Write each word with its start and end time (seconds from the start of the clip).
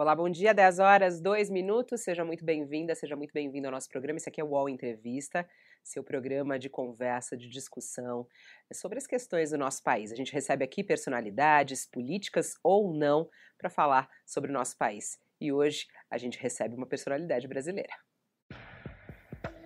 Olá, 0.00 0.14
bom 0.14 0.30
dia, 0.30 0.54
10 0.54 0.78
horas, 0.78 1.20
2 1.20 1.50
minutos. 1.50 2.02
Seja 2.02 2.24
muito 2.24 2.44
bem-vinda, 2.44 2.94
seja 2.94 3.16
muito 3.16 3.32
bem-vindo 3.32 3.66
ao 3.66 3.72
nosso 3.72 3.88
programa. 3.88 4.16
Esse 4.16 4.28
aqui 4.28 4.40
é 4.40 4.44
o 4.44 4.50
UOL 4.50 4.68
Entrevista, 4.68 5.44
seu 5.82 6.04
programa 6.04 6.56
de 6.56 6.68
conversa, 6.68 7.36
de 7.36 7.48
discussão 7.48 8.24
sobre 8.72 8.98
as 8.98 9.08
questões 9.08 9.50
do 9.50 9.58
nosso 9.58 9.82
país. 9.82 10.12
A 10.12 10.14
gente 10.14 10.32
recebe 10.32 10.64
aqui 10.64 10.84
personalidades, 10.84 11.84
políticas 11.84 12.54
ou 12.62 12.94
não, 12.94 13.28
para 13.58 13.68
falar 13.68 14.08
sobre 14.24 14.52
o 14.52 14.54
nosso 14.54 14.78
país. 14.78 15.18
E 15.40 15.52
hoje 15.52 15.88
a 16.08 16.16
gente 16.16 16.38
recebe 16.38 16.76
uma 16.76 16.86
personalidade 16.86 17.48
brasileira. 17.48 17.92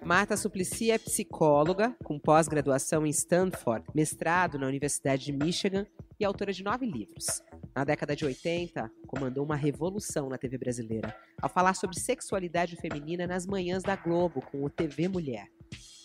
Marta 0.03 0.35
Suplicy 0.35 0.91
é 0.91 0.97
psicóloga, 0.97 1.95
com 2.03 2.19
pós-graduação 2.19 3.05
em 3.07 3.11
Stanford, 3.11 3.87
mestrado 3.95 4.59
na 4.59 4.67
Universidade 4.67 5.27
de 5.27 5.33
Michigan 5.33 5.87
e 6.19 6.25
autora 6.25 6.55
de 6.55 6.65
nove 6.65 6.87
livros. 6.87 7.43
Na 7.75 7.85
década 7.85 8.15
de 8.15 8.25
80, 8.25 8.91
comandou 9.07 9.45
uma 9.45 9.57
revolução 9.57 10.29
na 10.29 10.37
TV 10.37 10.59
brasileira, 10.59 11.17
ao 11.41 11.49
falar 11.49 11.75
sobre 11.75 11.99
sexualidade 11.99 12.77
feminina 12.77 13.27
nas 13.27 13.47
manhãs 13.47 13.83
da 13.83 13.97
Globo, 13.97 14.43
com 14.43 14.63
o 14.63 14.69
TV 14.69 15.09
Mulher. 15.09 15.49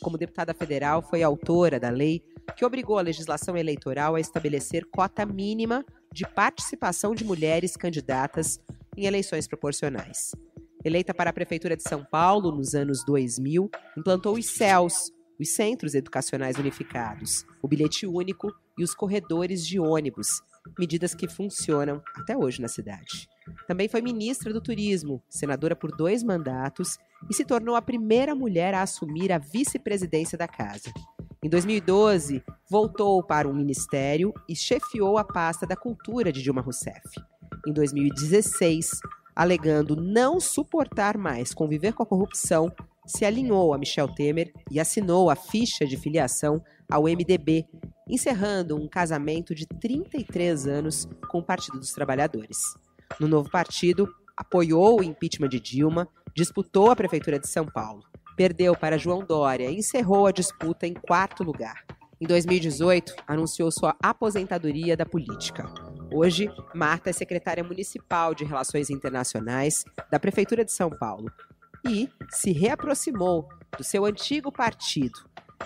Como 0.01 0.17
deputada 0.17 0.53
federal, 0.53 1.01
foi 1.01 1.23
autora 1.23 1.77
da 1.79 1.89
lei 1.89 2.23
que 2.55 2.63
obrigou 2.63 2.97
a 2.97 3.01
legislação 3.01 3.57
eleitoral 3.57 4.15
a 4.15 4.19
estabelecer 4.19 4.85
cota 4.85 5.25
mínima 5.25 5.83
de 6.13 6.25
participação 6.25 7.13
de 7.13 7.25
mulheres 7.25 7.75
candidatas 7.75 8.59
em 8.95 9.05
eleições 9.05 9.45
proporcionais. 9.45 10.31
Eleita 10.85 11.13
para 11.13 11.31
a 11.31 11.33
Prefeitura 11.33 11.75
de 11.75 11.83
São 11.83 12.05
Paulo 12.05 12.49
nos 12.49 12.73
anos 12.75 13.03
2000, 13.05 13.69
implantou 13.97 14.37
os 14.37 14.45
CELS, 14.45 15.11
os 15.37 15.49
Centros 15.49 15.93
Educacionais 15.93 16.57
Unificados, 16.57 17.45
o 17.61 17.67
bilhete 17.67 18.07
único 18.07 18.53
e 18.77 18.83
os 18.83 18.95
corredores 18.95 19.65
de 19.65 19.79
ônibus, 19.79 20.41
medidas 20.77 21.13
que 21.13 21.27
funcionam 21.27 22.01
até 22.15 22.35
hoje 22.35 22.61
na 22.61 22.67
cidade. 22.67 23.27
Também 23.67 23.87
foi 23.87 24.01
ministra 24.01 24.51
do 24.51 24.61
Turismo, 24.61 25.21
senadora 25.29 25.75
por 25.75 25.95
dois 25.95 26.23
mandatos 26.23 26.97
e 27.29 27.33
se 27.33 27.45
tornou 27.45 27.75
a 27.75 27.81
primeira 27.81 28.35
mulher 28.35 28.73
a 28.73 28.81
assumir 28.81 29.31
a 29.31 29.37
vice-presidência 29.37 30.37
da 30.37 30.47
casa. 30.47 30.91
Em 31.43 31.49
2012, 31.49 32.43
voltou 32.69 33.23
para 33.23 33.47
o 33.47 33.53
ministério 33.53 34.33
e 34.49 34.55
chefiou 34.55 35.17
a 35.17 35.23
pasta 35.23 35.65
da 35.65 35.75
cultura 35.75 36.31
de 36.31 36.41
Dilma 36.41 36.61
Rousseff. 36.61 37.01
Em 37.65 37.71
2016, 37.71 38.99
alegando 39.35 39.95
não 39.95 40.39
suportar 40.39 41.17
mais 41.17 41.53
conviver 41.53 41.93
com 41.93 42.03
a 42.03 42.05
corrupção, 42.07 42.71
se 43.05 43.23
alinhou 43.23 43.73
a 43.73 43.77
Michel 43.77 44.07
Temer 44.07 44.51
e 44.71 44.79
assinou 44.79 45.29
a 45.29 45.35
ficha 45.35 45.85
de 45.85 45.95
filiação 45.95 46.61
ao 46.89 47.03
MDB, 47.03 47.65
encerrando 48.07 48.75
um 48.75 48.87
casamento 48.87 49.53
de 49.53 49.65
33 49.65 50.67
anos 50.67 51.07
com 51.29 51.39
o 51.39 51.43
Partido 51.43 51.79
dos 51.79 51.91
Trabalhadores. 51.91 52.57
No 53.19 53.27
novo 53.27 53.49
partido, 53.49 54.07
apoiou 54.35 54.99
o 54.99 55.03
impeachment 55.03 55.49
de 55.49 55.59
Dilma, 55.59 56.07
disputou 56.35 56.91
a 56.91 56.95
Prefeitura 56.95 57.39
de 57.39 57.47
São 57.47 57.65
Paulo, 57.65 58.03
perdeu 58.35 58.75
para 58.75 58.97
João 58.97 59.25
Dória 59.25 59.69
e 59.69 59.77
encerrou 59.77 60.27
a 60.27 60.31
disputa 60.31 60.85
em 60.85 60.93
quarto 60.93 61.43
lugar. 61.43 61.83
Em 62.19 62.25
2018, 62.25 63.15
anunciou 63.27 63.71
sua 63.71 63.95
aposentadoria 64.01 64.97
da 64.97 65.05
política. 65.05 65.71
Hoje, 66.11 66.49
Marta 66.73 67.09
é 67.09 67.13
secretária 67.13 67.63
municipal 67.63 68.33
de 68.33 68.45
Relações 68.45 68.89
Internacionais 68.89 69.83
da 70.09 70.19
Prefeitura 70.19 70.63
de 70.63 70.71
São 70.71 70.89
Paulo 70.89 71.31
e 71.87 72.09
se 72.29 72.51
reaproximou 72.51 73.47
do 73.77 73.83
seu 73.83 74.05
antigo 74.05 74.51
partido. 74.51 75.19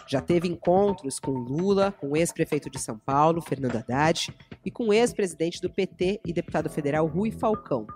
Já 0.08 0.22
teve 0.22 0.48
encontros 0.48 1.20
com 1.20 1.32
Lula, 1.32 1.92
com 1.92 2.12
o 2.12 2.18
ex-prefeito 2.18 2.70
de 2.70 2.80
São 2.80 2.98
Paulo, 2.98 3.42
Fernando 3.42 3.78
Haddad, 3.78 4.36
e 4.66 4.72
com 4.72 4.88
o 4.88 4.94
ex-presidente 4.94 5.62
do 5.62 5.70
PT 5.70 6.22
e 6.26 6.34
deputado 6.34 6.70
federal 6.70 7.06
Rui 7.08 7.32
Falcão. 7.32 7.88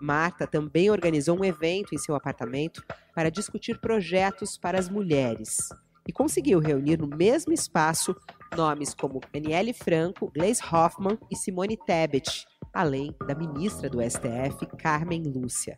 Marta 0.00 0.46
também 0.46 0.90
organizou 0.90 1.38
um 1.38 1.44
evento 1.44 1.94
em 1.94 1.98
seu 1.98 2.14
apartamento 2.14 2.82
para 3.14 3.30
discutir 3.30 3.78
projetos 3.78 4.58
para 4.58 4.78
as 4.78 4.88
mulheres. 4.88 5.68
E 6.06 6.12
conseguiu 6.12 6.58
reunir 6.58 6.98
no 6.98 7.06
mesmo 7.06 7.52
espaço 7.52 8.16
nomes 8.56 8.92
como 8.92 9.20
Daniele 9.32 9.72
Franco, 9.72 10.30
Gleisi 10.34 10.60
Hoffmann 10.64 11.16
e 11.30 11.36
Simone 11.36 11.76
Tebet, 11.76 12.44
além 12.72 13.14
da 13.26 13.34
ministra 13.34 13.88
do 13.88 14.02
STF, 14.02 14.66
Carmen 14.78 15.22
Lúcia. 15.22 15.76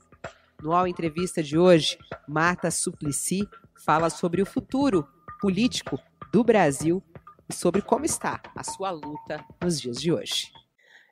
No 0.63 0.73
All 0.73 0.87
Entrevista 0.87 1.43
de 1.43 1.59
hoje, 1.59 1.99
Marta 2.27 2.71
Suplicy 2.71 3.47
fala 3.85 4.09
sobre 4.09 4.41
o 4.41 4.47
futuro 4.47 5.07
político 5.41 5.99
do 6.33 6.43
Brasil 6.43 7.03
e 7.49 7.55
sobre 7.55 7.83
como 7.83 8.05
está 8.05 8.41
a 8.57 8.65
sua 8.65 8.91
luta 8.91 9.45
nos 9.63 9.81
dias 9.81 10.01
de 10.01 10.13
hoje. 10.13 10.51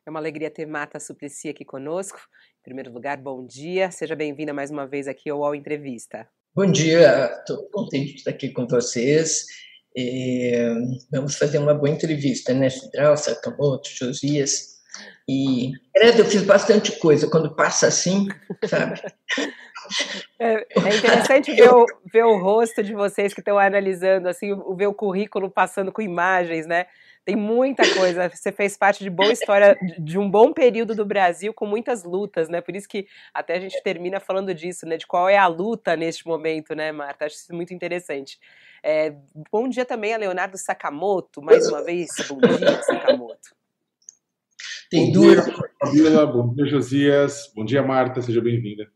É 0.04 0.10
uma 0.10 0.18
alegria 0.18 0.50
ter 0.50 0.66
Marta 0.66 0.98
Suplicy 0.98 1.48
aqui 1.48 1.64
conosco. 1.64 2.18
Em 2.60 2.62
primeiro 2.64 2.92
lugar, 2.92 3.16
bom 3.16 3.46
dia. 3.46 3.90
Seja 3.90 4.16
bem-vinda 4.16 4.52
mais 4.52 4.70
uma 4.70 4.86
vez 4.86 5.06
aqui 5.06 5.30
ao 5.30 5.44
All 5.44 5.54
Entrevista. 5.54 6.28
Bom 6.54 6.70
dia, 6.70 7.32
estou 7.38 7.68
contente 7.70 8.12
de 8.12 8.18
estar 8.18 8.30
aqui 8.30 8.50
com 8.50 8.66
vocês. 8.66 9.46
E 9.94 10.52
vamos 11.10 11.36
fazer 11.36 11.58
uma 11.58 11.74
boa 11.74 11.90
entrevista, 11.90 12.52
né? 12.52 12.68
Cidral, 12.68 13.16
Sakamoto, 13.16 13.88
Josias. 13.90 14.81
E, 15.28 15.72
eu 15.94 16.24
fiz 16.24 16.42
bastante 16.42 16.98
coisa 16.98 17.28
quando 17.28 17.54
passa 17.54 17.86
assim, 17.86 18.28
sabe? 18.66 19.00
É, 20.38 20.54
é 20.54 20.96
interessante 20.96 21.52
ver 21.52 21.72
o, 21.72 21.86
ver 22.12 22.24
o 22.24 22.38
rosto 22.38 22.82
de 22.82 22.94
vocês 22.94 23.34
que 23.34 23.40
estão 23.40 23.58
analisando, 23.58 24.28
assim, 24.28 24.54
ver 24.76 24.86
o 24.86 24.94
currículo 24.94 25.50
passando 25.50 25.92
com 25.92 26.02
imagens, 26.02 26.66
né? 26.66 26.86
Tem 27.24 27.36
muita 27.36 27.82
coisa. 27.94 28.28
Você 28.28 28.50
fez 28.50 28.76
parte 28.76 29.04
de 29.04 29.10
boa 29.10 29.32
história, 29.32 29.76
de 29.98 30.18
um 30.18 30.28
bom 30.28 30.52
período 30.52 30.94
do 30.94 31.04
Brasil 31.04 31.54
com 31.54 31.66
muitas 31.66 32.02
lutas, 32.02 32.48
né? 32.48 32.60
Por 32.60 32.74
isso 32.74 32.88
que 32.88 33.06
até 33.32 33.54
a 33.54 33.60
gente 33.60 33.80
termina 33.82 34.18
falando 34.18 34.52
disso, 34.52 34.86
né? 34.86 34.96
De 34.96 35.06
qual 35.06 35.28
é 35.28 35.36
a 35.36 35.46
luta 35.46 35.94
neste 35.94 36.26
momento, 36.26 36.74
né, 36.74 36.90
Marta? 36.90 37.26
Acho 37.26 37.36
isso 37.36 37.54
muito 37.54 37.72
interessante. 37.72 38.40
É, 38.82 39.14
bom 39.52 39.68
dia 39.68 39.84
também 39.84 40.12
a 40.12 40.16
Leonardo 40.16 40.58
Sakamoto, 40.58 41.40
mais 41.40 41.68
uma 41.68 41.84
vez. 41.84 42.08
Bom 42.28 42.38
dia, 42.38 42.82
Sakamoto. 42.82 43.61
Tem 44.92 45.06
bom 45.06 45.22
duas. 45.22 45.46
Dia, 45.46 45.54
Fabiola, 45.80 46.26
bom 46.26 46.52
dia, 46.52 46.66
Josias. 46.66 47.50
Bom 47.56 47.64
dia, 47.64 47.82
Marta. 47.82 48.20
Seja 48.20 48.42
bem-vinda. 48.42 48.86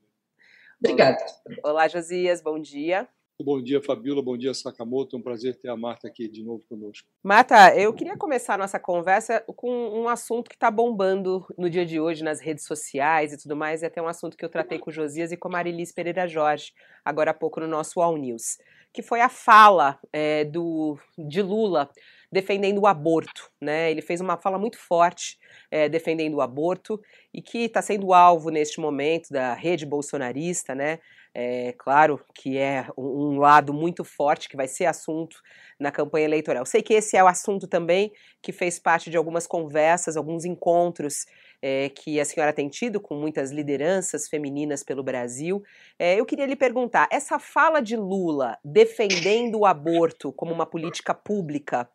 Obrigada. 0.78 1.16
Olá, 1.64 1.88
Josias. 1.88 2.42
Bom 2.42 2.60
dia. 2.60 3.08
Bom 3.42 3.62
dia, 3.62 3.82
Fabiola. 3.82 4.22
Bom 4.22 4.36
dia, 4.36 4.52
Sakamoto. 4.52 5.16
É 5.16 5.18
um 5.18 5.22
prazer 5.22 5.56
ter 5.56 5.70
a 5.70 5.76
Marta 5.76 6.06
aqui 6.06 6.28
de 6.28 6.44
novo 6.44 6.62
conosco. 6.68 7.08
Marta, 7.24 7.74
eu 7.74 7.94
queria 7.94 8.14
começar 8.14 8.56
a 8.56 8.58
nossa 8.58 8.78
conversa 8.78 9.42
com 9.56 9.70
um 9.70 10.06
assunto 10.06 10.50
que 10.50 10.56
está 10.56 10.70
bombando 10.70 11.46
no 11.56 11.70
dia 11.70 11.86
de 11.86 11.98
hoje 11.98 12.22
nas 12.22 12.40
redes 12.40 12.66
sociais 12.66 13.32
e 13.32 13.38
tudo 13.38 13.56
mais. 13.56 13.82
É 13.82 13.86
até 13.86 14.02
um 14.02 14.06
assunto 14.06 14.36
que 14.36 14.44
eu 14.44 14.50
tratei 14.50 14.78
com 14.78 14.90
o 14.90 14.92
Josias 14.92 15.32
e 15.32 15.36
com 15.38 15.48
a 15.48 15.52
Marilis 15.52 15.92
Pereira 15.92 16.28
Jorge, 16.28 16.74
agora 17.02 17.30
há 17.30 17.34
pouco 17.34 17.58
no 17.58 17.66
nosso 17.66 18.02
All 18.02 18.18
News, 18.18 18.58
que 18.92 19.00
foi 19.00 19.22
a 19.22 19.30
fala 19.30 19.98
é, 20.12 20.44
do, 20.44 20.98
de 21.16 21.40
Lula 21.40 21.90
defendendo 22.30 22.78
o 22.78 22.86
aborto. 22.86 23.50
Né? 23.60 23.90
Ele 23.90 24.02
fez 24.02 24.20
uma 24.20 24.36
fala 24.36 24.58
muito 24.58 24.78
forte 24.78 25.38
é, 25.70 25.88
defendendo 25.88 26.34
o 26.34 26.40
aborto 26.40 27.00
e 27.32 27.42
que 27.42 27.64
está 27.64 27.82
sendo 27.82 28.12
alvo 28.12 28.50
neste 28.50 28.80
momento 28.80 29.30
da 29.30 29.54
rede 29.54 29.86
bolsonarista, 29.86 30.74
né? 30.74 30.98
É 31.38 31.74
claro 31.76 32.18
que 32.34 32.56
é 32.56 32.86
um 32.96 33.38
lado 33.38 33.74
muito 33.74 34.02
forte 34.02 34.48
que 34.48 34.56
vai 34.56 34.66
ser 34.66 34.86
assunto 34.86 35.36
na 35.78 35.92
campanha 35.92 36.24
eleitoral. 36.24 36.64
Sei 36.64 36.80
que 36.80 36.94
esse 36.94 37.14
é 37.14 37.22
o 37.22 37.26
assunto 37.26 37.68
também 37.68 38.10
que 38.42 38.52
fez 38.52 38.78
parte 38.78 39.10
de 39.10 39.18
algumas 39.18 39.46
conversas, 39.46 40.16
alguns 40.16 40.46
encontros 40.46 41.26
é, 41.60 41.88
que 41.88 42.20
a 42.20 42.24
senhora 42.24 42.52
tem 42.52 42.68
tido 42.68 43.00
com 43.00 43.14
muitas 43.14 43.50
lideranças 43.50 44.28
femininas 44.28 44.82
pelo 44.82 45.02
Brasil. 45.02 45.62
É, 45.98 46.18
eu 46.18 46.26
queria 46.26 46.46
lhe 46.46 46.56
perguntar: 46.56 47.08
essa 47.10 47.38
fala 47.38 47.80
de 47.80 47.96
Lula 47.96 48.58
defendendo 48.64 49.60
o 49.60 49.66
aborto 49.66 50.32
como 50.32 50.52
uma 50.52 50.66
política 50.66 51.14
pública 51.14 51.88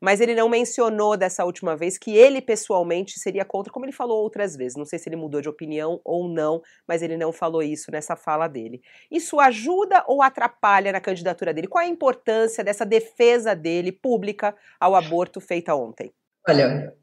mas 0.00 0.20
ele 0.20 0.34
não 0.34 0.48
mencionou 0.48 1.16
dessa 1.16 1.44
última 1.44 1.76
vez 1.76 1.98
que 1.98 2.16
ele 2.16 2.40
pessoalmente 2.40 3.18
seria 3.18 3.44
contra, 3.44 3.72
como 3.72 3.84
ele 3.84 3.92
falou 3.92 4.22
outras 4.22 4.54
vezes. 4.56 4.76
Não 4.76 4.84
sei 4.84 4.98
se 4.98 5.08
ele 5.08 5.16
mudou 5.16 5.40
de 5.40 5.48
opinião 5.48 6.00
ou 6.04 6.28
não, 6.28 6.62
mas 6.86 7.02
ele 7.02 7.16
não 7.16 7.32
falou 7.32 7.62
isso 7.62 7.90
nessa 7.90 8.14
fala 8.14 8.46
dele. 8.46 8.80
Isso 9.10 9.40
ajuda 9.40 10.04
ou 10.06 10.22
atrapalha 10.22 10.92
na 10.92 11.00
candidatura 11.00 11.52
dele? 11.52 11.66
Qual 11.66 11.84
a 11.84 11.88
importância 11.88 12.62
dessa 12.62 12.86
defesa 12.86 13.54
dele 13.54 13.90
pública 13.90 14.54
ao 14.78 14.94
aborto 14.94 15.40
feita 15.40 15.74
ontem? 15.74 16.12
Olha, 16.48 16.94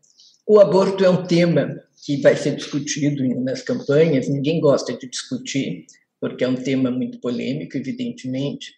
o 0.47 0.59
aborto 0.59 1.03
é 1.03 1.09
um 1.09 1.25
tema 1.25 1.75
que 2.05 2.21
vai 2.21 2.37
ser 2.37 2.55
discutido 2.55 3.27
nas 3.41 3.63
campanhas, 3.63 4.29
ninguém 4.29 4.61
gosta 4.61 4.95
de 4.95 5.09
discutir, 5.09 5.87
porque 6.21 6.43
é 6.43 6.47
um 6.47 6.55
tema 6.55 6.91
muito 6.91 7.19
polêmico, 7.19 7.75
evidentemente, 7.75 8.73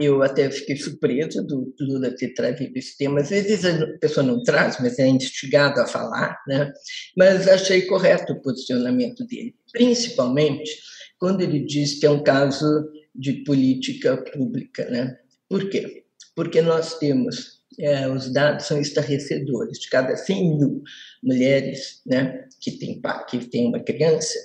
Eu 0.00 0.22
até 0.22 0.50
fiquei 0.50 0.74
surpresa 0.74 1.42
do 1.42 1.72
Lula 1.78 2.10
ter 2.16 2.32
trazido 2.32 2.72
esse 2.78 2.96
tema. 2.96 3.20
Às 3.20 3.28
vezes 3.28 3.62
a 3.62 3.86
pessoa 4.00 4.24
não 4.24 4.42
traz, 4.42 4.78
mas 4.80 4.98
é 4.98 5.06
instigado 5.06 5.80
a 5.82 5.86
falar, 5.86 6.38
né? 6.48 6.72
Mas 7.14 7.46
achei 7.46 7.82
correto 7.82 8.32
o 8.32 8.40
posicionamento 8.40 9.24
dele, 9.26 9.54
principalmente 9.70 10.80
quando 11.18 11.42
ele 11.42 11.60
diz 11.60 12.00
que 12.00 12.06
é 12.06 12.10
um 12.10 12.22
caso 12.22 12.66
de 13.14 13.44
política 13.44 14.16
pública, 14.16 14.88
né? 14.88 15.14
Por 15.46 15.68
quê? 15.68 16.04
Porque 16.34 16.62
nós 16.62 16.98
temos 16.98 17.62
é, 17.78 18.08
os 18.08 18.32
dados 18.32 18.66
são 18.66 18.80
estarrecedores. 18.80 19.78
De 19.78 19.88
cada 19.88 20.16
100 20.16 20.58
mil 20.58 20.82
mulheres 21.22 22.00
né, 22.06 22.41
que 22.62 22.70
têm 22.70 23.00
que 23.28 23.44
tem 23.46 23.66
uma 23.66 23.80
criança, 23.80 24.38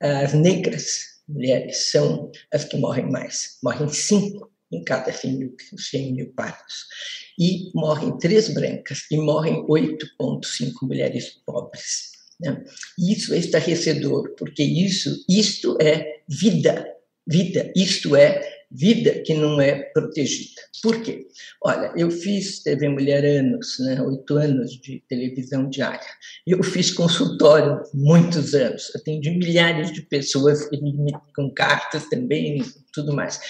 as 0.00 0.32
negras 0.32 1.20
mulheres 1.28 1.90
são 1.90 2.30
as 2.52 2.64
que 2.64 2.76
morrem 2.76 3.10
mais. 3.10 3.58
Morrem 3.62 3.88
cinco 3.88 4.50
em 4.72 4.84
cada 4.84 5.12
100 5.12 5.32
mil, 5.36 5.56
100 5.76 6.12
mil 6.12 6.32
partos. 6.32 6.86
E 7.38 7.70
morrem 7.74 8.16
três 8.18 8.48
brancas 8.54 9.02
e 9.10 9.16
morrem 9.16 9.66
8,5 9.66 10.72
mulheres 10.82 11.40
pobres. 11.44 12.12
Né? 12.40 12.62
Isso 12.98 13.34
é 13.34 13.38
estarrecedor, 13.38 14.34
porque 14.36 14.62
isso, 14.62 15.24
isto 15.28 15.76
é 15.80 16.20
vida, 16.28 16.86
vida, 17.26 17.72
isto 17.74 18.14
é 18.14 18.59
vida 18.70 19.22
que 19.24 19.34
não 19.34 19.60
é 19.60 19.82
protegida. 19.92 20.60
Por 20.82 21.02
quê? 21.02 21.26
Olha, 21.62 21.92
eu 21.96 22.10
fiz 22.10 22.62
TV 22.62 22.88
Mulher 22.88 23.24
anos, 23.24 23.78
né, 23.80 24.00
oito 24.00 24.36
anos 24.36 24.72
de 24.72 25.02
televisão 25.08 25.68
diária. 25.68 26.06
Eu 26.46 26.62
fiz 26.62 26.92
consultório 26.92 27.82
muitos 27.92 28.54
anos, 28.54 28.92
atendi 28.94 29.30
milhares 29.30 29.92
de 29.92 30.02
pessoas 30.02 30.68
com 31.34 31.52
cartas 31.52 32.08
também, 32.08 32.62
tudo 32.92 33.12
mais. 33.12 33.40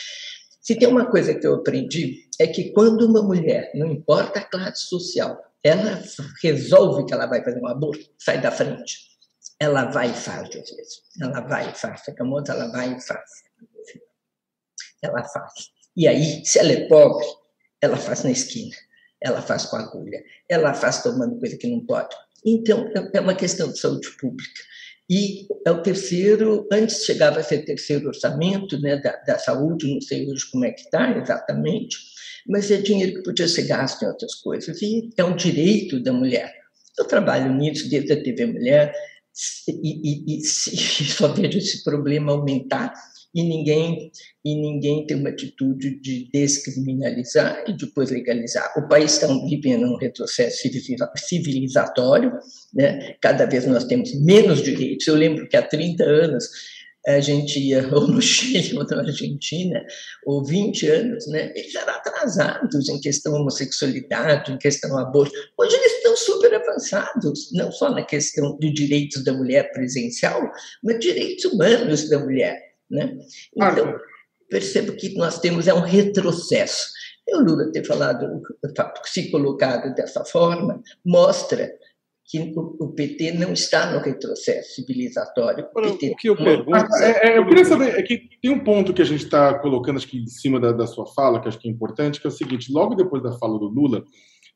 Se 0.63 0.75
tem 0.75 0.89
uma 0.89 1.11
coisa 1.11 1.35
que 1.35 1.47
eu 1.47 1.57
aprendi 1.57 2.29
é 2.41 2.47
que 2.47 2.73
quando 2.73 3.07
uma 3.07 3.23
mulher, 3.23 3.71
não 3.75 3.87
importa 3.87 4.41
a 4.41 4.45
classe 4.45 4.87
social, 4.87 5.39
ela 5.63 6.03
resolve 6.43 7.05
que 7.05 7.13
ela 7.13 7.27
vai 7.27 7.45
fazer 7.45 7.61
um 7.61 7.67
aborto, 7.67 8.05
sai 8.19 8.41
da 8.41 8.51
frente. 8.51 9.11
Ela 9.59 9.85
vai 9.91 10.11
e 10.11 10.15
faz, 10.15 10.49
às 10.49 10.71
vezes. 10.71 11.03
Ela 11.21 11.41
vai 11.43 11.71
e 11.71 11.75
faz. 11.75 12.03
A 12.19 12.25
moça, 12.25 12.53
ela 12.53 12.73
vai 12.73 12.97
e 12.97 13.01
faz 13.01 13.50
ela 15.03 15.23
faz. 15.25 15.53
E 15.97 16.07
aí, 16.07 16.45
se 16.45 16.59
ela 16.59 16.73
é 16.73 16.87
pobre, 16.87 17.27
ela 17.81 17.97
faz 17.97 18.23
na 18.23 18.31
esquina, 18.31 18.75
ela 19.21 19.43
faz 19.43 19.67
com 19.67 19.77
agulha, 19.77 20.23
ela 20.49 20.75
faz 20.75 21.03
tomando 21.03 21.39
coisa 21.39 21.57
que 21.57 21.67
não 21.67 21.85
pode. 21.85 22.15
Então, 22.45 22.91
é, 22.95 23.19
é 23.19 23.21
uma 23.21 23.35
questão 23.35 23.71
de 23.71 23.79
saúde 23.79 24.09
pública. 24.19 24.61
E 25.09 25.49
é 25.67 25.71
o 25.73 25.83
terceiro, 25.83 26.69
antes 26.71 27.05
chegava 27.05 27.41
a 27.41 27.43
ser 27.43 27.65
terceiro 27.65 28.07
orçamento 28.07 28.81
né, 28.81 28.97
da, 28.97 29.17
da 29.27 29.39
saúde, 29.39 29.93
não 29.93 30.01
sei 30.01 30.29
hoje 30.29 30.49
como 30.51 30.65
é 30.65 30.71
que 30.71 30.83
está 30.83 31.19
exatamente, 31.19 31.97
mas 32.47 32.71
é 32.71 32.77
dinheiro 32.77 33.15
que 33.15 33.25
podia 33.25 33.49
ser 33.49 33.65
gasto 33.65 34.03
em 34.03 34.07
outras 34.07 34.37
coisas. 34.37 34.81
E 34.81 35.11
é 35.17 35.25
um 35.25 35.35
direito 35.35 36.01
da 36.01 36.13
mulher. 36.13 36.55
Eu 36.97 37.07
trabalho 37.07 37.53
nisso 37.53 37.91
desde 37.91 38.13
a 38.13 38.23
TV 38.23 38.47
Mulher 38.47 38.93
e, 39.69 39.73
e, 39.73 40.37
e, 40.37 40.39
e 40.39 40.45
só 40.45 41.29
vejo 41.29 41.59
esse 41.59 41.83
problema 41.83 42.33
aumentar 42.33 42.93
e 43.35 43.43
ninguém 43.43 44.11
e 44.45 44.55
ninguém 44.55 45.07
tem 45.07 45.17
uma 45.17 45.29
atitude 45.29 46.01
de 46.01 46.29
descriminalizar 46.33 47.65
e 47.69 47.73
depois 47.73 48.11
legalizar. 48.11 48.73
O 48.77 48.89
país 48.89 49.13
está 49.13 49.27
vivendo 49.49 49.87
um 49.87 49.97
retrocesso 49.97 50.69
civilizatório, 51.17 52.33
né? 52.75 53.15
cada 53.21 53.47
vez 53.47 53.67
nós 53.67 53.85
temos 53.85 54.13
menos 54.21 54.63
direitos. 54.63 55.07
Eu 55.07 55.15
lembro 55.15 55.49
que 55.49 55.57
há 55.57 55.63
30 55.63 56.03
anos 56.03 56.49
a 57.07 57.21
gente 57.21 57.59
ia 57.59 57.89
ou 57.95 58.07
no 58.09 58.21
Chile 58.21 58.77
ou 58.77 58.85
na 58.85 59.01
Argentina, 59.01 59.85
ou 60.27 60.45
20 60.45 60.87
anos, 60.89 61.27
né? 61.29 61.53
eles 61.55 61.75
eram 61.75 61.95
atrasados 61.95 62.89
em 62.89 63.01
questão 63.01 63.35
homossexualidade, 63.35 64.53
em 64.53 64.59
questão 64.59 64.97
aborto. 64.99 65.33
Hoje 65.57 65.77
eles 65.77 65.93
estão 65.93 66.17
super 66.17 66.55
avançados, 66.55 67.51
não 67.53 67.71
só 67.71 67.91
na 67.91 68.05
questão 68.05 68.59
de 68.59 68.73
direitos 68.73 69.23
da 69.25 69.33
mulher 69.33 69.71
presencial, 69.73 70.51
mas 70.83 70.99
direitos 70.99 71.45
humanos 71.45 72.09
da 72.09 72.19
mulher. 72.19 72.70
Né? 72.91 73.19
Então, 73.55 73.95
percebo 74.49 74.93
que 74.93 75.15
nós 75.17 75.39
temos 75.39 75.69
é 75.69 75.75
um 75.75 75.81
retrocesso. 75.81 76.89
E 77.27 77.37
o 77.37 77.41
Lula 77.41 77.71
ter 77.71 77.85
falado, 77.85 78.43
se 79.05 79.31
colocado 79.31 79.95
dessa 79.95 80.25
forma, 80.25 80.83
mostra 81.05 81.71
que 82.31 82.53
o 82.57 82.93
PT 82.93 83.33
não 83.33 83.53
está 83.53 83.93
no 83.93 83.99
retrocesso 83.99 84.77
civilizatório. 84.77 85.67
O, 85.75 85.81
o 85.81 86.17
que 86.17 86.29
eu 86.29 86.37
pergunto. 86.37 86.95
É, 86.97 87.33
é, 87.33 87.39
eu 87.39 87.47
queria 87.47 87.65
saber, 87.65 87.99
é 87.99 88.03
que 88.03 88.21
tem 88.41 88.53
um 88.53 88.63
ponto 88.63 88.95
que 88.95 89.03
a 89.03 89.05
gente 89.05 89.25
está 89.25 89.59
colocando 89.59 89.97
acho 89.97 90.07
que 90.07 90.19
em 90.19 90.27
cima 90.29 90.61
da, 90.61 90.71
da, 90.71 90.87
sua 90.87 91.07
fala, 91.07 91.41
que 91.41 91.49
acho 91.49 91.59
que 91.59 91.69
é 91.69 91.71
importante, 91.71 92.21
que 92.21 92.27
é 92.27 92.31
o 92.31 92.33
seguinte: 92.33 92.73
logo 92.73 92.95
depois 92.95 93.21
da 93.21 93.33
fala 93.33 93.59
do 93.59 93.67
Lula, 93.67 94.05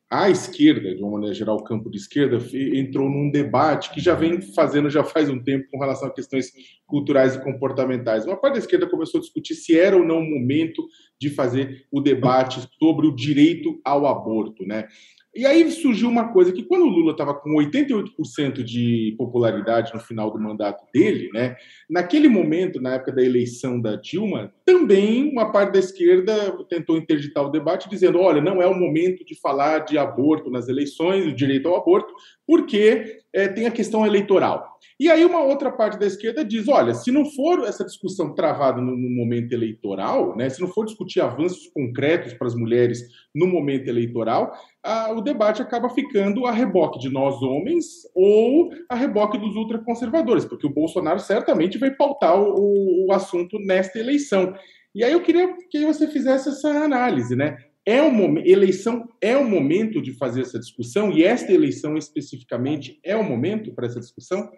a 0.09 0.29
esquerda, 0.29 0.93
de 0.93 1.01
uma 1.01 1.13
maneira 1.13 1.33
geral, 1.33 1.57
o 1.57 1.63
campo 1.63 1.89
de 1.89 1.97
esquerda, 1.97 2.37
entrou 2.53 3.09
num 3.09 3.31
debate 3.31 3.91
que 3.91 3.99
já 3.99 4.13
vem 4.13 4.39
fazendo 4.39 4.89
já 4.89 5.03
faz 5.03 5.29
um 5.29 5.41
tempo 5.41 5.67
com 5.71 5.79
relação 5.79 6.07
a 6.07 6.13
questões 6.13 6.51
culturais 6.85 7.35
e 7.35 7.43
comportamentais. 7.43 8.25
Uma 8.25 8.39
parte 8.39 8.53
da 8.53 8.59
esquerda 8.59 8.87
começou 8.87 9.17
a 9.17 9.21
discutir 9.21 9.55
se 9.55 9.77
era 9.77 9.97
ou 9.97 10.05
não 10.05 10.19
o 10.19 10.29
momento 10.29 10.87
de 11.19 11.29
fazer 11.29 11.87
o 11.91 11.99
debate 11.99 12.67
sobre 12.77 13.07
o 13.07 13.15
direito 13.15 13.79
ao 13.83 14.05
aborto, 14.05 14.65
né? 14.65 14.87
E 15.35 15.45
aí 15.45 15.69
surgiu 15.69 16.07
uma 16.07 16.31
coisa 16.31 16.53
que 16.53 16.63
quando 16.63 16.83
o 16.83 16.89
Lula 16.89 17.11
estava 17.11 17.33
com 17.33 17.49
88% 17.55 18.63
de 18.63 19.13
popularidade 19.17 19.93
no 19.93 19.99
final 19.99 20.31
do 20.31 20.39
mandato 20.39 20.85
dele, 20.93 21.29
né, 21.33 21.57
naquele 21.89 22.29
momento, 22.29 22.81
na 22.81 22.93
época 22.93 23.11
da 23.11 23.21
eleição 23.21 23.81
da 23.81 23.97
Dilma, 23.97 24.53
também 24.63 25.29
uma 25.29 25.51
parte 25.51 25.73
da 25.73 25.79
esquerda 25.79 26.33
tentou 26.69 26.95
interditar 26.95 27.43
o 27.43 27.49
debate 27.49 27.89
dizendo, 27.89 28.19
olha, 28.19 28.41
não 28.41 28.61
é 28.61 28.67
o 28.67 28.79
momento 28.79 29.25
de 29.25 29.37
falar 29.41 29.79
de 29.79 29.97
aborto 29.97 30.49
nas 30.49 30.69
eleições, 30.69 31.25
o 31.25 31.35
direito 31.35 31.67
ao 31.67 31.75
aborto, 31.75 32.13
porque 32.47 33.19
é, 33.33 33.47
tem 33.47 33.65
a 33.65 33.71
questão 33.71 34.05
eleitoral. 34.05 34.75
E 34.97 35.09
aí 35.11 35.25
uma 35.25 35.43
outra 35.43 35.69
parte 35.71 35.99
da 35.99 36.05
esquerda 36.05 36.45
diz, 36.45 36.69
olha, 36.69 36.93
se 36.93 37.11
não 37.11 37.25
for 37.25 37.65
essa 37.65 37.83
discussão 37.83 38.33
travada 38.33 38.79
no, 38.79 38.95
no, 38.95 39.09
momento 39.09 39.51
eleitoral, 39.51 40.37
né, 40.37 40.49
se 40.49 40.61
não 40.61 40.69
for 40.69 40.85
discutir 40.85 41.19
avanços 41.19 41.69
concretos 41.73 42.33
para 42.33 42.47
as 42.47 42.55
mulheres 42.55 43.01
no 43.33 43.45
momento 43.45 43.89
eleitoral, 43.89 44.53
a, 44.81 45.11
o 45.11 45.19
debate 45.19 45.61
acaba 45.61 45.89
ficando 45.89 46.45
a 46.45 46.51
reboque 46.51 46.97
de 46.97 47.09
nós 47.09 47.41
homens 47.41 47.85
ou 48.15 48.69
a 48.89 48.95
reboque 48.95 49.37
dos 49.37 49.55
ultraconservadores, 49.55 50.45
porque 50.45 50.67
o 50.67 50.73
Bolsonaro 50.73 51.19
certamente 51.19 51.77
vai 51.77 51.91
pautar 51.91 52.39
o, 52.39 53.07
o 53.07 53.11
assunto 53.11 53.59
nesta 53.59 53.99
eleição. 53.99 54.53
E 54.93 55.03
aí 55.03 55.11
eu 55.11 55.21
queria 55.21 55.53
que 55.69 55.85
você 55.85 56.07
fizesse 56.07 56.47
essa 56.47 56.69
análise, 56.69 57.35
né? 57.35 57.57
É 57.85 58.01
um 58.01 58.37
eleição 58.39 59.07
é 59.21 59.37
o 59.37 59.47
momento 59.47 60.01
de 60.01 60.11
fazer 60.13 60.41
essa 60.41 60.59
discussão 60.59 61.11
e 61.11 61.23
esta 61.23 61.51
eleição 61.51 61.95
especificamente 61.97 62.99
é 63.03 63.15
o 63.15 63.23
momento 63.23 63.73
para 63.73 63.85
essa 63.85 63.99
discussão? 63.99 64.49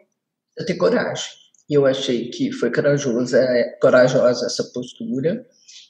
eu 0.57 0.65
ter 0.65 0.75
coragem. 0.75 1.29
E 1.69 1.73
eu 1.73 1.85
achei 1.85 2.29
que 2.29 2.51
foi 2.51 2.71
corajosa, 2.71 3.45
corajosa 3.81 4.45
essa 4.45 4.63
postura, 4.73 5.45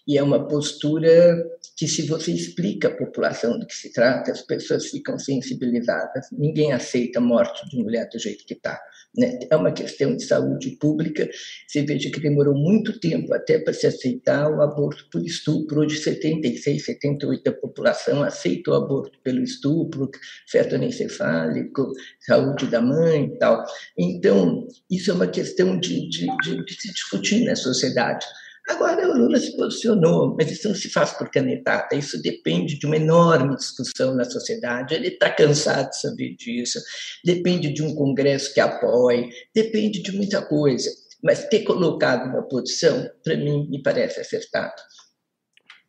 e 0.08 0.18
é 0.18 0.24
uma 0.24 0.48
postura 0.48 1.38
que, 1.78 1.88
se 1.88 2.08
você 2.08 2.32
explica 2.32 2.88
à 2.88 2.92
população 2.92 3.60
do 3.60 3.68
que 3.68 3.76
se 3.76 3.94
trata, 3.94 4.32
as 4.32 4.42
pessoas 4.42 4.88
ficam 4.88 5.20
sensibilizadas. 5.20 6.26
Ninguém 6.32 6.74
aceita 6.74 7.20
a 7.20 7.22
morte 7.22 7.70
de 7.70 7.78
mulher 7.78 8.10
do 8.12 8.18
jeito 8.18 8.44
que 8.46 8.56
está. 8.56 8.82
Né? 9.16 9.38
É 9.48 9.56
uma 9.56 9.72
questão 9.72 10.16
de 10.16 10.24
saúde 10.24 10.72
pública. 10.72 11.30
Você 11.68 11.84
veja 11.84 12.10
que 12.10 12.20
demorou 12.20 12.56
muito 12.56 13.00
tempo 13.00 13.32
até 13.32 13.60
para 13.60 13.74
se 13.74 13.86
aceitar 13.86 14.50
o 14.50 14.60
aborto 14.60 15.08
por 15.12 15.24
estupro. 15.24 15.82
Hoje, 15.82 16.00
76, 16.00 16.84
78% 16.84 17.44
da 17.44 17.52
população 17.52 18.24
aceita 18.24 18.72
o 18.72 18.74
aborto 18.74 19.20
pelo 19.24 19.44
estupro, 19.44 20.10
feto 20.48 20.74
anencefálico, 20.74 21.92
saúde 22.20 22.66
da 22.66 22.82
mãe 22.82 23.26
e 23.26 23.38
tal. 23.38 23.64
Então, 23.96 24.68
isso 24.90 25.12
é 25.12 25.14
uma 25.14 25.28
questão 25.28 25.80
de, 25.80 26.10
de, 26.10 26.26
de, 26.42 26.66
de 26.66 26.82
se 26.82 26.92
discutir 26.92 27.46
na 27.46 27.56
sociedade. 27.56 28.26
Agora, 28.68 29.10
o 29.10 29.18
Lula 29.18 29.40
se 29.40 29.56
posicionou, 29.56 30.36
mas 30.38 30.52
isso 30.52 30.68
não 30.68 30.76
se 30.76 30.90
faz 30.90 31.14
por 31.14 31.30
canetada, 31.32 31.96
isso 31.96 32.22
depende 32.22 32.78
de 32.78 32.86
uma 32.86 32.98
enorme 32.98 33.56
discussão 33.56 34.14
na 34.14 34.26
sociedade. 34.26 34.94
Ele 34.94 35.08
está 35.08 35.30
cansado 35.30 35.90
de 35.90 36.02
saber 36.02 36.36
disso, 36.36 36.80
depende 37.24 37.72
de 37.72 37.82
um 37.82 37.96
Congresso 37.96 38.54
que 38.54 38.60
apoie, 38.60 39.30
depende 39.56 40.02
de 40.02 40.12
muita 40.12 40.42
coisa. 40.42 40.92
Mas 41.24 41.48
ter 41.48 41.64
colocado 41.64 42.30
uma 42.30 42.44
posição, 42.44 43.10
para 43.24 43.38
mim, 43.38 43.68
me 43.70 43.82
parece 43.82 44.20
acertado. 44.20 44.82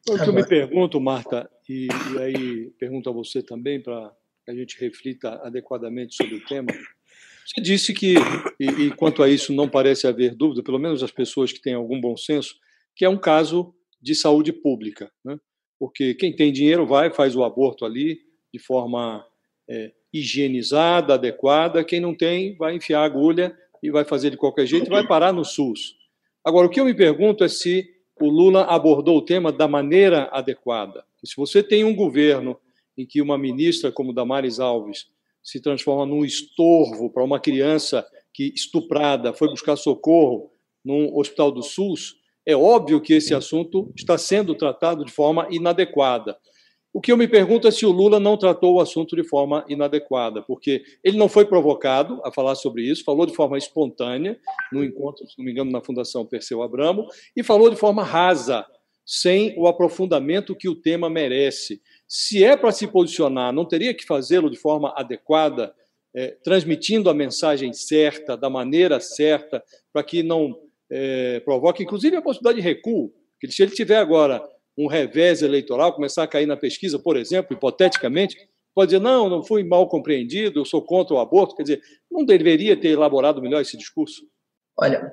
O 0.08 0.16
que 0.16 0.28
eu 0.28 0.32
me 0.32 0.46
pergunto, 0.46 1.00
Marta, 1.00 1.50
e, 1.68 1.88
e 2.14 2.18
aí 2.18 2.70
pergunto 2.78 3.10
a 3.10 3.12
você 3.12 3.42
também, 3.42 3.82
para 3.82 4.10
que 4.44 4.52
a 4.52 4.54
gente 4.54 4.80
reflita 4.80 5.40
adequadamente 5.42 6.14
sobre 6.14 6.36
o 6.36 6.44
tema. 6.46 6.68
Você 7.44 7.60
disse 7.60 7.92
que, 7.92 8.14
e, 8.60 8.66
e, 8.66 8.90
quanto 8.90 9.22
a 9.22 9.28
isso 9.28 9.52
não 9.52 9.68
parece 9.68 10.06
haver 10.06 10.34
dúvida, 10.34 10.62
pelo 10.62 10.78
menos 10.78 11.02
as 11.02 11.10
pessoas 11.10 11.52
que 11.52 11.60
têm 11.60 11.74
algum 11.74 12.00
bom 12.00 12.16
senso, 12.16 12.54
que 12.98 13.04
é 13.04 13.08
um 13.08 13.16
caso 13.16 13.72
de 14.02 14.12
saúde 14.12 14.52
pública, 14.52 15.10
né? 15.24 15.38
porque 15.78 16.14
quem 16.14 16.34
tem 16.34 16.52
dinheiro 16.52 16.84
vai, 16.84 17.10
faz 17.10 17.36
o 17.36 17.44
aborto 17.44 17.84
ali 17.84 18.18
de 18.52 18.58
forma 18.58 19.24
é, 19.68 19.92
higienizada, 20.12 21.14
adequada, 21.14 21.84
quem 21.84 22.00
não 22.00 22.12
tem 22.12 22.56
vai 22.56 22.74
enfiar 22.74 23.02
a 23.02 23.04
agulha 23.04 23.56
e 23.80 23.88
vai 23.88 24.04
fazer 24.04 24.30
de 24.30 24.36
qualquer 24.36 24.66
jeito 24.66 24.86
e 24.86 24.90
vai 24.90 25.06
parar 25.06 25.32
no 25.32 25.44
SUS. 25.44 25.96
Agora, 26.44 26.66
o 26.66 26.70
que 26.70 26.80
eu 26.80 26.84
me 26.84 26.94
pergunto 26.94 27.44
é 27.44 27.48
se 27.48 27.88
o 28.20 28.28
Lula 28.28 28.64
abordou 28.64 29.18
o 29.18 29.24
tema 29.24 29.52
da 29.52 29.68
maneira 29.68 30.24
adequada. 30.32 31.04
Se 31.24 31.36
você 31.36 31.62
tem 31.62 31.84
um 31.84 31.94
governo 31.94 32.58
em 32.96 33.06
que 33.06 33.22
uma 33.22 33.38
ministra 33.38 33.92
como 33.92 34.12
Damares 34.12 34.58
Alves 34.58 35.06
se 35.40 35.60
transforma 35.60 36.04
num 36.04 36.24
estorvo 36.24 37.10
para 37.10 37.22
uma 37.22 37.38
criança 37.38 38.04
que 38.34 38.52
estuprada 38.56 39.32
foi 39.32 39.48
buscar 39.48 39.76
socorro 39.76 40.50
num 40.84 41.16
hospital 41.16 41.52
do 41.52 41.62
SUS, 41.62 42.18
é 42.48 42.56
óbvio 42.56 42.98
que 42.98 43.12
esse 43.12 43.34
assunto 43.34 43.92
está 43.94 44.16
sendo 44.16 44.54
tratado 44.54 45.04
de 45.04 45.12
forma 45.12 45.46
inadequada. 45.50 46.34
O 46.90 46.98
que 46.98 47.12
eu 47.12 47.16
me 47.18 47.28
pergunto 47.28 47.68
é 47.68 47.70
se 47.70 47.84
o 47.84 47.90
Lula 47.90 48.18
não 48.18 48.38
tratou 48.38 48.76
o 48.76 48.80
assunto 48.80 49.14
de 49.14 49.22
forma 49.22 49.66
inadequada, 49.68 50.40
porque 50.40 50.82
ele 51.04 51.18
não 51.18 51.28
foi 51.28 51.44
provocado 51.44 52.22
a 52.24 52.32
falar 52.32 52.54
sobre 52.54 52.90
isso, 52.90 53.04
falou 53.04 53.26
de 53.26 53.34
forma 53.34 53.58
espontânea, 53.58 54.38
no 54.72 54.82
encontro, 54.82 55.28
se 55.28 55.34
não 55.36 55.44
me 55.44 55.52
engano, 55.52 55.70
na 55.70 55.82
Fundação 55.82 56.24
Perseu 56.24 56.62
Abramo, 56.62 57.06
e 57.36 57.42
falou 57.42 57.68
de 57.68 57.76
forma 57.76 58.02
rasa, 58.02 58.64
sem 59.04 59.54
o 59.58 59.66
aprofundamento 59.66 60.56
que 60.56 60.70
o 60.70 60.74
tema 60.74 61.10
merece. 61.10 61.82
Se 62.08 62.42
é 62.42 62.56
para 62.56 62.72
se 62.72 62.86
posicionar, 62.86 63.52
não 63.52 63.66
teria 63.66 63.92
que 63.92 64.06
fazê-lo 64.06 64.48
de 64.48 64.56
forma 64.56 64.94
adequada, 64.96 65.74
é, 66.16 66.28
transmitindo 66.42 67.10
a 67.10 67.14
mensagem 67.14 67.74
certa, 67.74 68.38
da 68.38 68.48
maneira 68.48 68.98
certa, 69.00 69.62
para 69.92 70.02
que 70.02 70.22
não 70.22 70.58
é, 70.90 71.40
provoque, 71.40 71.82
inclusive, 71.82 72.16
a 72.16 72.22
possibilidade 72.22 72.60
de 72.60 72.68
recuo. 72.68 73.12
Que 73.40 73.50
se 73.50 73.62
ele 73.62 73.72
tiver 73.72 73.96
agora 73.96 74.42
um 74.76 74.86
revés 74.86 75.42
eleitoral, 75.42 75.92
começar 75.92 76.22
a 76.22 76.28
cair 76.28 76.46
na 76.46 76.56
pesquisa, 76.56 76.98
por 76.98 77.16
exemplo, 77.16 77.56
hipoteticamente, 77.56 78.36
pode 78.74 78.90
dizer, 78.90 79.02
não, 79.02 79.28
não 79.28 79.42
fui 79.42 79.64
mal 79.64 79.88
compreendido, 79.88 80.60
eu 80.60 80.64
sou 80.64 80.82
contra 80.82 81.14
o 81.14 81.18
aborto. 81.18 81.56
Quer 81.56 81.62
dizer, 81.62 81.82
não 82.10 82.24
deveria 82.24 82.76
ter 82.76 82.90
elaborado 82.90 83.42
melhor 83.42 83.60
esse 83.60 83.76
discurso? 83.76 84.22
Olha, 84.76 85.12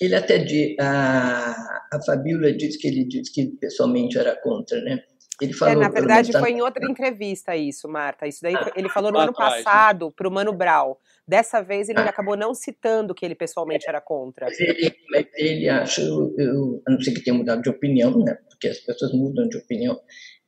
ele 0.00 0.14
até 0.14 0.38
de, 0.38 0.76
a, 0.80 1.52
a 1.92 2.02
Fabíola 2.04 2.52
disse 2.52 2.78
que 2.78 2.88
ele 2.88 3.04
disse 3.04 3.32
que 3.32 3.46
pessoalmente 3.58 4.18
era 4.18 4.34
contra, 4.34 4.80
né? 4.80 5.02
Ele 5.40 5.52
falou, 5.52 5.74
é, 5.74 5.76
na 5.76 5.88
verdade, 5.88 6.32
foi 6.32 6.52
em 6.52 6.60
outra 6.60 6.84
entrevista 6.88 7.56
isso, 7.56 7.88
Marta. 7.88 8.26
Isso 8.26 8.40
daí 8.42 8.54
ele 8.76 8.88
falou 8.88 9.10
no 9.10 9.18
ano 9.18 9.32
passado 9.32 10.10
para 10.12 10.28
o 10.28 10.30
Mano 10.30 10.52
Brau. 10.52 11.00
Dessa 11.26 11.62
vez 11.62 11.88
ele 11.88 12.00
acabou 12.00 12.36
não 12.36 12.54
citando 12.54 13.14
que 13.14 13.24
ele 13.24 13.34
pessoalmente 13.34 13.88
era 13.88 14.00
contra. 14.00 14.46
Mas 14.46 14.60
ele, 14.60 14.94
mas 15.10 15.26
ele 15.34 15.68
acha, 15.68 16.02
eu, 16.02 16.82
a 16.86 16.90
não 16.90 17.00
ser 17.00 17.12
que 17.12 17.20
tenha 17.22 17.36
mudado 17.36 17.62
de 17.62 17.70
opinião, 17.70 18.18
né? 18.18 18.36
Porque 18.48 18.68
as 18.68 18.78
pessoas 18.78 19.12
mudam 19.12 19.48
de 19.48 19.56
opinião, 19.56 19.98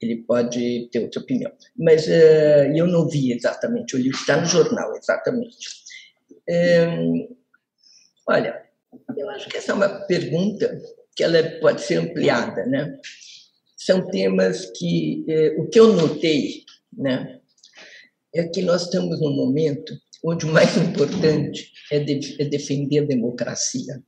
ele 0.00 0.16
pode 0.24 0.88
ter 0.92 1.00
outra 1.00 1.20
opinião. 1.20 1.50
Mas 1.76 2.06
uh, 2.06 2.72
eu 2.74 2.86
não 2.86 3.08
vi 3.08 3.32
exatamente, 3.32 3.96
o 3.96 3.98
livro 3.98 4.18
está 4.18 4.36
no 4.36 4.46
jornal, 4.46 4.94
exatamente. 4.96 5.68
Um, 6.48 7.36
olha, 8.28 8.62
eu 9.16 9.30
acho 9.30 9.48
que 9.48 9.56
essa 9.56 9.72
é 9.72 9.74
uma 9.74 9.88
pergunta 10.06 10.78
que 11.16 11.22
ela 11.22 11.42
pode 11.60 11.80
ser 11.80 11.96
ampliada, 11.96 12.66
né? 12.66 12.98
São 13.84 14.06
temas 14.06 14.70
que 14.76 15.24
é, 15.28 15.56
o 15.58 15.68
que 15.68 15.78
eu 15.78 15.92
notei, 15.92 16.64
né, 16.90 17.38
é 18.34 18.44
que 18.48 18.62
nós 18.62 18.84
estamos 18.84 19.20
num 19.20 19.36
momento 19.36 19.94
onde 20.24 20.46
o 20.46 20.52
mais 20.52 20.74
importante 20.78 21.70
é, 21.90 22.00
de, 22.00 22.40
é 22.40 22.46
defender 22.46 23.00
a 23.00 23.06
democracia 23.06 24.02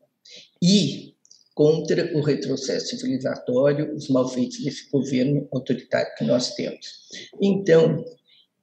e 0.62 1.14
contra 1.54 2.16
o 2.16 2.23
retrocesso 2.23 2.97
civilizatório, 2.97 3.95
os 3.95 4.09
malfeitos 4.09 4.62
desse 4.62 4.90
governo 4.90 5.47
autoritário 5.52 6.14
que 6.16 6.25
nós 6.25 6.54
temos. 6.54 7.09
Então, 7.40 8.02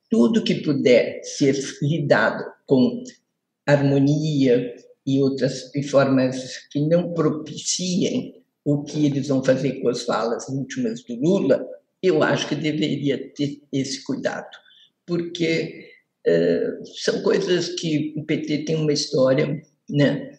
tudo 0.09 0.43
que 0.43 0.61
puder 0.61 1.23
ser 1.23 1.55
lidado 1.81 2.43
com 2.65 3.03
harmonia 3.65 4.75
e 5.05 5.21
outras 5.21 5.71
formas 5.89 6.67
que 6.71 6.79
não 6.81 7.13
propiciem 7.13 8.42
o 8.65 8.83
que 8.83 9.05
eles 9.05 9.27
vão 9.27 9.43
fazer 9.43 9.81
com 9.81 9.89
as 9.89 10.03
falas 10.03 10.47
últimas 10.47 11.03
do 11.03 11.15
Lula, 11.15 11.65
eu 12.01 12.21
acho 12.21 12.47
que 12.47 12.55
deveria 12.55 13.31
ter 13.33 13.61
esse 13.71 14.03
cuidado, 14.03 14.49
porque 15.05 15.89
uh, 16.27 16.85
são 17.03 17.21
coisas 17.21 17.69
que 17.69 18.13
o 18.17 18.25
PT 18.25 18.65
tem 18.65 18.75
uma 18.75 18.93
história, 18.93 19.61
né? 19.89 20.31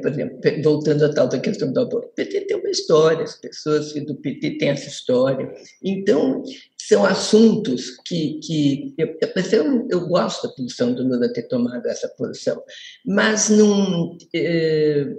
Por 0.00 0.10
exemplo, 0.10 0.40
voltando 0.62 1.04
à 1.04 1.12
tal 1.12 1.28
da 1.28 1.38
questão 1.38 1.70
do 1.70 1.80
aborto, 1.80 2.08
o 2.08 2.14
PT 2.14 2.40
tem 2.42 2.56
uma 2.56 2.70
história, 2.70 3.22
as 3.22 3.36
pessoas 3.36 3.92
do 3.92 4.14
PT 4.14 4.56
têm 4.56 4.70
essa 4.70 4.88
história. 4.88 5.52
Então, 5.84 6.42
são 6.78 7.04
assuntos 7.04 7.90
que, 8.06 8.40
que 8.42 8.94
eu, 8.96 9.08
eu, 9.08 9.88
eu 9.90 10.08
gosto 10.08 10.48
da 10.48 10.54
posição 10.54 10.94
do 10.94 11.06
Lula 11.06 11.30
ter 11.30 11.42
tomado 11.42 11.86
essa 11.86 12.08
posição, 12.08 12.62
mas 13.04 13.50
não. 13.50 14.16
Eh, 14.34 15.14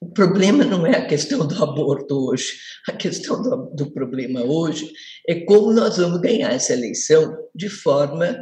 o 0.00 0.08
problema 0.08 0.64
não 0.64 0.86
é 0.86 0.96
a 0.96 1.06
questão 1.06 1.46
do 1.46 1.62
aborto 1.62 2.30
hoje. 2.30 2.54
A 2.88 2.92
questão 2.92 3.42
do, 3.42 3.70
do, 3.74 3.92
problema 3.92 4.42
hoje 4.42 4.90
é 5.28 5.40
como 5.44 5.72
nós 5.72 5.98
vamos 5.98 6.20
ganhar 6.20 6.52
essa 6.52 6.72
eleição 6.72 7.36
de 7.54 7.68
forma 7.68 8.36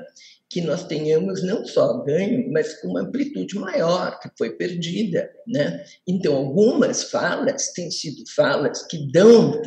que 0.51 0.61
nós 0.61 0.87
tenhamos 0.87 1.43
não 1.43 1.67
só 1.67 2.03
ganho, 2.05 2.51
mas 2.51 2.81
com 2.81 2.89
uma 2.89 3.03
amplitude 3.03 3.59
maior, 3.59 4.19
que 4.21 4.31
foi 4.39 4.57
perdida. 4.57 5.29
Né? 5.47 5.85
Então, 6.07 6.35
algumas 6.37 7.11
falas 7.11 7.73
têm 7.73 7.91
sido 7.91 8.23
falas 8.35 8.87
que 8.87 9.11
dão 9.11 9.61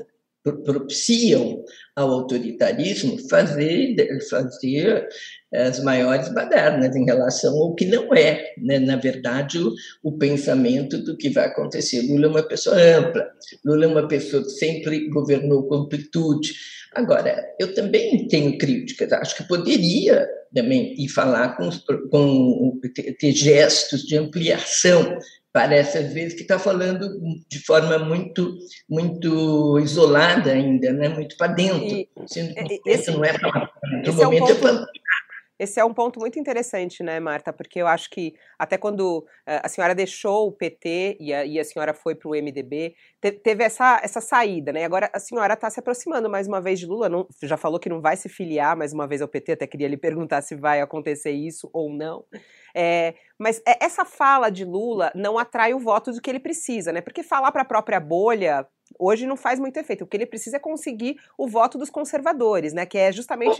propiciam 0.43 1.63
ao 1.95 2.09
autoritarismo 2.09 3.17
fazer, 3.29 3.95
fazer 4.29 5.07
as 5.53 5.83
maiores 5.83 6.29
badernas 6.33 6.95
em 6.95 7.05
relação 7.05 7.53
ao 7.57 7.75
que 7.75 7.85
não 7.85 8.13
é, 8.13 8.53
né? 8.57 8.79
na 8.79 8.95
verdade, 8.95 9.59
o, 9.59 9.73
o, 10.01 10.17
pensamento 10.17 10.97
do 10.99 11.17
que 11.17 11.29
vai 11.29 11.45
acontecer. 11.45 12.01
Lula 12.01 12.27
é 12.27 12.29
uma 12.29 12.43
pessoa 12.43 12.75
ampla, 12.77 13.27
Lula 13.65 13.85
é 13.85 13.87
uma 13.87 14.07
pessoa 14.07 14.43
que 14.43 14.51
sempre 14.51 15.09
governou 15.09 15.67
com 15.67 15.75
amplitude. 15.75 16.53
Agora, 16.93 17.41
eu 17.59 17.73
também 17.73 18.27
tenho 18.27 18.57
críticas, 18.57 19.11
acho 19.13 19.37
que 19.37 19.47
poderia 19.47 20.27
também 20.53 20.93
ir 20.97 21.07
falar 21.07 21.55
com, 21.55 21.69
com 22.09 22.79
ter 23.19 23.31
gestos 23.31 24.03
de 24.03 24.17
ampliação 24.17 25.17
parece 25.53 25.97
às 25.97 26.13
vezes 26.13 26.33
que 26.33 26.41
está 26.41 26.57
falando 26.57 27.07
de 27.49 27.59
forma 27.65 27.99
muito 27.99 28.55
muito 28.89 29.79
isolada 29.79 30.51
ainda, 30.51 30.91
né? 30.93 31.09
muito 31.09 31.35
para 31.37 31.53
dentro, 31.53 31.83
e, 31.83 32.09
sendo 32.27 32.53
que 32.53 32.81
esse, 32.85 33.11
não 33.11 33.23
é 33.23 33.37
para 33.37 33.69
dentro. 33.91 34.11
O 34.11 34.15
momento 34.15 34.49
é, 34.49 34.53
um 34.53 34.59
ponto, 34.59 34.83
é 34.83 35.01
esse 35.61 35.79
é 35.79 35.85
um 35.85 35.93
ponto 35.93 36.19
muito 36.19 36.39
interessante, 36.39 37.03
né, 37.03 37.19
Marta? 37.19 37.53
Porque 37.53 37.79
eu 37.79 37.85
acho 37.85 38.09
que 38.09 38.33
até 38.57 38.79
quando 38.79 39.23
eh, 39.45 39.61
a 39.63 39.69
senhora 39.69 39.93
deixou 39.93 40.47
o 40.47 40.51
PT 40.51 41.17
e 41.19 41.31
a, 41.31 41.45
e 41.45 41.59
a 41.59 41.63
senhora 41.63 41.93
foi 41.93 42.15
para 42.15 42.29
o 42.29 42.31
MDB, 42.31 42.95
te, 43.21 43.31
teve 43.31 43.63
essa, 43.63 44.01
essa 44.03 44.19
saída, 44.19 44.73
né? 44.73 44.85
Agora 44.85 45.07
a 45.13 45.19
senhora 45.19 45.53
está 45.53 45.69
se 45.69 45.79
aproximando 45.79 46.27
mais 46.27 46.47
uma 46.47 46.59
vez 46.59 46.79
de 46.79 46.87
Lula, 46.87 47.07
não, 47.07 47.27
já 47.43 47.57
falou 47.57 47.79
que 47.79 47.89
não 47.89 48.01
vai 48.01 48.17
se 48.17 48.27
filiar 48.27 48.75
mais 48.75 48.91
uma 48.91 49.05
vez 49.05 49.21
ao 49.21 49.27
PT, 49.27 49.51
até 49.51 49.67
queria 49.67 49.87
lhe 49.87 49.97
perguntar 50.01 50.41
se 50.41 50.55
vai 50.55 50.81
acontecer 50.81 51.29
isso 51.29 51.69
ou 51.71 51.93
não. 51.93 52.25
É, 52.73 53.13
mas 53.41 53.59
é, 53.67 53.83
essa 53.83 54.05
fala 54.05 54.51
de 54.51 54.63
Lula 54.63 55.11
não 55.15 55.39
atrai 55.39 55.73
o 55.73 55.79
voto 55.79 56.11
do 56.11 56.21
que 56.21 56.29
ele 56.29 56.39
precisa, 56.39 56.91
né? 56.91 57.01
Porque 57.01 57.23
falar 57.23 57.51
para 57.51 57.63
a 57.63 57.65
própria 57.65 57.99
bolha 57.99 58.67
hoje 58.99 59.25
não 59.25 59.35
faz 59.35 59.59
muito 59.59 59.77
efeito. 59.77 60.03
O 60.03 60.07
que 60.07 60.15
ele 60.15 60.27
precisa 60.27 60.57
é 60.57 60.59
conseguir 60.59 61.15
o 61.35 61.47
voto 61.47 61.75
dos 61.75 61.89
conservadores, 61.89 62.71
né? 62.71 62.85
Que 62.85 62.99
é 62.99 63.11
justamente 63.11 63.59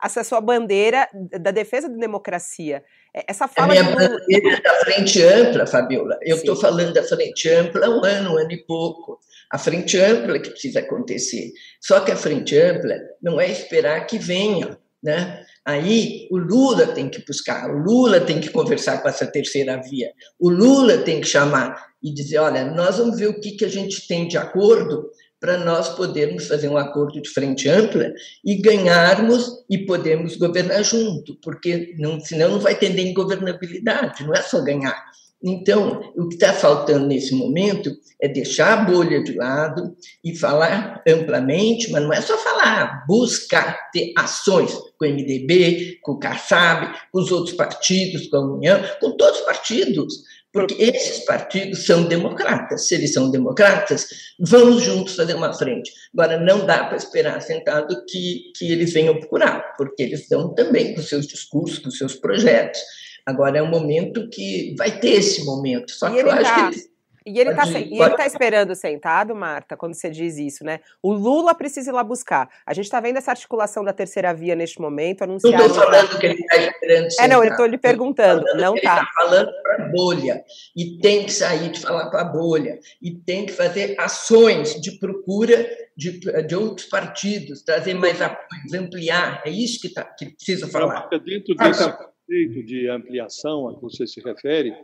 essa 0.00 0.22
sua 0.22 0.40
bandeira 0.40 1.08
da 1.40 1.50
defesa 1.50 1.88
da 1.88 1.96
democracia. 1.96 2.84
É, 3.12 3.24
essa 3.26 3.48
fala. 3.48 3.72
A 3.72 3.82
minha 3.82 3.96
bandeira 3.96 4.58
é 4.58 4.60
da 4.60 4.74
frente 4.74 5.20
ampla, 5.20 5.66
Fabiola. 5.66 6.16
Eu 6.22 6.36
estou 6.36 6.54
falando 6.54 6.92
da 6.92 7.02
frente 7.02 7.48
ampla 7.48 7.84
há 7.84 7.90
um 7.90 8.04
ano, 8.04 8.34
um 8.34 8.38
ano 8.38 8.52
e 8.52 8.64
pouco. 8.64 9.18
A 9.50 9.58
frente 9.58 9.98
ampla 9.98 10.38
que 10.38 10.50
precisa 10.50 10.78
acontecer. 10.78 11.50
Só 11.80 11.98
que 11.98 12.12
a 12.12 12.16
frente 12.16 12.56
ampla 12.56 12.94
não 13.20 13.40
é 13.40 13.50
esperar 13.50 14.06
que 14.06 14.18
venha, 14.18 14.78
né? 15.02 15.44
Aí 15.66 16.28
o 16.30 16.38
Lula 16.38 16.86
tem 16.86 17.08
que 17.08 17.26
buscar, 17.26 17.68
o 17.68 17.78
Lula 17.78 18.20
tem 18.20 18.40
que 18.40 18.50
conversar 18.50 19.02
com 19.02 19.08
essa 19.08 19.26
terceira 19.26 19.82
via, 19.82 20.12
o 20.38 20.48
Lula 20.48 20.98
tem 20.98 21.20
que 21.20 21.26
chamar 21.26 21.86
e 22.00 22.14
dizer: 22.14 22.38
olha, 22.38 22.64
nós 22.64 22.98
vamos 22.98 23.18
ver 23.18 23.26
o 23.26 23.40
que, 23.40 23.52
que 23.52 23.64
a 23.64 23.68
gente 23.68 24.06
tem 24.06 24.28
de 24.28 24.38
acordo 24.38 25.10
para 25.40 25.58
nós 25.58 25.88
podermos 25.88 26.46
fazer 26.46 26.68
um 26.68 26.76
acordo 26.76 27.20
de 27.20 27.28
frente 27.28 27.68
ampla 27.68 28.12
e 28.44 28.54
ganharmos 28.62 29.64
e 29.68 29.78
podermos 29.78 30.36
governar 30.36 30.84
junto, 30.84 31.36
porque 31.42 31.94
não, 31.98 32.20
senão 32.20 32.50
não 32.50 32.60
vai 32.60 32.76
ter 32.76 32.90
nem 32.90 33.12
governabilidade, 33.12 34.24
não 34.24 34.34
é 34.34 34.42
só 34.42 34.62
ganhar. 34.62 35.04
Então, 35.48 36.12
o 36.16 36.26
que 36.26 36.34
está 36.34 36.52
faltando 36.52 37.06
nesse 37.06 37.32
momento 37.32 37.96
é 38.20 38.26
deixar 38.26 38.72
a 38.72 38.84
bolha 38.84 39.22
de 39.22 39.32
lado 39.32 39.96
e 40.24 40.34
falar 40.34 41.00
amplamente, 41.06 41.88
mas 41.92 42.02
não 42.02 42.12
é 42.12 42.20
só 42.20 42.36
falar, 42.36 43.04
buscar 43.06 43.90
ter 43.92 44.12
ações 44.18 44.72
com 44.98 45.06
o 45.06 45.08
MDB, 45.08 46.00
com 46.02 46.12
o 46.12 46.18
Kassab, 46.18 46.92
com 47.12 47.20
os 47.20 47.30
outros 47.30 47.54
partidos, 47.54 48.26
com 48.26 48.36
a 48.38 48.54
União, 48.56 48.82
com 49.00 49.16
todos 49.16 49.38
os 49.38 49.46
partidos, 49.46 50.14
porque 50.52 50.74
esses 50.82 51.24
partidos 51.24 51.86
são 51.86 52.08
democratas. 52.08 52.88
Se 52.88 52.96
eles 52.96 53.12
são 53.12 53.30
democratas, 53.30 54.08
vamos 54.40 54.82
juntos 54.82 55.14
fazer 55.14 55.34
uma 55.34 55.52
frente. 55.52 55.92
Agora, 56.12 56.40
não 56.40 56.66
dá 56.66 56.86
para 56.86 56.96
esperar 56.96 57.40
sentado 57.40 58.04
que, 58.08 58.50
que 58.56 58.72
eles 58.72 58.92
venham 58.92 59.20
procurar, 59.20 59.76
porque 59.76 60.02
eles 60.02 60.22
estão 60.22 60.52
também 60.54 60.92
com 60.92 61.02
seus 61.02 61.24
discursos, 61.28 61.78
com 61.78 61.90
seus 61.90 62.16
projetos. 62.16 62.80
Agora 63.26 63.58
é 63.58 63.62
um 63.62 63.68
momento 63.68 64.28
que 64.30 64.72
vai 64.78 65.00
ter 65.00 65.14
esse 65.14 65.44
momento. 65.44 65.90
Só 65.90 66.08
que 66.08 66.18
eu 66.18 66.30
acho 66.30 66.44
tá... 66.44 66.54
que 66.54 66.76
eles 66.76 66.90
E 67.26 67.40
ele 67.40 67.50
está 67.50 68.10
tá 68.16 68.24
esperando 68.24 68.72
sentado, 68.76 69.34
Marta, 69.34 69.76
quando 69.76 69.94
você 69.94 70.08
diz 70.08 70.38
isso, 70.38 70.62
né? 70.62 70.78
O 71.02 71.12
Lula 71.12 71.56
precisa 71.56 71.90
ir 71.90 71.92
lá 71.92 72.04
buscar. 72.04 72.48
A 72.64 72.72
gente 72.72 72.84
está 72.84 73.00
vendo 73.00 73.16
essa 73.16 73.32
articulação 73.32 73.82
da 73.82 73.92
terceira 73.92 74.32
via 74.32 74.54
neste 74.54 74.80
momento, 74.80 75.22
anunciada. 75.22 75.58
Não 75.58 75.66
estou 75.66 75.82
falando 75.82 76.18
que 76.20 76.24
ele 76.24 76.40
está 76.40 76.56
esperando 76.56 77.10
sentado. 77.10 77.24
É, 77.24 77.28
não, 77.28 77.42
eu 77.42 77.50
estou 77.50 77.66
lhe 77.66 77.78
perguntando. 77.78 78.44
Não 78.54 78.76
está. 78.76 78.92
Ele 78.92 79.00
está 79.00 79.10
falando 79.16 79.50
para 79.60 79.84
a 79.84 79.88
bolha. 79.88 80.44
E 80.76 80.98
tem 81.00 81.24
que 81.24 81.32
sair 81.32 81.68
de 81.70 81.80
falar 81.80 82.10
para 82.10 82.20
a 82.20 82.24
bolha. 82.24 82.78
E 83.02 83.10
tem 83.10 83.44
que 83.44 83.52
fazer 83.52 83.96
ações 83.98 84.80
de 84.80 84.92
procura 85.00 85.68
de, 85.96 86.20
de 86.46 86.54
outros 86.54 86.86
partidos, 86.86 87.60
trazer 87.62 87.94
mais 87.94 88.22
apoios, 88.22 88.72
ampliar. 88.72 89.42
É 89.44 89.50
isso 89.50 89.80
que, 89.80 89.88
tá, 89.88 90.04
que 90.04 90.26
precisa 90.26 90.68
falar. 90.68 91.08
Dentro 91.10 91.56
desse 91.56 91.82
conceito 92.26 92.62
de 92.64 92.88
ampliação 92.88 93.68
a 93.68 93.74
que 93.74 93.80
você 93.80 94.06
se 94.06 94.20
refere, 94.20 94.74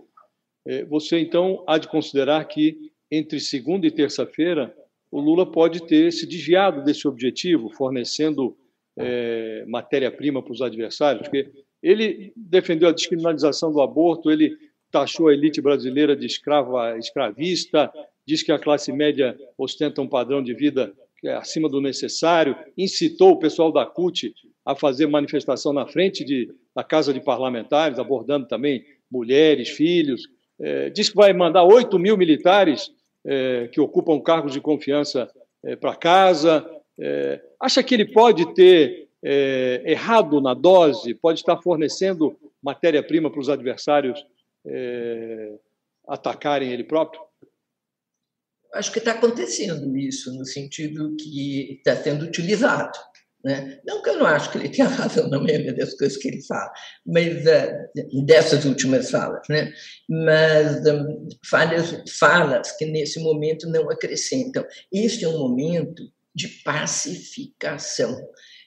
é, 0.67 0.85
você 0.85 1.19
então 1.19 1.65
há 1.67 1.77
de 1.77 1.89
considerar 1.89 2.45
que 2.47 2.93
entre 3.11 3.41
segunda 3.41 3.87
e 3.87 3.91
terça-feira 3.91 4.75
o 5.11 5.21
Lula 5.21 5.51
pode 5.51 5.87
ter 5.87 6.11
se 6.13 6.27
desviado 6.27 6.83
desse 6.85 7.07
objetivo, 7.07 7.69
fornecendo 7.69 8.57
é, 8.97 9.65
matéria-prima 9.67 10.43
para 10.43 10.53
os 10.53 10.63
adversários, 10.63 11.29
porque 11.29 11.51
ele 11.83 12.33
defendeu 12.37 12.89
a 12.89 12.93
descriminalização 12.93 13.73
do 13.73 13.83
aborto, 13.83 14.31
ele 14.31 14.57
taxou 14.91 15.29
a 15.29 15.35
elite 15.35 15.61
brasileira 15.61 16.17
de 16.17 16.27
escrava, 16.27 16.97
escravista, 16.97 17.93
diz 18.27 18.43
que 18.43 18.53
a 18.53 18.59
classe 18.59 18.93
média 18.93 19.37
ostenta 19.59 20.01
um 20.01 20.09
padrão 20.09 20.43
de 20.43 20.55
vida 20.55 20.95
é 21.25 21.35
acima 21.35 21.69
do 21.69 21.81
necessário, 21.81 22.57
incitou 22.77 23.33
o 23.33 23.39
pessoal 23.39 23.71
da 23.71 23.87
CUT 23.87 24.35
a 24.65 24.75
fazer 24.75 25.07
manifestação 25.07 25.73
na 25.73 25.87
frente 25.87 26.25
de, 26.25 26.53
da 26.75 26.85
Casa 26.85 27.13
de 27.13 27.21
Parlamentares, 27.21 27.99
abordando 27.99 28.47
também 28.47 28.85
mulheres, 29.11 29.71
filhos, 29.71 30.29
é, 30.61 30.91
diz 30.91 31.09
que 31.09 31.17
vai 31.17 31.33
mandar 31.33 31.65
8 31.65 31.99
mil 31.99 32.17
militares 32.17 32.91
é, 33.25 33.69
que 33.69 33.81
ocupam 33.81 34.21
cargos 34.21 34.53
de 34.53 34.61
confiança 34.61 35.29
é, 35.63 35.77
para 35.77 35.97
casa. 35.97 36.69
É, 36.99 37.41
acha 37.61 37.83
que 37.83 37.95
ele 37.95 38.07
pode 38.07 38.55
ter 38.55 39.09
é, 39.23 39.83
errado 39.87 40.41
na 40.41 40.55
dose, 40.55 41.15
pode 41.15 41.41
estar 41.41 41.57
fornecendo 41.61 42.39
matéria-prima 42.63 43.31
para 43.31 43.41
os 43.41 43.49
adversários 43.49 44.25
é, 44.65 45.55
atacarem 46.07 46.73
ele 46.73 46.85
próprio? 46.85 47.21
Acho 48.75 48.91
que 48.91 48.99
está 48.99 49.13
acontecendo 49.13 49.97
isso, 49.97 50.33
no 50.37 50.47
sentido 50.47 51.15
que 51.17 51.75
está 51.75 51.95
sendo 51.97 52.25
utilizado. 52.25 52.99
Né? 53.45 53.81
Não 53.85 54.03
que 54.03 54.11
eu 54.11 54.19
não 54.19 54.27
acho 54.27 54.51
que 54.51 54.59
ele 54.59 54.69
tenha 54.69 54.87
razão 54.89 55.29
na 55.29 55.41
maioria 55.41 55.75
das 55.75 55.95
coisas 55.95 56.17
que 56.17 56.29
ele 56.29 56.43
fala, 56.43 56.73
mas 57.05 57.45
uh, 57.45 58.25
dessas 58.25 58.65
últimas 58.65 59.11
falas, 59.11 59.43
né? 59.49 59.73
mas 60.09 60.87
um, 60.87 61.29
falas, 61.45 62.03
falas 62.19 62.73
que 62.77 62.87
nesse 62.87 63.21
momento 63.21 63.69
não 63.69 63.91
acrescentam. 63.91 64.65
Este 64.93 65.25
é 65.25 65.29
um 65.29 65.39
momento 65.39 66.03
de 66.35 66.49
pacificação. 66.65 68.17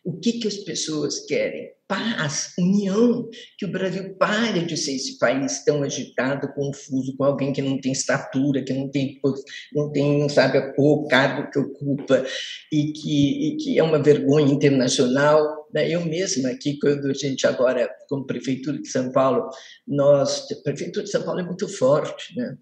O 0.03 0.20
que, 0.20 0.34
que 0.34 0.48
as 0.48 0.58
pessoas 0.58 1.25
querem? 1.25 1.72
Paz, 1.87 2.53
união, 2.57 3.29
que 3.59 3.65
o 3.65 3.71
Brasil 3.71 4.15
pare 4.15 4.65
de 4.65 4.75
ser 4.75 4.95
esse 4.95 5.19
país 5.19 5.63
tão 5.63 5.83
agitado, 5.83 6.51
confuso, 6.53 7.15
com 7.15 7.23
alguém 7.23 7.53
que 7.53 7.61
não 7.61 7.79
tem 7.79 7.91
estatura, 7.91 8.63
que 8.63 8.73
não 8.73 8.89
tem, 8.89 9.19
não 9.71 9.91
tem, 9.91 10.19
não 10.19 10.27
sabe 10.27 10.73
o 10.77 11.07
cargo 11.07 11.51
que 11.51 11.59
ocupa 11.59 12.25
e 12.71 12.91
que, 12.91 13.47
e 13.47 13.57
que 13.57 13.77
é 13.77 13.83
uma 13.83 14.01
vergonha 14.01 14.51
internacional. 14.51 15.67
Né? 15.71 15.87
Eu 15.89 16.03
mesma 16.03 16.49
aqui, 16.49 16.79
quando 16.79 17.05
a 17.05 17.13
gente 17.13 17.45
agora, 17.45 17.87
como 18.09 18.25
prefeitura 18.25 18.81
de 18.81 18.87
São 18.87 19.11
Paulo, 19.11 19.47
nós, 19.87 20.47
a 20.51 20.55
prefeitura 20.63 21.05
de 21.05 21.11
São 21.11 21.21
Paulo 21.21 21.39
é 21.39 21.43
muito 21.43 21.67
forte, 21.67 22.35
né? 22.35 22.57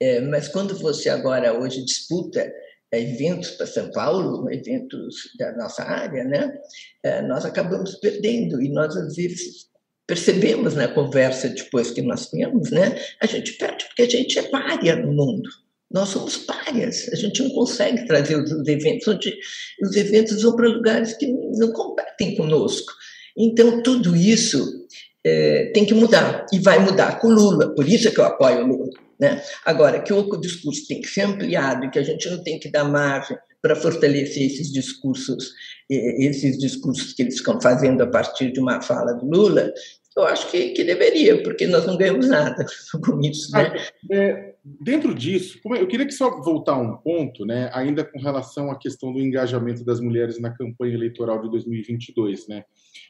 É, 0.00 0.20
mas 0.20 0.46
quando 0.46 0.78
você 0.78 1.08
agora 1.08 1.58
hoje 1.58 1.84
disputa 1.84 2.48
eventos 2.92 3.50
para 3.52 3.66
São 3.66 3.90
Paulo, 3.90 4.50
eventos 4.50 5.30
da 5.38 5.52
nossa 5.56 5.82
área, 5.82 6.24
né? 6.24 6.58
É, 7.02 7.22
nós 7.22 7.44
acabamos 7.44 7.96
perdendo 7.96 8.62
e 8.62 8.68
nós 8.70 8.96
às 8.96 9.14
vezes 9.14 9.68
percebemos 10.06 10.74
na 10.74 10.88
conversa 10.88 11.50
depois 11.50 11.90
que 11.90 12.00
nós 12.00 12.30
temos, 12.30 12.70
né? 12.70 12.98
A 13.20 13.26
gente 13.26 13.52
perde 13.52 13.84
porque 13.86 14.02
a 14.02 14.08
gente 14.08 14.38
é 14.38 14.42
párea 14.42 14.96
no 14.96 15.12
mundo. 15.12 15.48
Nós 15.90 16.08
somos 16.08 16.36
párias. 16.38 17.08
A 17.12 17.16
gente 17.16 17.42
não 17.42 17.50
consegue 17.50 18.06
trazer 18.06 18.36
os 18.36 18.66
eventos 18.66 19.08
onde 19.08 19.38
os 19.82 19.96
eventos 19.96 20.42
vão 20.42 20.56
para 20.56 20.68
lugares 20.68 21.14
que 21.14 21.26
não 21.26 21.72
competem 21.72 22.34
conosco. 22.36 22.92
Então 23.36 23.82
tudo 23.82 24.16
isso 24.16 24.86
é, 25.24 25.70
tem 25.72 25.84
que 25.84 25.94
mudar 25.94 26.46
e 26.52 26.58
vai 26.58 26.78
mudar 26.78 27.20
com 27.20 27.28
Lula. 27.28 27.74
Por 27.74 27.86
isso 27.86 28.08
é 28.08 28.10
que 28.10 28.18
eu 28.18 28.24
apoio 28.24 28.64
o 28.64 28.66
Lula. 28.66 29.07
Né? 29.18 29.42
Agora, 29.64 30.00
que 30.00 30.12
o 30.12 30.36
discurso 30.36 30.86
tem 30.86 31.00
que 31.00 31.08
ser 31.08 31.22
ampliado 31.22 31.84
e 31.84 31.90
que 31.90 31.98
a 31.98 32.02
gente 32.02 32.28
não 32.30 32.42
tem 32.42 32.58
que 32.58 32.70
dar 32.70 32.84
margem 32.84 33.36
para 33.60 33.74
fortalecer 33.74 34.46
esses 34.46 34.72
discursos, 34.72 35.52
esses 35.90 36.58
discursos 36.58 37.12
que 37.12 37.22
eles 37.22 37.34
estão 37.34 37.60
fazendo 37.60 38.02
a 38.02 38.06
partir 38.06 38.52
de 38.52 38.60
uma 38.60 38.80
fala 38.80 39.14
do 39.14 39.26
Lula, 39.26 39.72
eu 40.16 40.24
acho 40.24 40.50
que, 40.50 40.70
que 40.70 40.84
deveria, 40.84 41.42
porque 41.42 41.66
nós 41.66 41.86
não 41.86 41.96
ganhamos 41.96 42.28
nada 42.28 42.64
com 43.04 43.20
isso. 43.20 43.50
Né? 43.52 43.86
É, 44.12 44.47
dentro 44.80 45.14
disso, 45.14 45.58
eu 45.64 45.86
queria 45.86 46.06
que 46.06 46.12
só 46.12 46.40
voltar 46.42 46.76
um 46.76 46.96
ponto, 46.96 47.44
né, 47.44 47.70
ainda 47.72 48.04
com 48.04 48.18
relação 48.18 48.70
à 48.70 48.78
questão 48.78 49.12
do 49.12 49.20
engajamento 49.20 49.84
das 49.84 50.00
mulheres 50.00 50.40
na 50.40 50.50
campanha 50.50 50.94
eleitoral 50.94 51.40
de 51.42 51.50
2022. 51.50 52.48
Né? 52.48 52.64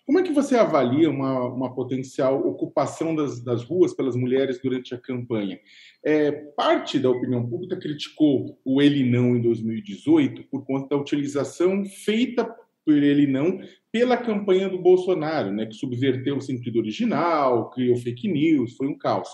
Como 0.06 0.18
é 0.18 0.22
que 0.22 0.32
você 0.32 0.56
avalia 0.56 1.10
uma, 1.10 1.44
uma 1.46 1.74
potencial 1.74 2.46
ocupação 2.46 3.14
das, 3.14 3.42
das 3.42 3.64
ruas 3.64 3.94
pelas 3.94 4.14
mulheres 4.14 4.60
durante 4.62 4.94
a 4.94 4.98
campanha? 4.98 5.58
É, 6.04 6.30
parte 6.30 6.98
da 6.98 7.10
opinião 7.10 7.48
pública 7.48 7.76
criticou 7.76 8.58
o 8.64 8.80
ele 8.80 9.08
não 9.08 9.36
em 9.36 9.42
2018 9.42 10.44
por 10.50 10.64
conta 10.64 10.90
da 10.90 10.96
utilização 10.96 11.84
feita 11.84 12.48
por 12.88 13.02
ele 13.02 13.26
não 13.26 13.60
pela 13.92 14.16
campanha 14.16 14.66
do 14.66 14.78
Bolsonaro, 14.78 15.52
né, 15.52 15.66
que 15.66 15.74
subverteu 15.74 16.38
o 16.38 16.40
sentido 16.40 16.78
original, 16.78 17.68
criou 17.68 17.96
fake 17.96 18.26
news, 18.26 18.76
foi 18.76 18.86
um 18.86 18.96
caos. 18.96 19.28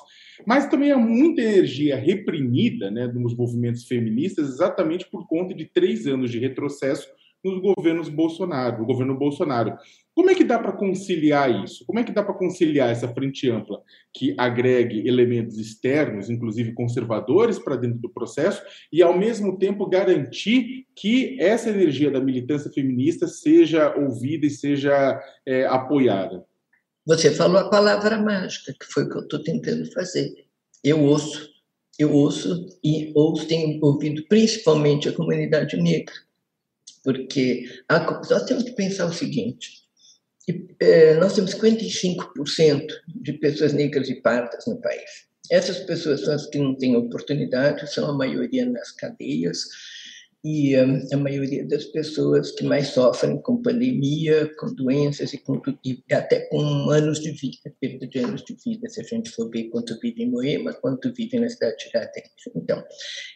Mas 0.45 0.67
também 0.67 0.91
há 0.91 0.99
muita 0.99 1.41
energia 1.41 1.97
reprimida 1.97 2.91
né, 2.91 3.07
nos 3.07 3.37
movimentos 3.37 3.85
feministas 3.85 4.49
exatamente 4.49 5.09
por 5.09 5.29
conta 5.29 5.55
de 5.55 5.67
três 5.67 6.05
anos 6.09 6.33
de 6.33 6.41
retrocesso 6.41 7.09
nos 7.45 7.61
governos 7.61 8.09
Bolsonaro, 8.09 8.81
no 8.81 8.87
governo 8.87 9.17
Bolsonaro. 9.17 9.77
Como 10.15 10.31
é 10.31 10.35
que 10.35 10.45
dá 10.45 10.59
para 10.59 10.73
conciliar 10.73 11.65
isso? 11.65 11.85
Como 11.85 11.99
é 11.99 12.05
que 12.05 12.13
dá 12.13 12.23
para 12.23 12.35
conciliar 12.35 12.91
essa 12.91 13.09
frente 13.09 13.51
ampla 13.51 13.83
que 14.13 14.33
agregue 14.39 15.09
elementos 15.09 15.59
externos, 15.59 16.31
inclusive 16.31 16.73
conservadores, 16.73 17.59
para 17.59 17.75
dentro 17.75 17.99
do 17.99 18.09
processo 18.09 18.63
e, 18.93 19.03
ao 19.03 19.17
mesmo 19.19 19.59
tempo, 19.59 19.89
garantir 19.89 20.87
que 20.95 21.37
essa 21.41 21.69
energia 21.69 22.13
da 22.13 22.21
militância 22.21 22.71
feminista 22.71 23.27
seja 23.27 23.93
ouvida 23.97 24.47
e 24.47 24.51
seja 24.51 25.21
é, 25.45 25.67
apoiada? 25.67 26.45
Você 27.05 27.33
falou 27.33 27.59
a 27.59 27.69
palavra 27.69 28.17
mágica, 28.17 28.73
que 28.73 28.87
foi 28.87 29.05
o 29.05 29.11
que 29.11 29.17
eu 29.17 29.23
estou 29.23 29.43
tentando 29.43 29.91
fazer. 29.93 30.33
Eu 30.83 31.03
ouço, 31.03 31.51
eu 31.99 32.13
ouço 32.13 32.67
e 32.85 33.13
ouço, 33.17 33.49
tenho 33.49 33.85
ouvido 33.85 34.25
principalmente 34.29 35.09
a 35.09 35.13
comunidade 35.13 35.77
negra, 35.77 36.15
porque 37.03 37.65
a, 37.89 37.99
nós 38.01 38.45
temos 38.45 38.63
que 38.63 38.73
pensar 38.73 39.07
o 39.07 39.13
seguinte: 39.13 39.84
e, 40.49 40.67
é, 40.81 41.15
nós 41.15 41.35
temos 41.35 41.55
55% 41.55 42.87
de 43.09 43.33
pessoas 43.35 43.73
negras 43.73 44.09
e 44.09 44.21
pardas 44.21 44.67
no 44.67 44.81
país. 44.81 45.11
Essas 45.51 45.81
pessoas 45.81 46.23
são 46.23 46.35
as 46.35 46.47
que 46.47 46.59
não 46.59 46.75
têm 46.75 46.97
oportunidade, 46.97 47.93
são 47.93 48.09
a 48.09 48.15
maioria 48.15 48.65
nas 48.65 48.91
cadeias, 48.93 49.59
e 50.45 50.79
um, 50.79 51.01
a 51.11 51.17
maioria 51.17 51.67
das 51.67 51.85
pessoas 51.87 52.51
que 52.51 52.65
mais 52.65 52.89
sofrem 52.89 53.41
com 53.41 53.63
pandemia, 53.63 54.51
com 54.59 54.75
doenças 54.75 55.33
e, 55.33 55.39
com, 55.39 55.61
e 55.83 56.05
até 56.13 56.41
com 56.49 56.91
anos 56.91 57.19
de 57.21 57.31
vida, 57.31 57.75
perda 57.81 58.07
de 58.07 58.19
anos 58.19 58.45
de 58.45 58.55
vida, 58.63 58.87
se 58.91 59.01
a 59.01 59.05
gente 59.05 59.31
for 59.31 59.51
ver 59.51 59.71
quanto 59.71 59.99
vive 60.01 60.23
em 60.23 60.31
Moema, 60.31 60.75
quanto 60.75 61.13
vive 61.15 61.41
na 61.41 61.49
cidade 61.49 61.79
de 61.79 61.85
Tiradentes. 61.85 62.31
Então, 62.55 62.85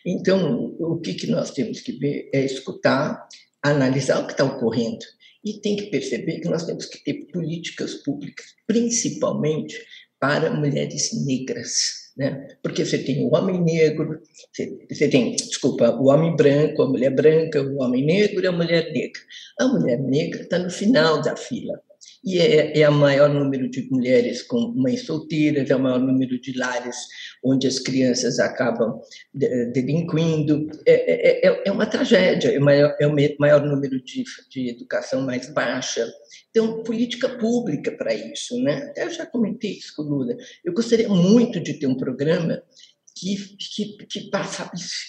então, 0.05 0.77
o 0.79 1.01
que, 1.01 1.15
que 1.15 1.27
nós 1.29 1.51
temos 1.51 1.81
que 1.81 1.93
ver 1.93 2.29
é 2.35 2.45
escutar, 2.45 3.27
analisar 3.63 4.23
o 4.23 4.27
que 4.27 4.33
está 4.33 4.45
ocorrendo 4.45 5.05
e 5.45 5.61
tem 5.61 5.77
que 5.77 5.87
perceber 5.87 6.41
que 6.41 6.49
nós 6.49 6.65
temos 6.65 6.87
que 6.87 7.03
ter 7.03 7.27
políticas 7.33 7.95
públicas, 7.95 8.47
principalmente 8.67 9.77
para 10.21 10.51
mulheres 10.51 11.11
negras. 11.25 12.09
Né? 12.17 12.57
Porque 12.63 12.85
você 12.85 12.99
tem 12.99 13.25
o 13.25 13.35
homem 13.35 13.63
negro, 13.63 14.21
você, 14.91 15.09
tem, 15.09 15.37
desculpa, 15.37 15.91
o 15.91 16.09
homem 16.09 16.35
branco, 16.35 16.83
a 16.83 16.89
mulher 16.89 17.15
branca, 17.15 17.63
o 17.63 17.81
homem 17.81 18.05
negro 18.05 18.43
e 18.43 18.47
a 18.47 18.53
mulher 18.53 18.93
negra. 18.93 19.21
A 19.61 19.69
mulher 19.69 20.01
negra 20.01 20.43
está 20.43 20.59
no 20.59 20.71
final 20.71 21.23
da 21.23 21.37
fila 21.37 21.81
e 22.25 22.39
é, 22.39 22.81
é 22.81 22.89
o 22.89 22.93
maior 22.93 23.29
número 23.29 23.71
de 23.71 23.89
mulheres 23.91 24.43
com 24.43 24.73
mães 24.77 25.05
solteiras, 25.05 25.71
é 25.71 25.77
o 25.77 25.81
maior 25.81 26.01
número 26.01 26.41
de 26.41 26.57
lares 26.57 26.97
onde 27.45 27.67
as 27.67 27.79
crianças 27.79 28.39
acabam 28.39 29.01
delinquindo. 29.33 30.67
É, 30.87 30.93
é, 30.93 31.49
é, 31.49 31.63
é 31.67 31.73
uma 31.73 31.87
tragédia, 31.87 32.51
é 32.51 32.59
o 32.59 32.65
maior, 32.65 32.97
é 33.01 33.07
o 33.07 33.15
maior 33.39 33.65
número 33.65 34.03
de, 34.03 34.25
de 34.51 34.71
educação 34.71 35.23
mais 35.23 35.49
baixa. 35.53 36.11
Então, 36.51 36.83
política 36.83 37.29
pública 37.29 37.93
para 37.93 38.13
isso. 38.13 38.61
Né? 38.63 38.89
Até 38.91 39.05
eu 39.05 39.11
já 39.11 39.25
comentei 39.27 39.73
isso 39.73 39.93
com 39.95 40.03
o 40.03 40.07
Lula. 40.07 40.37
Eu 40.65 40.73
gostaria 40.73 41.09
muito 41.09 41.61
de 41.61 41.75
ter 41.75 41.87
um 41.87 41.97
programa 41.97 42.63
que, 43.19 43.57
que, 43.57 44.07
que, 44.07 44.31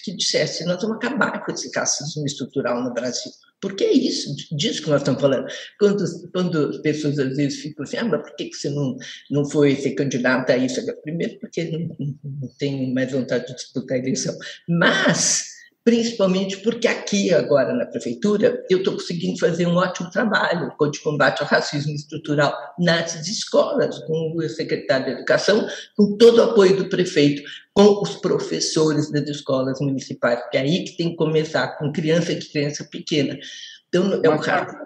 que 0.04 0.16
dissesse: 0.16 0.64
nós 0.64 0.82
vamos 0.82 0.96
acabar 0.96 1.44
com 1.44 1.52
esse 1.52 1.70
racismo 1.74 2.24
estrutural 2.26 2.82
no 2.82 2.92
Brasil. 2.92 3.30
Porque 3.60 3.84
é 3.84 3.92
isso, 3.92 4.34
disso 4.52 4.82
que 4.82 4.88
nós 4.88 5.02
estamos 5.02 5.20
falando. 5.20 5.46
Quando, 5.78 6.30
quando 6.32 6.68
as 6.70 6.78
pessoas 6.78 7.18
às 7.18 7.36
vezes 7.36 7.60
ficam 7.60 7.82
assim, 7.84 7.98
ah, 7.98 8.04
mas 8.04 8.22
por 8.22 8.34
que 8.34 8.50
você 8.50 8.70
não, 8.70 8.96
não 9.30 9.44
foi 9.44 9.76
ser 9.76 9.90
candidata 9.90 10.54
a 10.54 10.56
isso? 10.56 10.80
Primeiro, 11.02 11.38
porque 11.38 11.64
não, 11.64 11.94
não 12.24 12.48
tenho 12.58 12.92
mais 12.94 13.12
vontade 13.12 13.46
de 13.48 13.54
disputar 13.54 13.98
a 13.98 14.00
eleição. 14.00 14.34
Mas 14.66 15.49
principalmente 15.90 16.56
porque 16.58 16.86
aqui, 16.86 17.34
agora 17.34 17.74
na 17.74 17.84
prefeitura, 17.84 18.64
eu 18.70 18.78
estou 18.78 18.94
conseguindo 18.94 19.36
fazer 19.40 19.66
um 19.66 19.74
ótimo 19.74 20.08
trabalho 20.08 20.72
de 20.92 21.00
combate 21.00 21.42
ao 21.42 21.48
racismo 21.48 21.92
estrutural 21.92 22.56
nas 22.78 23.26
escolas, 23.26 23.98
com 24.04 24.36
o 24.36 24.48
secretário 24.48 25.06
de 25.06 25.12
Educação, 25.14 25.66
com 25.96 26.16
todo 26.16 26.38
o 26.38 26.42
apoio 26.44 26.76
do 26.76 26.88
prefeito, 26.88 27.42
com 27.74 28.00
os 28.00 28.14
professores 28.14 29.10
das 29.10 29.28
escolas 29.28 29.80
municipais, 29.80 30.40
porque 30.40 30.58
é 30.58 30.60
aí 30.60 30.84
que 30.84 30.96
tem 30.96 31.10
que 31.10 31.16
começar, 31.16 31.76
com 31.76 31.90
criança 31.90 32.30
e 32.30 32.38
criança 32.38 32.84
pequena. 32.84 33.36
Então, 33.88 34.20
é 34.22 34.30
um 34.30 34.38
caso. 34.38 34.76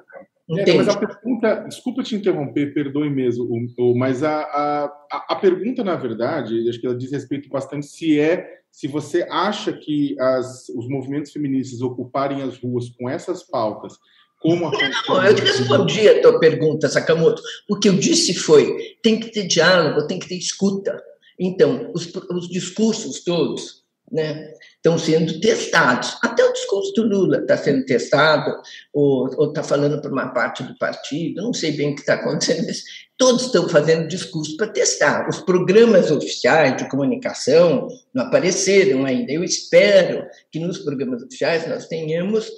É, 0.51 0.75
mas 0.75 0.89
a 0.89 0.97
pergunta, 0.97 1.34
desculpa 1.67 2.03
te 2.03 2.15
interromper, 2.15 2.73
perdoe 2.73 3.11
mesmo, 3.11 3.49
mas 3.97 4.23
a, 4.23 4.41
a, 4.41 5.27
a 5.31 5.37
pergunta, 5.37 5.85
na 5.85 5.97
verdade, 5.97 6.69
acho 6.69 6.81
que 6.81 6.87
ela 6.87 6.97
diz 6.97 7.13
respeito 7.13 7.49
bastante 7.49 7.87
se 7.87 8.19
é 8.19 8.63
se 8.75 8.89
você 8.89 9.25
acha 9.31 9.73
que 9.73 10.17
as, 10.19 10.69
os 10.71 10.89
movimentos 10.89 11.31
feministas 11.31 11.81
ocuparem 11.81 12.43
as 12.43 12.59
ruas 12.59 12.91
com 12.91 13.09
essas 13.09 13.45
pautas, 13.45 13.95
como 14.43 14.67
a. 14.67 14.73
Não, 14.73 15.25
eu 15.25 15.37
respondi 15.37 16.09
a 16.09 16.21
tua 16.21 16.41
pergunta, 16.41 16.89
Sakamoto. 16.89 17.41
O 17.71 17.79
que 17.79 17.89
eu 17.89 17.95
disse 17.95 18.35
foi: 18.35 18.97
tem 19.01 19.21
que 19.21 19.31
ter 19.31 19.47
diálogo, 19.47 20.09
tem 20.09 20.19
que 20.19 20.29
ter 20.29 20.37
escuta. 20.37 21.01
Então, 21.39 21.93
os, 21.95 22.13
os 22.31 22.49
discursos 22.49 23.23
todos 23.23 23.84
né, 24.15 24.53
estão 24.77 24.97
sendo 24.97 25.41
testados. 25.41 26.17
Até 26.23 26.45
o 26.45 26.53
discurso 26.53 26.93
do 26.93 27.03
Lula 27.03 27.39
está 27.39 27.57
sendo 27.57 27.85
testado, 27.85 28.55
ou 28.93 29.49
está 29.49 29.65
falando 29.65 30.01
por 30.01 30.13
uma 30.13 30.29
parte 30.29 30.63
do 30.63 30.79
partido, 30.79 31.43
não 31.43 31.53
sei 31.53 31.73
bem 31.73 31.91
o 31.91 31.95
que 31.97 32.03
está 32.03 32.15
acontecendo, 32.15 32.65
mas 32.65 32.85
todos 33.19 33.47
estão 33.47 33.69
fazendo 33.69 34.07
discurso 34.07 34.57
para 34.57 34.69
testar. 34.69 35.29
Os 35.29 35.41
programas 35.41 36.13
oficiais 36.13 36.77
de 36.77 36.89
comunicação 36.89 37.89
não 38.15 38.27
apareceram 38.27 39.05
ainda. 39.05 39.33
Eu 39.33 39.43
espero 39.43 40.25
que 40.53 40.61
nos 40.61 40.79
programas 40.79 41.23
oficiais 41.23 41.69
nós 41.69 41.89
tenhamos 41.89 42.49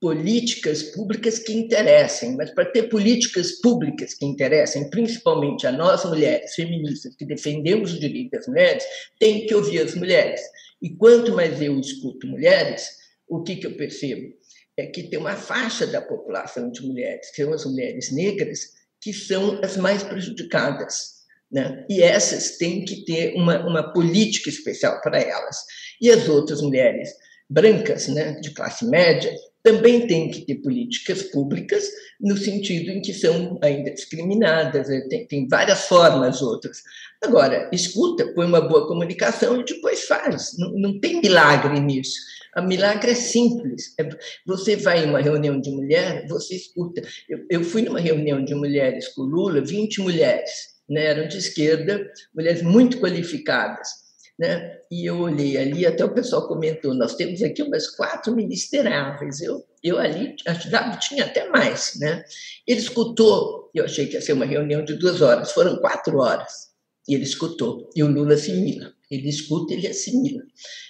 políticas 0.00 0.82
públicas 0.82 1.38
que 1.38 1.52
interessem, 1.52 2.36
mas 2.36 2.50
para 2.50 2.66
ter 2.66 2.84
políticas 2.84 3.52
públicas 3.62 4.12
que 4.14 4.26
interessem, 4.26 4.90
principalmente 4.90 5.66
a 5.66 5.72
nós 5.72 6.04
mulheres 6.04 6.54
feministas 6.54 7.16
que 7.16 7.24
defendemos 7.24 7.94
os 7.94 8.00
direitos 8.00 8.30
das 8.30 8.46
mulheres, 8.46 8.84
tem 9.18 9.46
que 9.46 9.54
ouvir 9.54 9.80
as 9.80 9.94
mulheres. 9.94 10.40
E 10.80 10.90
quanto 10.96 11.34
mais 11.34 11.60
eu 11.60 11.78
escuto 11.80 12.26
mulheres, 12.26 12.88
o 13.28 13.42
que, 13.42 13.56
que 13.56 13.66
eu 13.66 13.76
percebo? 13.76 14.34
É 14.76 14.86
que 14.86 15.04
tem 15.04 15.18
uma 15.18 15.36
faixa 15.36 15.86
da 15.86 16.02
população 16.02 16.70
de 16.70 16.82
mulheres, 16.82 17.30
que 17.30 17.42
são 17.42 17.52
as 17.52 17.64
mulheres 17.64 18.12
negras, 18.12 18.60
que 19.00 19.12
são 19.12 19.58
as 19.62 19.76
mais 19.76 20.02
prejudicadas. 20.02 21.16
Né? 21.50 21.86
E 21.88 22.02
essas 22.02 22.58
têm 22.58 22.84
que 22.84 23.04
ter 23.04 23.34
uma, 23.34 23.64
uma 23.66 23.92
política 23.92 24.50
especial 24.50 25.00
para 25.00 25.18
elas. 25.20 25.56
E 26.00 26.10
as 26.10 26.28
outras 26.28 26.60
mulheres 26.60 27.10
brancas, 27.48 28.08
né, 28.08 28.32
de 28.40 28.50
classe 28.52 28.84
média, 28.86 29.32
também 29.66 30.06
têm 30.06 30.30
que 30.30 30.42
ter 30.42 30.54
políticas 30.56 31.24
públicas 31.24 31.84
no 32.20 32.36
sentido 32.36 32.88
em 32.92 33.02
que 33.02 33.12
são 33.12 33.58
ainda 33.60 33.90
discriminadas, 33.90 34.88
né? 34.88 35.00
tem, 35.10 35.26
tem 35.26 35.48
várias 35.48 35.88
formas 35.88 36.40
outras. 36.40 36.82
Agora, 37.20 37.68
escuta, 37.72 38.32
põe 38.32 38.46
uma 38.46 38.60
boa 38.60 38.86
comunicação 38.86 39.60
e 39.60 39.64
depois 39.64 40.04
faz. 40.04 40.56
Não, 40.56 40.70
não 40.70 41.00
tem 41.00 41.20
milagre 41.20 41.80
nisso. 41.80 42.16
A 42.54 42.62
milagre 42.62 43.10
é 43.10 43.14
simples. 43.16 43.92
É, 43.98 44.08
você 44.46 44.76
vai 44.76 45.04
em 45.04 45.08
uma 45.08 45.20
reunião 45.20 45.60
de 45.60 45.70
mulher, 45.72 46.28
você 46.28 46.54
escuta. 46.54 47.02
Eu, 47.28 47.44
eu 47.50 47.64
fui 47.64 47.82
numa 47.82 47.98
reunião 47.98 48.44
de 48.44 48.54
mulheres 48.54 49.08
com 49.08 49.22
Lula, 49.22 49.60
20 49.60 50.00
mulheres, 50.00 50.76
né, 50.88 51.06
eram 51.06 51.26
de 51.26 51.38
esquerda, 51.38 52.08
mulheres 52.32 52.62
muito 52.62 53.00
qualificadas 53.00 54.05
né? 54.38 54.78
E 54.90 55.06
eu 55.06 55.18
olhei 55.18 55.56
ali, 55.56 55.86
até 55.86 56.04
o 56.04 56.12
pessoal 56.12 56.46
comentou: 56.46 56.94
nós 56.94 57.14
temos 57.14 57.42
aqui 57.42 57.62
umas 57.62 57.88
quatro 57.88 58.34
ministeráveis. 58.34 59.40
Eu, 59.40 59.64
eu 59.82 59.98
ali 59.98 60.36
ajudava, 60.46 60.96
tinha 60.98 61.24
até 61.24 61.48
mais. 61.48 61.98
Né? 61.98 62.22
Ele 62.66 62.80
escutou, 62.80 63.70
eu 63.74 63.84
achei 63.84 64.06
que 64.06 64.14
ia 64.14 64.20
ser 64.20 64.34
uma 64.34 64.44
reunião 64.44 64.84
de 64.84 64.94
duas 64.94 65.22
horas, 65.22 65.52
foram 65.52 65.76
quatro 65.78 66.18
horas. 66.18 66.66
E 67.08 67.14
ele 67.14 67.24
escutou, 67.24 67.88
e 67.94 68.02
o 68.02 68.08
Lula 68.08 68.34
assimila. 68.34 68.92
Ele 69.08 69.28
escuta, 69.28 69.72
ele 69.72 69.86
assimila. 69.86 70.42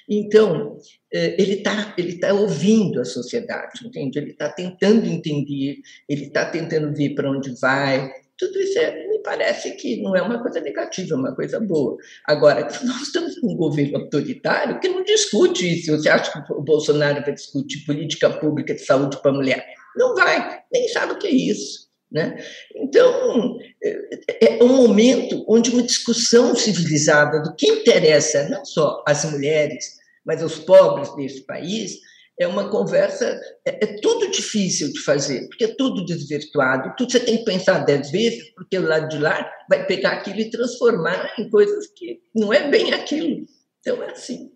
Então, 0.09 0.78
é, 1.12 1.40
ele 1.40 1.56
está 1.56 1.94
ele 1.98 2.18
tá 2.18 2.32
ouvindo 2.32 3.00
a 3.00 3.04
sociedade, 3.04 3.87
entende? 3.87 4.18
Ele 4.18 4.30
está 4.30 4.48
tentando 4.48 5.04
entender, 5.06 5.76
ele 6.09 6.24
está 6.24 6.46
tentando 6.46 6.94
ver 6.96 7.14
para 7.14 7.30
onde 7.30 7.54
vai, 7.61 8.11
tudo 8.38 8.59
isso 8.59 8.78
é, 8.78 9.06
parece 9.27 9.73
que 9.73 10.01
não 10.01 10.15
é 10.15 10.23
uma 10.23 10.41
coisa 10.41 10.61
negativa, 10.61 11.15
é 11.15 11.19
uma 11.19 11.35
coisa 11.35 11.59
boa. 11.59 11.97
Agora, 12.25 12.62
nós 12.87 13.03
estamos 13.03 13.43
num 13.43 13.57
governo 13.57 13.99
autoritário 13.99 14.79
que 14.79 14.89
não 14.89 15.03
discute 15.03 15.81
isso. 15.81 15.91
Você 15.91 16.09
acha 16.09 16.31
que 16.31 16.53
o 16.53 16.62
Bolsonaro 16.62 17.23
vai 17.23 17.35
discutir 17.35 17.85
política 17.85 18.31
pública 18.31 18.73
de 18.73 18.85
saúde 18.85 19.21
para 19.21 19.33
a 19.33 19.35
mulher? 19.35 19.67
Não 19.97 20.15
vai, 20.15 20.61
nem 20.73 20.89
sabe 20.89 21.15
o 21.15 21.19
que 21.19 21.27
é 21.27 21.33
isso. 21.33 21.87
Né? 22.11 22.37
Então, 22.77 23.59
é, 23.83 24.59
é 24.59 24.65
um 24.65 24.69
momento 24.69 25.45
onde 25.49 25.71
uma 25.71 25.83
discussão 25.83 26.55
civilizada 26.55 27.43
do 27.43 27.57
que 27.57 27.67
interessa 27.67 28.49
não 28.49 28.65
só 28.65 29.03
às 29.07 29.25
mulheres, 29.25 29.97
mas 30.25 30.41
aos 30.41 30.57
pobres 30.57 31.12
desse 31.17 31.45
país, 31.45 31.99
é 32.38 32.46
uma 32.46 32.68
conversa, 32.68 33.40
é, 33.64 33.85
é, 33.85 34.01
tudo 34.01 34.31
difícil 34.31 34.92
de 34.92 35.01
fazer, 35.01 35.46
porque 35.49 35.64
é 35.64 35.75
tudo 35.75 36.05
desvirtuado, 36.05 36.94
tudo 36.96 37.11
você 37.11 37.20
tem 37.20 37.38
que 37.38 37.44
pensar 37.44 37.85
dez 37.85 38.11
vezes, 38.11 38.51
porque 38.55 38.79
o 38.79 38.87
lado 38.87 39.09
de 39.09 39.18
lá 39.18 39.51
vai 39.68 39.87
pegar 39.87 40.12
aquilo 40.12 40.40
e 40.40 40.51
transformar 40.51 41.33
em 41.38 41.49
coisas 41.49 41.87
que 41.88 42.20
não 42.35 42.53
é 42.53 42.68
bem 42.68 42.92
aquilo. 42.92 43.46
Então 43.81 44.03
é 44.03 44.11
assim. 44.11 44.53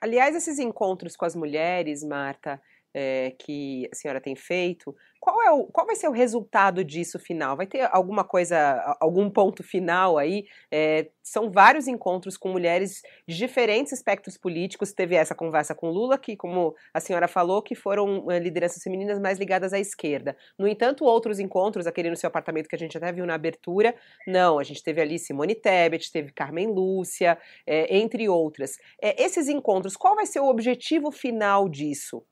Aliás, 0.00 0.34
esses 0.34 0.58
encontros 0.58 1.14
com 1.14 1.24
as 1.24 1.36
mulheres, 1.36 2.02
Marta, 2.02 2.60
é, 2.94 3.34
que 3.38 3.88
a 3.92 3.96
senhora 3.96 4.20
tem 4.20 4.34
feito, 4.34 4.94
qual, 5.20 5.42
é 5.42 5.50
o, 5.50 5.64
qual 5.64 5.86
vai 5.86 5.94
ser 5.94 6.08
o 6.08 6.12
resultado 6.12 6.82
disso 6.82 7.18
final? 7.18 7.54
Vai 7.54 7.66
ter 7.66 7.86
alguma 7.92 8.24
coisa, 8.24 8.96
algum 8.98 9.28
ponto 9.28 9.62
final 9.62 10.16
aí? 10.16 10.46
É, 10.72 11.10
são 11.22 11.50
vários 11.50 11.86
encontros 11.86 12.38
com 12.38 12.48
mulheres 12.48 13.02
de 13.28 13.36
diferentes 13.36 13.92
espectros 13.92 14.38
políticos. 14.38 14.94
Teve 14.94 15.14
essa 15.16 15.34
conversa 15.34 15.74
com 15.74 15.90
Lula, 15.90 16.16
que, 16.16 16.34
como 16.36 16.74
a 16.94 17.00
senhora 17.00 17.28
falou, 17.28 17.60
que 17.60 17.74
foram 17.74 18.30
é, 18.30 18.38
lideranças 18.38 18.82
femininas 18.82 19.20
mais 19.20 19.38
ligadas 19.38 19.74
à 19.74 19.78
esquerda. 19.78 20.34
No 20.58 20.66
entanto, 20.66 21.04
outros 21.04 21.38
encontros, 21.38 21.86
aquele 21.86 22.08
no 22.08 22.16
seu 22.16 22.28
apartamento 22.28 22.66
que 22.66 22.76
a 22.76 22.78
gente 22.78 22.96
até 22.96 23.12
viu 23.12 23.26
na 23.26 23.34
abertura, 23.34 23.94
não. 24.26 24.58
A 24.58 24.64
gente 24.64 24.82
teve 24.82 25.02
ali 25.02 25.18
Simone 25.18 25.54
Tebet, 25.54 26.10
teve 26.10 26.32
Carmen 26.32 26.68
Lúcia, 26.68 27.36
é, 27.66 27.94
entre 27.94 28.26
outras. 28.26 28.78
É, 29.02 29.22
esses 29.22 29.48
encontros, 29.48 29.96
qual 29.98 30.16
vai 30.16 30.24
ser 30.24 30.40
o 30.40 30.48
objetivo 30.48 31.10
final 31.10 31.68
disso? 31.68 32.24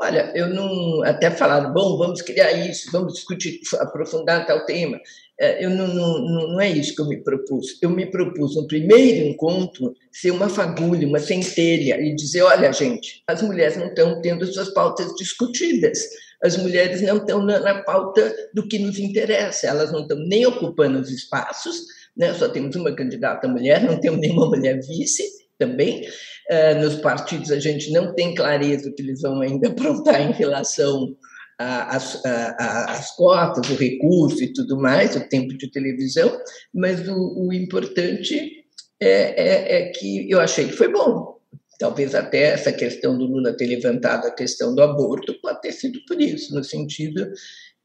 Olha, 0.00 0.32
eu 0.34 0.48
não. 0.48 1.02
Até 1.04 1.30
falaram, 1.30 1.72
bom, 1.72 1.96
vamos 1.96 2.20
criar 2.20 2.52
isso, 2.52 2.90
vamos 2.90 3.14
discutir, 3.14 3.60
aprofundar 3.78 4.46
tal 4.46 4.64
tema. 4.66 5.00
É, 5.38 5.64
eu 5.64 5.70
não, 5.70 5.86
não, 5.88 6.48
não 6.52 6.60
é 6.60 6.68
isso 6.68 6.94
que 6.94 7.00
eu 7.00 7.08
me 7.08 7.22
propus. 7.22 7.78
Eu 7.80 7.90
me 7.90 8.06
propus, 8.06 8.56
no 8.56 8.66
primeiro 8.66 9.26
encontro, 9.26 9.94
ser 10.12 10.32
uma 10.32 10.48
fagulha, 10.48 11.06
uma 11.06 11.20
centelha, 11.20 12.00
e 12.00 12.14
dizer: 12.14 12.42
olha, 12.42 12.72
gente, 12.72 13.22
as 13.26 13.40
mulheres 13.42 13.76
não 13.76 13.86
estão 13.86 14.20
tendo 14.20 14.46
suas 14.46 14.70
pautas 14.70 15.14
discutidas, 15.14 16.00
as 16.42 16.56
mulheres 16.56 17.00
não 17.00 17.18
estão 17.18 17.42
na, 17.42 17.60
na 17.60 17.82
pauta 17.82 18.34
do 18.52 18.66
que 18.66 18.78
nos 18.78 18.98
interessa, 18.98 19.68
elas 19.68 19.92
não 19.92 20.02
estão 20.02 20.18
nem 20.18 20.44
ocupando 20.44 20.98
os 20.98 21.10
espaços, 21.10 21.84
né? 22.16 22.34
só 22.34 22.48
temos 22.48 22.74
uma 22.74 22.94
candidata 22.94 23.46
mulher, 23.46 23.82
não 23.82 23.98
temos 23.98 24.20
nenhuma 24.20 24.46
mulher 24.48 24.80
vice 24.80 25.43
também. 25.66 26.06
Uh, 26.50 26.80
nos 26.82 26.96
partidos 26.96 27.50
a 27.50 27.58
gente 27.58 27.90
não 27.90 28.14
tem 28.14 28.34
clareza 28.34 28.92
que 28.92 29.02
eles 29.02 29.22
vão 29.22 29.40
ainda 29.40 29.68
aprontar 29.70 30.20
em 30.20 30.32
relação 30.32 31.16
às 31.58 33.14
cotas, 33.16 33.70
o 33.70 33.76
recurso 33.76 34.42
e 34.42 34.52
tudo 34.52 34.76
mais, 34.76 35.14
o 35.14 35.28
tempo 35.28 35.56
de 35.56 35.70
televisão, 35.70 36.36
mas 36.74 37.08
o, 37.08 37.46
o 37.46 37.52
importante 37.52 38.64
é, 39.00 39.08
é, 39.08 39.76
é, 39.76 39.88
que 39.90 40.28
eu 40.30 40.40
achei 40.40 40.66
que 40.66 40.72
foi 40.72 40.88
bom. 40.88 41.34
Talvez 41.78 42.14
até 42.14 42.52
essa 42.52 42.72
questão 42.72 43.16
do 43.16 43.26
Lula 43.26 43.56
ter 43.56 43.66
levantado 43.66 44.26
a 44.26 44.30
questão 44.30 44.74
do 44.74 44.82
aborto 44.82 45.34
pode 45.40 45.60
ter 45.60 45.72
sido 45.72 45.98
por 46.06 46.20
isso, 46.20 46.54
no 46.54 46.62
sentido 46.62 47.30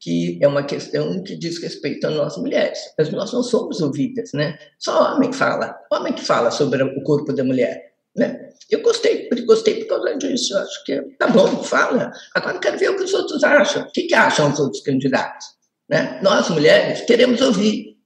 que 0.00 0.38
é 0.42 0.48
uma 0.48 0.64
questão 0.64 1.22
que 1.22 1.36
diz 1.36 1.62
respeito 1.62 2.06
a 2.06 2.10
nós 2.10 2.38
mulheres. 2.38 2.78
Mas 2.96 3.12
nós 3.12 3.32
não 3.32 3.42
somos 3.42 3.82
ouvidas, 3.82 4.32
né? 4.32 4.58
Só 4.78 5.14
homem 5.14 5.30
fala, 5.30 5.78
homem 5.92 6.14
que 6.14 6.22
fala 6.22 6.50
sobre 6.50 6.82
o 6.82 7.02
corpo 7.02 7.34
da 7.34 7.44
mulher, 7.44 7.94
né? 8.16 8.48
Eu 8.70 8.82
gostei, 8.82 9.28
gostei 9.44 9.84
por 9.84 9.88
causa 9.88 10.16
disso. 10.16 10.56
Acho 10.56 10.84
que 10.84 11.00
tá 11.18 11.26
bom, 11.26 11.62
fala. 11.62 12.12
Agora 12.34 12.58
quero 12.58 12.78
ver 12.78 12.90
o 12.90 12.96
que 12.96 13.02
os 13.02 13.12
outros 13.12 13.44
acham. 13.44 13.82
O 13.82 13.92
que, 13.92 14.04
que 14.04 14.14
acham 14.14 14.50
os 14.50 14.58
outros 14.58 14.82
candidatos? 14.82 15.46
Né? 15.88 16.20
Nós, 16.22 16.48
mulheres, 16.48 17.02
queremos 17.02 17.40
ouvir. 17.40 17.98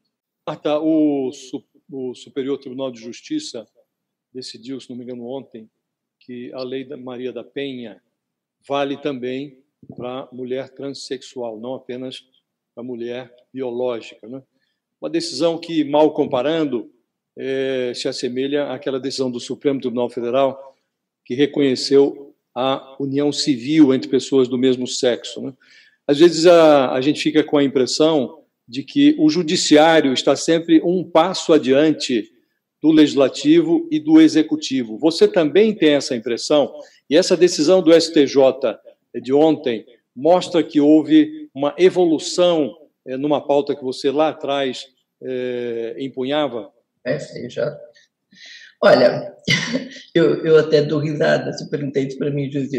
Marta, 0.47 0.81
o, 0.81 1.31
o 1.93 2.15
Superior 2.15 2.59
Tribunal 2.59 2.91
de 2.91 3.01
Justiça 3.01 3.67
decidiu, 4.33 4.81
se 4.81 4.89
não 4.91 4.97
me 4.97 5.05
engano, 5.05 5.27
ontem, 5.27 5.71
que 6.19 6.51
a 6.55 6.63
lei 6.63 6.85
da 6.85 6.97
Maria 6.97 7.33
da 7.33 7.45
Penha 7.45 8.01
vale 8.67 8.97
também 8.97 9.64
para 9.85 10.29
mulher 10.33 10.69
transexual, 10.71 11.59
não 11.61 11.75
apenas 11.75 12.25
para 12.75 12.83
mulher 12.83 13.35
biológica. 13.53 14.27
Né? 14.27 14.43
Uma 15.01 15.11
decisão 15.11 15.59
que, 15.59 15.85
mal 15.85 16.13
comparando, 16.13 16.91
é, 17.37 17.93
se 17.95 18.09
assemelha 18.09 18.71
àquela 18.71 19.01
decisão 19.01 19.31
do 19.31 19.41
Supremo 19.41 19.81
Tribunal 19.81 20.09
Federal 20.09 20.75
que 21.25 21.35
reconheceu 21.35 22.35
a 22.55 22.97
união 23.01 23.33
civil 23.33 23.93
entre 23.93 24.09
pessoas 24.09 24.47
do 24.47 24.59
mesmo 24.59 24.87
sexo. 24.87 25.41
Né? 25.41 25.53
Às 26.07 26.19
vezes 26.19 26.47
a, 26.47 26.93
a 26.93 27.01
gente 27.01 27.21
fica 27.21 27.43
com 27.43 27.59
a 27.59 27.65
impressão 27.65 28.43
de 28.67 28.83
que 28.83 29.15
o 29.19 29.29
judiciário 29.29 30.13
está 30.13 30.37
sempre 30.37 30.81
um 30.83 31.03
passo 31.03 31.53
adiante 31.53 32.31
do 32.81 32.93
legislativo 32.93 33.89
e 33.91 33.99
do 33.99 34.21
executivo. 34.21 34.99
Você 34.99 35.27
também 35.27 35.75
tem 35.75 35.95
essa 35.95 36.15
impressão? 36.15 36.73
E 37.09 37.17
essa 37.17 37.37
decisão 37.37 37.83
do 37.83 37.99
STJ 37.99 38.37
de 39.21 39.33
ontem 39.33 39.85
mostra 40.15 40.63
que 40.63 40.81
houve 40.81 41.49
uma 41.55 41.75
evolução 41.79 42.75
é, 43.07 43.17
numa 43.17 43.45
pauta 43.47 43.75
que 43.75 43.83
você 43.83 44.11
lá 44.11 44.29
atrás 44.29 44.87
é, 45.23 45.97
empunhava? 45.99 46.71
STJ. 47.07 47.61
Olha, 48.83 49.33
eu, 50.15 50.45
eu 50.45 50.59
até 50.59 50.83
dou 50.83 51.01
risada 51.01 51.53
se 51.53 51.69
perguntei 51.71 52.07
isso 52.07 52.19
para 52.19 52.31
mim, 52.31 52.51
juiz 52.51 52.71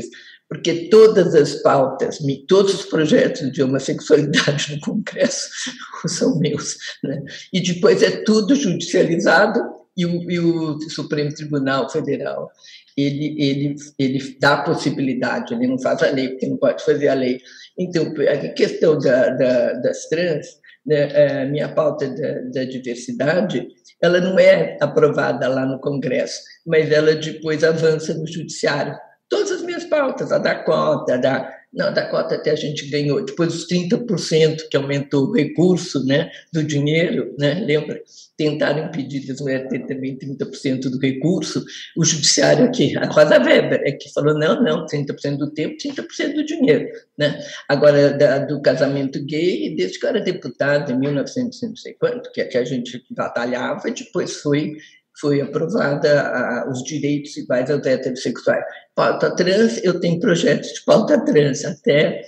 porque 0.47 0.89
todas 0.89 1.33
as 1.33 1.55
pautas, 1.61 2.19
todos 2.47 2.73
os 2.73 2.85
projetos 2.85 3.51
de 3.51 3.63
homossexualidade 3.63 4.73
no 4.75 4.79
Congresso 4.81 5.49
são 6.07 6.37
meus. 6.39 6.77
Né? 7.03 7.23
E 7.51 7.61
depois 7.61 8.03
é 8.03 8.23
tudo 8.23 8.55
judicializado 8.55 9.59
e 9.97 10.05
o, 10.05 10.31
e 10.31 10.39
o 10.39 10.79
Supremo 10.89 11.33
Tribunal 11.33 11.89
Federal 11.89 12.51
ele, 12.97 13.35
ele, 13.37 13.75
ele 13.99 14.37
dá 14.39 14.53
a 14.53 14.63
possibilidade, 14.63 15.53
ele 15.53 15.67
não 15.67 15.79
faz 15.79 16.01
a 16.01 16.09
lei, 16.09 16.29
porque 16.29 16.47
não 16.47 16.57
pode 16.57 16.83
fazer 16.83 17.09
a 17.09 17.13
lei. 17.13 17.39
Então, 17.77 18.13
a 18.29 18.49
questão 18.53 18.97
da, 18.97 19.29
da, 19.29 19.73
das 19.73 20.07
trans, 20.07 20.47
né, 20.85 21.41
a 21.41 21.45
minha 21.45 21.67
pauta 21.69 22.07
da, 22.07 22.41
da 22.53 22.63
diversidade, 22.63 23.67
ela 24.01 24.19
não 24.21 24.39
é 24.39 24.77
aprovada 24.81 25.47
lá 25.47 25.65
no 25.65 25.79
Congresso, 25.79 26.41
mas 26.65 26.91
ela 26.91 27.15
depois 27.15 27.63
avança 27.63 28.13
no 28.13 28.27
Judiciário. 28.27 28.95
Todas 29.29 29.51
as 29.51 29.61
minhas 29.61 29.83
pautas, 29.85 30.31
a 30.31 30.37
da 30.37 30.55
cota, 30.55 31.15
a 31.15 31.17
da 31.17 31.54
não, 31.75 31.93
da 31.93 32.07
cota 32.07 32.35
até 32.35 32.51
a 32.51 32.55
gente 32.55 32.87
ganhou. 32.89 33.23
Depois 33.23 33.53
os 33.53 33.67
30% 33.67 34.69
que 34.69 34.77
aumentou 34.77 35.25
o 35.25 35.33
recurso 35.33 36.05
né, 36.05 36.31
do 36.53 36.63
dinheiro, 36.63 37.35
né, 37.37 37.55
lembra? 37.55 38.01
Tentaram 38.37 38.85
impedir 38.85 39.29
as 39.29 39.41
mulheres 39.41 39.69
ter 39.69 39.85
também 39.85 40.17
30% 40.17 40.89
do 40.89 40.99
recurso. 40.99 41.63
O 41.97 42.05
judiciário 42.05 42.65
aqui, 42.65 42.97
a 42.97 43.05
Rosa 43.05 43.37
Weber, 43.37 43.81
é 43.83 43.91
que 43.91 44.11
falou: 44.13 44.33
não, 44.33 44.61
não, 44.63 44.85
30% 44.85 45.37
do 45.37 45.51
tempo, 45.51 45.75
30% 45.77 46.33
do 46.33 46.45
dinheiro. 46.45 46.87
Né? 47.17 47.37
Agora, 47.67 48.11
da, 48.11 48.39
do 48.39 48.61
casamento 48.61 49.23
gay, 49.25 49.75
desde 49.75 49.99
que 49.99 50.05
eu 50.05 50.09
era 50.09 50.21
deputado, 50.21 50.93
em 50.93 50.99
1900, 50.99 51.61
não 51.61 51.75
sei 51.75 51.93
quanto, 51.93 52.31
que, 52.31 52.43
que 52.45 52.57
a 52.57 52.63
gente 52.63 53.03
batalhava, 53.11 53.91
depois 53.91 54.37
foi 54.37 54.77
foi 55.19 55.41
aprovada 55.41 56.21
a, 56.21 56.69
os 56.69 56.83
direitos 56.83 57.35
iguais 57.37 57.69
aos 57.69 57.85
heterossexuais. 57.85 58.63
Pauta 58.93 59.35
trans, 59.35 59.83
eu 59.83 59.99
tenho 59.99 60.19
projetos 60.19 60.73
de 60.73 60.83
pauta 60.85 61.23
trans, 61.25 61.63
até 61.65 62.21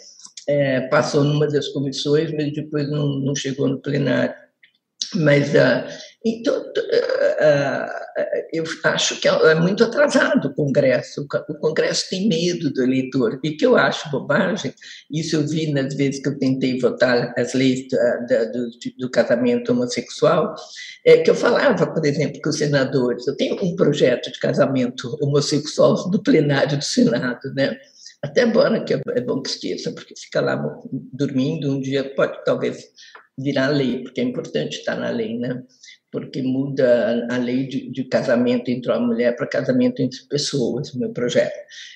é, 0.48 0.82
passou 0.88 1.24
numa 1.24 1.48
das 1.48 1.68
comissões, 1.70 2.32
mas 2.32 2.54
depois 2.54 2.90
não, 2.90 3.20
não 3.20 3.36
chegou 3.36 3.68
no 3.68 3.82
plenário. 3.82 4.34
Mas 5.16 5.54
uh, 5.54 5.88
então, 6.26 6.64
eu 8.52 8.64
acho 8.86 9.20
que 9.20 9.28
é 9.28 9.56
muito 9.56 9.84
atrasado 9.84 10.48
o 10.48 10.54
Congresso. 10.54 11.28
O 11.50 11.56
Congresso 11.56 12.10
tem 12.10 12.28
medo 12.28 12.72
do 12.72 12.84
eleitor. 12.84 13.40
E 13.44 13.52
que 13.52 13.66
eu 13.66 13.76
acho 13.76 14.10
bobagem, 14.10 14.74
isso 15.12 15.36
eu 15.36 15.48
vi 15.48 15.72
nas 15.72 15.94
vezes 15.94 16.22
que 16.22 16.30
eu 16.30 16.38
tentei 16.38 16.80
votar 16.80 17.34
as 17.38 17.54
leis 17.54 17.88
do, 18.52 18.70
do, 18.98 19.10
casamento 19.10 19.72
homossexual, 19.72 20.56
é 21.06 21.18
que 21.18 21.30
eu 21.30 21.36
falava, 21.36 21.86
por 21.88 22.06
exemplo, 22.06 22.42
com 22.42 22.50
os 22.50 22.58
senadores, 22.58 23.28
eu 23.28 23.36
tenho 23.36 23.56
um 23.64 23.76
projeto 23.76 24.32
de 24.32 24.40
casamento 24.40 25.18
homossexual 25.22 26.10
do 26.10 26.22
plenário 26.22 26.78
do 26.78 26.84
Senado, 26.84 27.54
né? 27.56 27.78
Até 28.22 28.42
agora 28.42 28.84
que 28.84 28.94
é 28.94 29.22
bom 29.22 29.42
que 29.42 29.50
esqueça, 29.50 29.92
porque 29.92 30.16
fica 30.18 30.42
lá 30.42 30.56
dormindo, 31.14 31.72
um 31.72 31.80
dia 31.80 32.16
pode 32.16 32.44
talvez 32.44 32.84
virar 33.38 33.68
lei, 33.68 34.02
porque 34.02 34.20
é 34.20 34.24
importante 34.24 34.80
estar 34.80 34.96
na 34.96 35.10
lei, 35.10 35.38
né? 35.38 35.64
Porque 36.12 36.42
muda 36.42 37.28
a 37.30 37.38
lei 37.38 37.68
de, 37.68 37.92
de 37.92 38.04
casamento 38.06 38.70
entre 38.70 38.92
uma 38.92 39.00
mulher 39.00 39.36
para 39.36 39.46
casamento 39.46 40.02
entre 40.02 40.20
pessoas, 40.30 40.94
o 40.94 41.00
meu 41.00 41.10
projeto. 41.12 41.56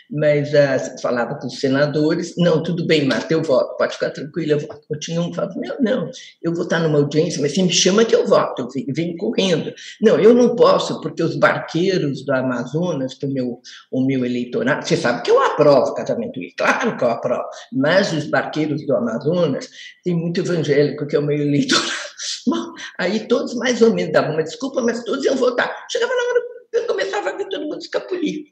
Mas 0.09 0.49
uh, 0.49 1.01
falava 1.01 1.35
com 1.35 1.47
os 1.47 1.59
senadores, 1.59 2.35
não, 2.37 2.61
tudo 2.61 2.85
bem, 2.85 3.05
Marta, 3.05 3.33
eu 3.33 3.41
voto, 3.41 3.77
pode 3.77 3.93
ficar 3.93 4.09
tranquila, 4.09 4.53
eu 4.53 4.59
voto. 4.59 4.81
Eu 4.89 4.99
tinha 4.99 5.21
um 5.21 5.33
falava, 5.33 5.53
não, 5.55 5.77
não, 5.79 6.11
eu 6.41 6.53
vou 6.53 6.63
estar 6.63 6.79
numa 6.79 6.97
audiência, 6.97 7.41
mas 7.41 7.53
você 7.53 7.63
me 7.63 7.71
chama 7.71 8.03
que 8.03 8.13
eu 8.13 8.27
voto, 8.27 8.67
eu 8.75 8.93
venho 8.93 9.15
correndo. 9.15 9.73
Não, 10.01 10.19
eu 10.19 10.33
não 10.33 10.55
posso, 10.55 10.99
porque 10.99 11.23
os 11.23 11.37
barqueiros 11.37 12.25
do 12.25 12.33
Amazonas, 12.33 13.13
que 13.13 13.25
é 13.25 13.29
o 13.29 13.31
meu, 13.31 13.61
o 13.89 14.05
meu 14.05 14.25
eleitorado, 14.25 14.85
você 14.85 14.97
sabe 14.97 15.23
que 15.23 15.31
eu 15.31 15.41
aprovo 15.41 15.93
casamento 15.93 16.39
gay, 16.39 16.51
claro 16.57 16.97
que 16.97 17.03
eu 17.03 17.09
aprovo, 17.09 17.45
mas 17.71 18.11
os 18.11 18.25
barqueiros 18.25 18.85
do 18.85 18.95
Amazonas, 18.95 19.69
tem 20.03 20.15
muito 20.15 20.41
evangélico 20.41 21.07
que 21.07 21.15
é 21.15 21.19
o 21.19 21.23
meu 21.23 21.37
eleitorado. 21.37 22.01
aí 23.01 23.27
todos 23.27 23.55
mais 23.55 23.81
ou 23.81 23.93
menos 23.93 24.13
davam 24.13 24.33
uma 24.33 24.43
desculpa, 24.43 24.81
mas 24.81 25.03
todos 25.03 25.25
iam 25.25 25.35
votar. 25.35 25.85
Chegava 25.89 26.13
na 26.15 26.23
hora, 26.23 26.41
eu 26.73 26.87
começava 26.87 27.29
a 27.29 27.37
ver 27.37 27.49
todo 27.49 27.63
mundo 27.63 27.79
escapulir. 27.79 28.45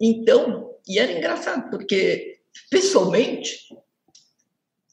Então, 0.00 0.70
e 0.88 0.98
era 0.98 1.12
engraçado, 1.12 1.70
porque 1.70 2.38
pessoalmente 2.70 3.58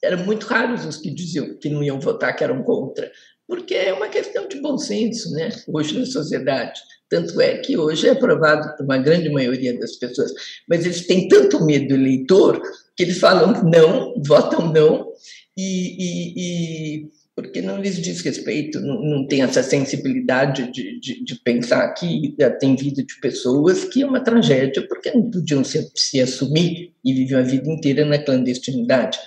eram 0.02 0.24
muito 0.24 0.46
raros 0.46 0.86
os 0.86 0.96
que 0.96 1.10
diziam 1.10 1.58
que 1.58 1.68
não 1.68 1.82
iam 1.82 2.00
votar, 2.00 2.34
que 2.34 2.44
eram 2.44 2.62
contra, 2.62 3.10
porque 3.46 3.74
é 3.74 3.92
uma 3.92 4.08
questão 4.08 4.46
de 4.46 4.60
bom 4.60 4.78
senso, 4.78 5.30
né? 5.32 5.50
Hoje 5.66 5.98
na 5.98 6.06
sociedade. 6.06 6.80
Tanto 7.08 7.40
é 7.40 7.58
que 7.58 7.76
hoje 7.76 8.06
é 8.06 8.12
aprovado 8.12 8.76
por 8.76 8.84
uma 8.84 8.96
grande 8.96 9.28
maioria 9.28 9.76
das 9.76 9.96
pessoas, 9.96 10.32
mas 10.68 10.84
eles 10.84 11.06
têm 11.06 11.26
tanto 11.26 11.64
medo 11.64 11.88
do 11.88 11.94
eleitor 11.94 12.62
que 12.96 13.02
eles 13.02 13.18
falam 13.18 13.64
não, 13.64 14.14
votam 14.24 14.72
não, 14.72 15.12
e, 15.56 15.96
e, 15.98 16.34
e 16.36 17.10
porque 17.42 17.62
não 17.62 17.80
lhes 17.80 18.00
diz 18.00 18.20
respeito, 18.20 18.80
não, 18.80 19.02
não 19.02 19.26
tem 19.26 19.42
essa 19.42 19.62
sensibilidade 19.62 20.70
de, 20.72 21.00
de, 21.00 21.24
de, 21.24 21.34
pensar 21.42 21.92
que 21.94 22.36
tem 22.60 22.76
vida 22.76 23.02
de 23.02 23.20
pessoas 23.20 23.84
que 23.84 24.02
é 24.02 24.06
uma 24.06 24.20
tragédia, 24.20 24.86
porque 24.86 25.10
não 25.10 25.30
podiam 25.30 25.64
se, 25.64 25.90
se 25.94 26.20
assumir 26.20 26.92
e 27.04 27.12
viver 27.12 27.36
a 27.36 27.42
vida 27.42 27.70
inteira 27.70 28.04
na 28.04 28.18
clandestinidade. 28.18 29.18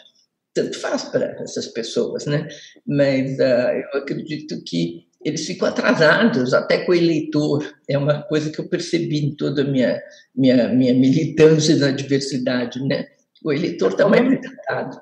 Tanto 0.54 0.80
faz 0.80 1.04
para 1.04 1.26
essas 1.42 1.68
pessoas, 1.68 2.26
né? 2.26 2.48
Mas 2.86 3.40
uh, 3.40 3.72
eu 3.94 4.00
acredito 4.00 4.64
que 4.64 5.08
eles 5.26 5.46
ficam 5.46 5.68
atrasados, 5.68 6.54
até 6.54 6.86
com 6.86 6.92
o 6.92 6.96
eleitor. 6.96 7.74
É 7.90 7.98
uma 7.98 8.22
coisa 8.22 8.52
que 8.52 8.60
eu 8.60 8.70
percebi 8.70 9.26
em 9.26 9.36
toda 9.36 9.64
a 9.64 9.66
minha, 9.66 10.00
minha, 10.36 10.70
minha 10.70 10.94
militância 10.94 11.76
na 11.78 11.92
diversidade, 11.92 12.80
né? 12.86 13.08
O 13.44 13.52
eleitor 13.52 13.92
está 13.92 14.08
mais 14.08 14.30
retardado. 14.30 15.02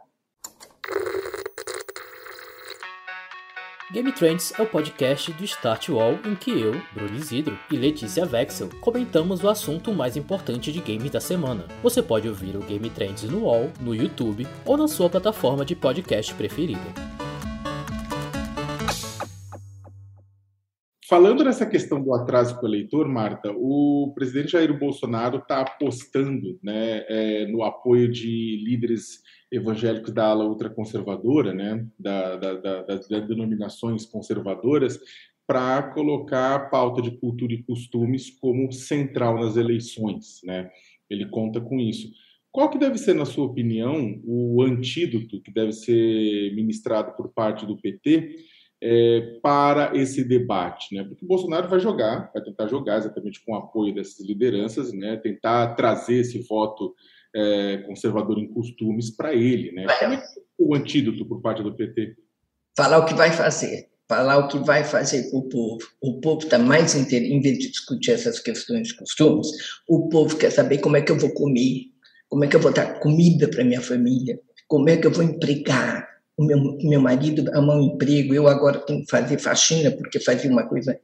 Game 3.91 4.09
Trends 4.13 4.57
é 4.57 4.61
o 4.61 4.65
podcast 4.65 5.33
do 5.33 5.43
Start 5.43 5.89
Wall 5.89 6.13
em 6.25 6.33
que 6.33 6.49
eu, 6.49 6.81
Bruno 6.93 7.13
Isidro 7.13 7.59
e 7.69 7.75
Letícia 7.75 8.25
Vexel 8.25 8.69
comentamos 8.79 9.43
o 9.43 9.49
assunto 9.49 9.91
mais 9.91 10.15
importante 10.15 10.71
de 10.71 10.79
games 10.79 11.11
da 11.11 11.19
semana. 11.19 11.65
Você 11.83 12.01
pode 12.01 12.25
ouvir 12.25 12.55
o 12.55 12.61
Game 12.61 12.89
Trends 12.89 13.23
no 13.23 13.43
Wall, 13.43 13.69
no 13.81 13.93
YouTube 13.93 14.47
ou 14.65 14.77
na 14.77 14.87
sua 14.87 15.09
plataforma 15.09 15.65
de 15.65 15.75
podcast 15.75 16.33
preferida. 16.35 16.79
Falando 21.09 21.43
nessa 21.43 21.65
questão 21.65 22.01
do 22.01 22.13
atraso 22.13 22.57
com 22.57 22.65
o 22.65 22.69
eleitor, 22.69 23.05
Marta, 23.09 23.51
o 23.53 24.13
presidente 24.15 24.53
Jair 24.53 24.73
Bolsonaro 24.79 25.39
está 25.39 25.59
apostando 25.59 26.57
né, 26.63 27.03
é, 27.09 27.45
no 27.47 27.61
apoio 27.61 28.09
de 28.09 28.63
líderes 28.63 29.19
evangélicos 29.51 30.13
da 30.13 30.27
ala 30.27 30.45
ultraconservadora, 30.45 31.53
né, 31.53 31.85
da, 31.99 32.37
da, 32.37 32.53
da, 32.53 32.81
das 32.83 33.07
denominações 33.07 34.05
conservadoras, 34.05 34.99
para 35.45 35.83
colocar 35.83 36.55
a 36.55 36.59
pauta 36.59 37.01
de 37.01 37.11
cultura 37.17 37.53
e 37.53 37.63
costumes 37.63 38.29
como 38.29 38.71
central 38.71 39.37
nas 39.37 39.57
eleições. 39.57 40.39
Né? 40.45 40.71
Ele 41.09 41.25
conta 41.25 41.59
com 41.59 41.77
isso. 41.77 42.09
Qual 42.51 42.69
que 42.69 42.77
deve 42.77 42.97
ser, 42.97 43.13
na 43.13 43.25
sua 43.25 43.45
opinião, 43.45 44.21
o 44.23 44.61
antídoto 44.61 45.41
que 45.41 45.51
deve 45.51 45.73
ser 45.73 46.55
ministrado 46.55 47.15
por 47.17 47.33
parte 47.33 47.65
do 47.65 47.77
PT 47.77 48.35
é, 48.81 49.39
para 49.41 49.91
esse 49.93 50.23
debate? 50.23 50.95
Né? 50.95 51.03
Porque 51.03 51.25
o 51.25 51.27
Bolsonaro 51.27 51.67
vai 51.67 51.81
jogar, 51.81 52.31
vai 52.33 52.41
tentar 52.41 52.67
jogar 52.67 52.97
exatamente 52.97 53.43
com 53.43 53.51
o 53.51 53.57
apoio 53.57 53.93
dessas 53.93 54.25
lideranças, 54.25 54.93
né? 54.93 55.17
tentar 55.17 55.75
trazer 55.75 56.15
esse 56.15 56.39
voto 56.47 56.95
é, 57.35 57.77
conservador 57.79 58.37
em 58.39 58.47
costumes 58.47 59.11
para 59.11 59.33
ele. 59.33 59.71
Né? 59.71 59.85
Como 59.99 60.13
é, 60.13 60.17
é 60.17 60.23
o 60.57 60.75
antídoto 60.75 61.25
por 61.25 61.41
parte 61.41 61.63
do 61.63 61.73
PT? 61.73 62.15
Falar 62.75 62.99
o 62.99 63.05
que 63.05 63.13
vai 63.13 63.31
fazer. 63.31 63.89
falar 64.07 64.37
o 64.37 64.47
que 64.47 64.59
vai 64.59 64.83
fazer 64.83 65.29
para 65.29 65.39
o 65.39 65.49
povo. 65.49 65.87
O 66.01 66.19
povo 66.19 66.43
está 66.43 66.59
mais 66.59 66.95
inteiro, 66.95 67.25
em 67.25 67.41
vez 67.41 67.59
de 67.59 67.69
discutir 67.69 68.11
essas 68.11 68.39
questões 68.39 68.89
de 68.89 68.95
costumes, 68.95 69.47
o 69.87 70.09
povo 70.09 70.37
quer 70.37 70.51
saber 70.51 70.79
como 70.79 70.97
é 70.97 71.01
que 71.01 71.11
eu 71.11 71.17
vou 71.17 71.33
comer, 71.33 71.85
como 72.27 72.43
é 72.43 72.47
que 72.47 72.55
eu 72.55 72.59
vou 72.59 72.73
dar 72.73 72.99
comida 72.99 73.47
para 73.47 73.63
minha 73.63 73.81
família, 73.81 74.39
como 74.67 74.89
é 74.89 74.97
que 74.97 75.07
eu 75.07 75.11
vou 75.11 75.23
empregar. 75.23 76.09
O 76.37 76.45
meu, 76.45 76.57
meu 76.81 77.01
marido 77.01 77.49
arrumar 77.51 77.75
um 77.75 77.83
emprego, 77.83 78.33
eu 78.33 78.47
agora 78.47 78.79
tenho 78.79 79.01
que 79.01 79.11
fazer 79.11 79.37
faxina, 79.37 79.91
porque 79.91 80.19
fazia 80.19 80.49
uma 80.49 80.67
coisa 80.67 80.97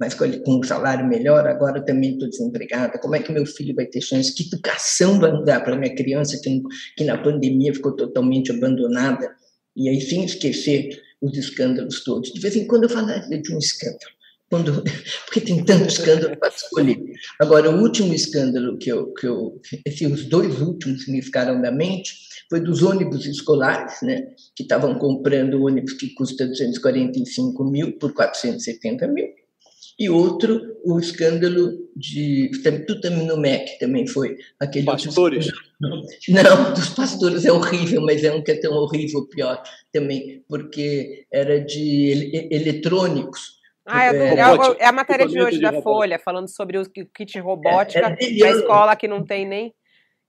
mas 0.00 0.14
com 0.14 0.24
um 0.48 0.62
salário 0.62 1.06
melhor, 1.06 1.46
agora 1.46 1.84
também 1.84 2.14
estou 2.14 2.26
desempregada. 2.26 2.98
Como 2.98 3.14
é 3.14 3.22
que 3.22 3.30
meu 3.30 3.44
filho 3.44 3.74
vai 3.74 3.84
ter 3.84 4.00
chance? 4.00 4.34
Que 4.34 4.44
educação 4.44 5.20
vai 5.20 5.44
dar 5.44 5.60
para 5.60 5.76
minha 5.76 5.94
criança 5.94 6.40
que, 6.42 6.62
que 6.96 7.04
na 7.04 7.18
pandemia 7.18 7.74
ficou 7.74 7.94
totalmente 7.94 8.50
abandonada? 8.50 9.30
E 9.76 9.90
aí, 9.90 10.00
sem 10.00 10.24
esquecer 10.24 10.98
os 11.20 11.36
escândalos 11.36 12.02
todos. 12.02 12.32
De 12.32 12.40
vez 12.40 12.56
em 12.56 12.66
quando 12.66 12.84
eu 12.84 12.88
falaria 12.88 13.42
de 13.42 13.54
um 13.54 13.58
escândalo, 13.58 14.12
quando, 14.48 14.82
porque 15.26 15.42
tem 15.42 15.62
tanto 15.62 15.88
escândalo 15.88 16.34
para 16.38 16.48
escolher. 16.48 16.98
Agora, 17.38 17.70
o 17.70 17.82
último 17.82 18.14
escândalo 18.14 18.78
que 18.78 18.90
eu, 18.90 19.12
que 19.12 19.26
eu, 19.26 19.60
assim, 19.86 20.06
os 20.06 20.24
dois 20.24 20.62
últimos 20.62 21.06
me 21.08 21.20
ficaram 21.20 21.60
na 21.60 21.70
mente, 21.70 22.14
foi 22.48 22.60
dos 22.60 22.82
ônibus 22.82 23.26
escolares, 23.26 23.98
né, 24.02 24.28
que 24.56 24.62
estavam 24.62 24.98
comprando 24.98 25.62
ônibus 25.62 25.92
que 25.92 26.14
custa 26.14 26.46
245 26.46 27.64
mil 27.70 27.98
por 27.98 28.12
470 28.14 29.06
mil, 29.06 29.28
e 30.00 30.08
outro, 30.08 30.78
o 30.82 30.98
escândalo 30.98 31.72
de 31.94 32.50
Tutaminumec 32.86 33.78
também 33.78 34.06
foi 34.06 34.38
aquele. 34.58 34.86
Pastores? 34.86 35.48
Não, 35.78 36.00
dos 36.72 36.88
pastores 36.88 37.44
é 37.44 37.52
horrível, 37.52 38.00
mas 38.00 38.24
é 38.24 38.32
um 38.32 38.42
que 38.42 38.52
é 38.52 38.58
tão 38.58 38.72
horrível, 38.72 39.28
pior 39.28 39.62
também, 39.92 40.42
porque 40.48 41.26
era 41.30 41.62
de 41.62 42.48
eletrônicos. 42.50 43.60
Ah, 43.84 44.06
é, 44.06 44.16
é, 44.16 44.34
é, 44.78 44.86
a 44.86 44.92
matéria 44.92 45.26
de 45.26 45.38
hoje 45.38 45.60
da 45.60 45.82
Folha, 45.82 46.18
falando 46.18 46.48
sobre 46.48 46.78
o 46.78 46.88
kit 46.88 47.38
robótica 47.38 48.16
é, 48.18 48.24
é 48.24 48.38
para 48.38 48.50
escola 48.50 48.96
que 48.96 49.08
não 49.08 49.22
tem 49.22 49.46
nem 49.46 49.74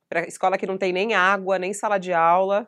para 0.10 0.28
escola 0.28 0.58
que 0.58 0.68
não 0.68 0.78
tem 0.78 0.92
nem 0.92 1.14
água, 1.14 1.58
nem 1.58 1.74
sala 1.74 1.98
de 1.98 2.12
aula. 2.12 2.68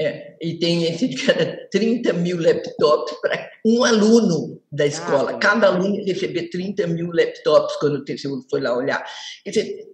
É, 0.00 0.36
e 0.40 0.58
tem 0.58 0.84
esse 0.84 1.08
que 1.08 1.30
era 1.30 1.68
30 1.70 2.12
mil 2.14 2.40
laptops 2.40 3.14
para 3.20 3.50
um 3.64 3.84
aluno 3.84 4.60
da 4.70 4.86
escola. 4.86 5.32
Ah, 5.32 5.38
Cada 5.38 5.68
aluno 5.68 6.02
receber 6.04 6.48
30 6.48 6.86
mil 6.88 7.12
laptops 7.12 7.76
quando 7.76 7.96
o 7.96 8.04
TCU 8.04 8.44
foi 8.50 8.60
lá 8.60 8.76
olhar. 8.76 9.04
Quer 9.44 9.50
dizer, 9.50 9.86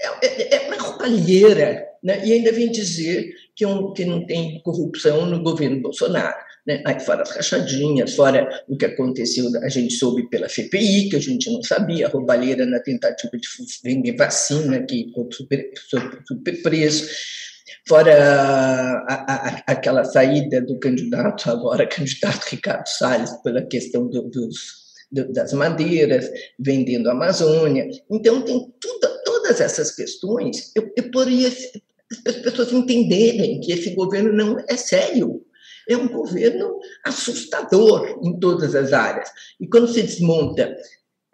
é, 0.00 0.26
é, 0.26 0.54
é 0.56 0.68
uma 0.68 0.76
roubalheira. 0.76 1.86
Né? 2.02 2.24
E 2.26 2.32
ainda 2.32 2.52
vem 2.52 2.70
dizer 2.70 3.34
que, 3.56 3.66
um, 3.66 3.92
que 3.92 4.04
não 4.04 4.26
tem 4.26 4.60
corrupção 4.62 5.26
no 5.26 5.42
governo 5.42 5.80
Bolsonaro. 5.80 6.36
Né? 6.66 6.82
Aí, 6.86 6.98
fora 7.00 7.22
as 7.22 7.30
rachadinhas, 7.30 8.14
fora 8.14 8.48
o 8.68 8.76
que 8.76 8.86
aconteceu, 8.86 9.46
a 9.62 9.68
gente 9.68 9.94
soube 9.94 10.28
pela 10.30 10.48
CPI, 10.48 11.10
que 11.10 11.16
a 11.16 11.20
gente 11.20 11.50
não 11.50 11.62
sabia, 11.62 12.06
a 12.06 12.10
roubalheira 12.10 12.64
na 12.64 12.80
tentativa 12.80 13.36
de 13.36 13.48
vender 13.82 14.16
vacina, 14.16 14.82
que 14.82 15.10
super, 15.32 15.70
super, 15.88 16.22
super 16.26 16.62
preço 16.62 17.08
fora 17.86 18.14
a, 19.08 19.14
a, 19.14 19.62
aquela 19.66 20.04
saída 20.04 20.60
do 20.60 20.78
candidato, 20.78 21.50
agora 21.50 21.86
candidato 21.86 22.44
Ricardo 22.50 22.86
Salles, 22.86 23.30
pela 23.42 23.62
questão 23.62 24.08
do, 24.08 24.22
dos, 24.28 24.54
do, 25.10 25.32
das 25.32 25.52
madeiras, 25.52 26.28
vendendo 26.58 27.08
a 27.08 27.12
Amazônia. 27.12 27.88
Então, 28.10 28.42
tem 28.42 28.72
tudo, 28.80 29.08
todas 29.24 29.60
essas 29.60 29.94
questões, 29.94 30.72
eu, 30.74 30.90
eu 30.96 31.10
poderia 31.10 31.50
as 32.26 32.36
pessoas 32.36 32.72
entenderem 32.72 33.60
que 33.60 33.72
esse 33.72 33.90
governo 33.94 34.32
não 34.32 34.58
é 34.68 34.76
sério. 34.76 35.44
É 35.88 35.96
um 35.96 36.08
governo 36.08 36.78
assustador 37.04 38.20
em 38.22 38.38
todas 38.38 38.74
as 38.74 38.92
áreas. 38.92 39.28
E 39.60 39.66
quando 39.66 39.88
se 39.88 40.02
desmonta 40.02 40.74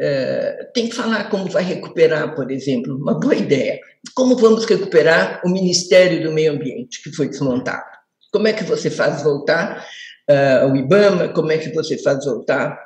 é, 0.03 0.71
tem 0.73 0.89
que 0.89 0.97
falar 0.97 1.29
como 1.29 1.51
vai 1.51 1.63
recuperar, 1.63 2.35
por 2.35 2.51
exemplo, 2.51 2.97
uma 2.97 3.21
boa 3.21 3.35
ideia. 3.35 3.79
Como 4.15 4.35
vamos 4.35 4.65
recuperar 4.65 5.43
o 5.45 5.51
Ministério 5.51 6.23
do 6.23 6.33
Meio 6.33 6.53
Ambiente, 6.53 7.03
que 7.03 7.15
foi 7.15 7.29
desmontado? 7.29 7.85
Como 8.33 8.49
é 8.49 8.55
que 8.55 8.65
você 8.65 8.91
faz 8.91 9.23
voltar 9.23 9.87
uh, 10.31 10.73
o 10.73 10.77
IBAMA? 10.77 11.29
Como 11.29 11.53
é 11.53 11.59
que 11.59 11.71
você 11.75 11.99
faz 11.99 12.25
voltar 12.25 12.79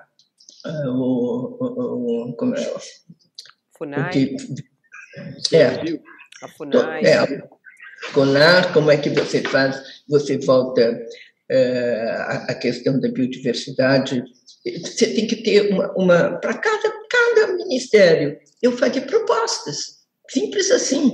uh, 0.66 0.88
o, 0.88 1.57
o, 1.61 2.31
o, 2.31 2.37
como 2.37 2.57
é, 2.57 2.74
FUNAI? 3.79 4.09
O 4.09 4.11
que, 4.11 4.37
é, 5.57 5.66
a 6.42 6.48
FUNAI. 6.48 7.05
É, 7.05 7.18
a 7.18 7.29
CONAR, 8.12 8.72
como 8.72 8.90
é 8.90 8.96
que 8.96 9.11
você 9.11 9.40
faz, 9.42 9.81
você 10.09 10.37
volta 10.38 10.90
uh, 10.90 12.20
a, 12.27 12.35
a 12.48 12.55
questão 12.55 12.98
da 12.98 13.09
biodiversidade 13.09 14.24
você 14.64 15.07
tem 15.09 15.27
que 15.27 15.37
ter 15.37 15.72
uma, 15.72 15.92
uma 15.92 16.38
para 16.38 16.55
cada, 16.55 16.92
cada 17.11 17.53
ministério, 17.55 18.38
eu 18.62 18.72
faria 18.72 19.03
propostas, 19.03 19.98
simples 20.31 20.70
assim, 20.70 21.12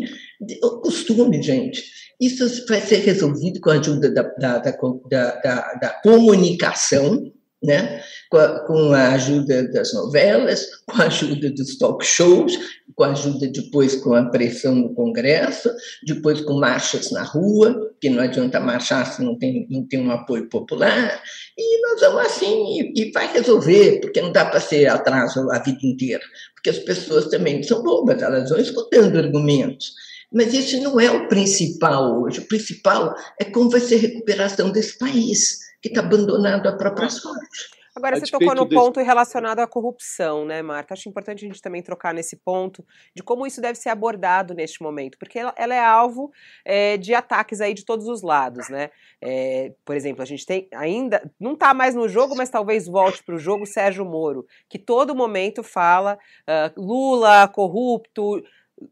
o 0.62 0.80
costume, 0.80 1.42
gente. 1.42 1.84
Isso 2.20 2.66
vai 2.66 2.80
ser 2.80 2.98
resolvido 2.98 3.60
com 3.60 3.70
a 3.70 3.74
ajuda 3.74 4.12
da, 4.12 4.22
da, 4.22 4.58
da, 4.58 4.72
da, 5.10 5.72
da 5.74 5.88
comunicação, 6.02 7.32
né? 7.62 8.02
Com 8.30 8.38
a, 8.38 8.66
com 8.66 8.92
a, 8.92 9.08
ajuda 9.12 9.68
das 9.68 9.92
novelas, 9.92 10.66
com 10.86 11.02
a 11.02 11.06
ajuda 11.06 11.50
dos 11.50 11.76
talk 11.76 12.04
shows, 12.04 12.56
com 12.94 13.04
a 13.04 13.10
ajuda 13.10 13.48
depois 13.48 13.96
com 13.96 14.14
a 14.14 14.24
pressão 14.30 14.74
no 14.74 14.94
Congresso, 14.94 15.70
depois 16.06 16.40
com 16.40 16.54
marchas 16.54 17.10
na 17.10 17.22
rua, 17.22 17.92
que 18.00 18.08
não 18.08 18.22
adianta 18.22 18.60
marchar 18.60 19.06
se 19.12 19.22
não 19.22 19.38
tem, 19.38 19.66
não 19.70 19.86
tem 19.86 20.00
um 20.00 20.10
apoio 20.10 20.48
popular, 20.48 21.22
e 21.56 21.82
nós 21.82 22.00
vamos 22.00 22.26
assim, 22.26 22.80
e, 22.80 22.92
e 22.96 23.12
vai 23.12 23.32
resolver, 23.32 24.00
porque 24.00 24.20
não 24.20 24.32
dá 24.32 24.46
para 24.46 24.60
ser 24.60 24.86
atraso 24.86 25.50
a 25.50 25.58
vida 25.58 25.80
inteira, 25.82 26.24
porque 26.54 26.70
as 26.70 26.78
pessoas 26.78 27.28
também 27.28 27.62
são 27.62 27.82
bobas, 27.82 28.22
elas 28.22 28.48
vão 28.48 28.58
escutando 28.58 29.18
argumentos. 29.18 29.92
Mas 30.32 30.54
isso 30.54 30.80
não 30.80 31.00
é 31.00 31.10
o 31.10 31.26
principal 31.26 32.22
hoje. 32.22 32.38
O 32.38 32.46
principal 32.46 33.16
é 33.40 33.44
como 33.46 33.68
vai 33.68 33.80
ser 33.80 33.96
a 33.96 33.98
recuperação 33.98 34.70
desse 34.70 34.96
país 34.96 35.58
que 35.80 35.88
está 35.88 36.00
abandonado 36.00 36.68
à 36.68 36.76
própria 36.76 37.08
sorte. 37.08 37.80
Agora, 37.94 38.18
você 38.18 38.30
tocou 38.30 38.54
no 38.54 38.64
desse... 38.64 38.80
ponto 38.80 39.00
relacionado 39.00 39.58
à 39.58 39.66
corrupção, 39.66 40.44
né, 40.44 40.62
Marta? 40.62 40.94
Acho 40.94 41.08
importante 41.08 41.44
a 41.44 41.48
gente 41.48 41.60
também 41.60 41.82
trocar 41.82 42.14
nesse 42.14 42.36
ponto 42.36 42.84
de 43.14 43.22
como 43.22 43.46
isso 43.46 43.60
deve 43.60 43.78
ser 43.78 43.88
abordado 43.88 44.54
neste 44.54 44.82
momento, 44.82 45.18
porque 45.18 45.38
ela, 45.38 45.52
ela 45.56 45.74
é 45.74 45.84
alvo 45.84 46.32
é, 46.64 46.96
de 46.96 47.12
ataques 47.14 47.60
aí 47.60 47.74
de 47.74 47.84
todos 47.84 48.06
os 48.06 48.22
lados, 48.22 48.68
né? 48.68 48.90
É, 49.20 49.72
por 49.84 49.96
exemplo, 49.96 50.22
a 50.22 50.24
gente 50.24 50.46
tem 50.46 50.68
ainda, 50.72 51.30
não 51.38 51.54
está 51.54 51.74
mais 51.74 51.94
no 51.94 52.08
jogo, 52.08 52.36
mas 52.36 52.48
talvez 52.48 52.86
volte 52.86 53.22
para 53.24 53.34
o 53.34 53.38
jogo 53.38 53.66
Sérgio 53.66 54.04
Moro, 54.04 54.46
que 54.68 54.78
todo 54.78 55.14
momento 55.14 55.62
fala 55.62 56.18
uh, 56.48 56.80
Lula 56.80 57.48
corrupto, 57.48 58.42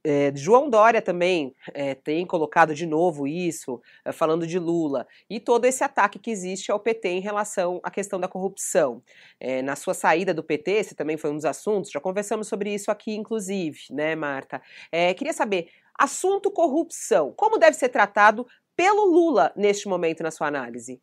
é, 0.04 0.32
João 0.34 0.68
Dória 0.68 1.00
também 1.00 1.54
é, 1.72 1.94
tem 1.94 2.26
colocado 2.26 2.74
de 2.74 2.86
novo 2.86 3.26
isso, 3.26 3.80
é, 4.04 4.12
falando 4.12 4.46
de 4.46 4.58
Lula, 4.58 5.06
e 5.28 5.40
todo 5.40 5.64
esse 5.64 5.82
ataque 5.82 6.18
que 6.18 6.30
existe 6.30 6.70
ao 6.70 6.80
PT 6.80 7.08
em 7.08 7.20
relação 7.20 7.80
à 7.82 7.90
questão 7.90 8.20
da 8.20 8.28
corrupção. 8.28 9.02
É, 9.40 9.62
na 9.62 9.76
sua 9.76 9.94
saída 9.94 10.34
do 10.34 10.42
PT, 10.42 10.70
esse 10.72 10.94
também 10.94 11.16
foi 11.16 11.30
um 11.30 11.36
dos 11.36 11.44
assuntos, 11.44 11.90
já 11.90 12.00
conversamos 12.00 12.48
sobre 12.48 12.72
isso 12.72 12.90
aqui, 12.90 13.14
inclusive, 13.14 13.80
né, 13.90 14.14
Marta? 14.14 14.60
É, 14.92 15.12
queria 15.14 15.32
saber, 15.32 15.68
assunto 15.94 16.50
corrupção, 16.50 17.32
como 17.36 17.58
deve 17.58 17.76
ser 17.76 17.88
tratado 17.88 18.46
pelo 18.76 19.04
Lula 19.06 19.52
neste 19.56 19.88
momento, 19.88 20.22
na 20.22 20.30
sua 20.30 20.46
análise? 20.46 21.00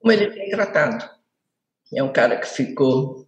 Como 0.00 0.12
ele 0.12 0.24
é 0.24 0.50
tratado. 0.50 1.08
É 1.94 2.02
um 2.02 2.12
cara 2.12 2.36
que 2.36 2.48
ficou 2.48 3.26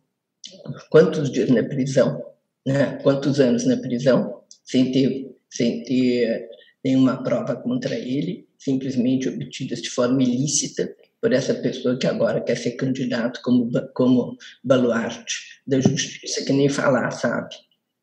quantos 0.91 1.31
dias 1.31 1.49
na 1.51 1.63
prisão? 1.63 2.25
Né? 2.67 2.99
Quantos 3.03 3.39
anos 3.39 3.65
na 3.65 3.77
prisão? 3.77 4.38
Sem 4.69 4.93
ter, 4.93 5.35
sem 5.51 5.83
ter 5.83 6.49
nenhuma 6.85 7.23
prova 7.23 7.57
contra 7.57 7.95
ele, 7.95 8.47
simplesmente 8.59 9.29
obtidas 9.29 9.81
de 9.81 9.91
forma 9.91 10.23
ilícita 10.23 10.95
por 11.21 11.33
essa 11.33 11.55
pessoa 11.55 11.99
que 11.99 12.07
agora 12.07 12.41
quer 12.41 12.57
ser 12.57 12.73
candidato 12.73 13.41
como, 13.43 13.71
como 13.95 14.37
baluarte 14.63 15.63
da 15.67 15.81
justiça, 15.81 16.45
que 16.45 16.53
nem 16.53 16.69
falar, 16.69 17.11
sabe? 17.11 17.55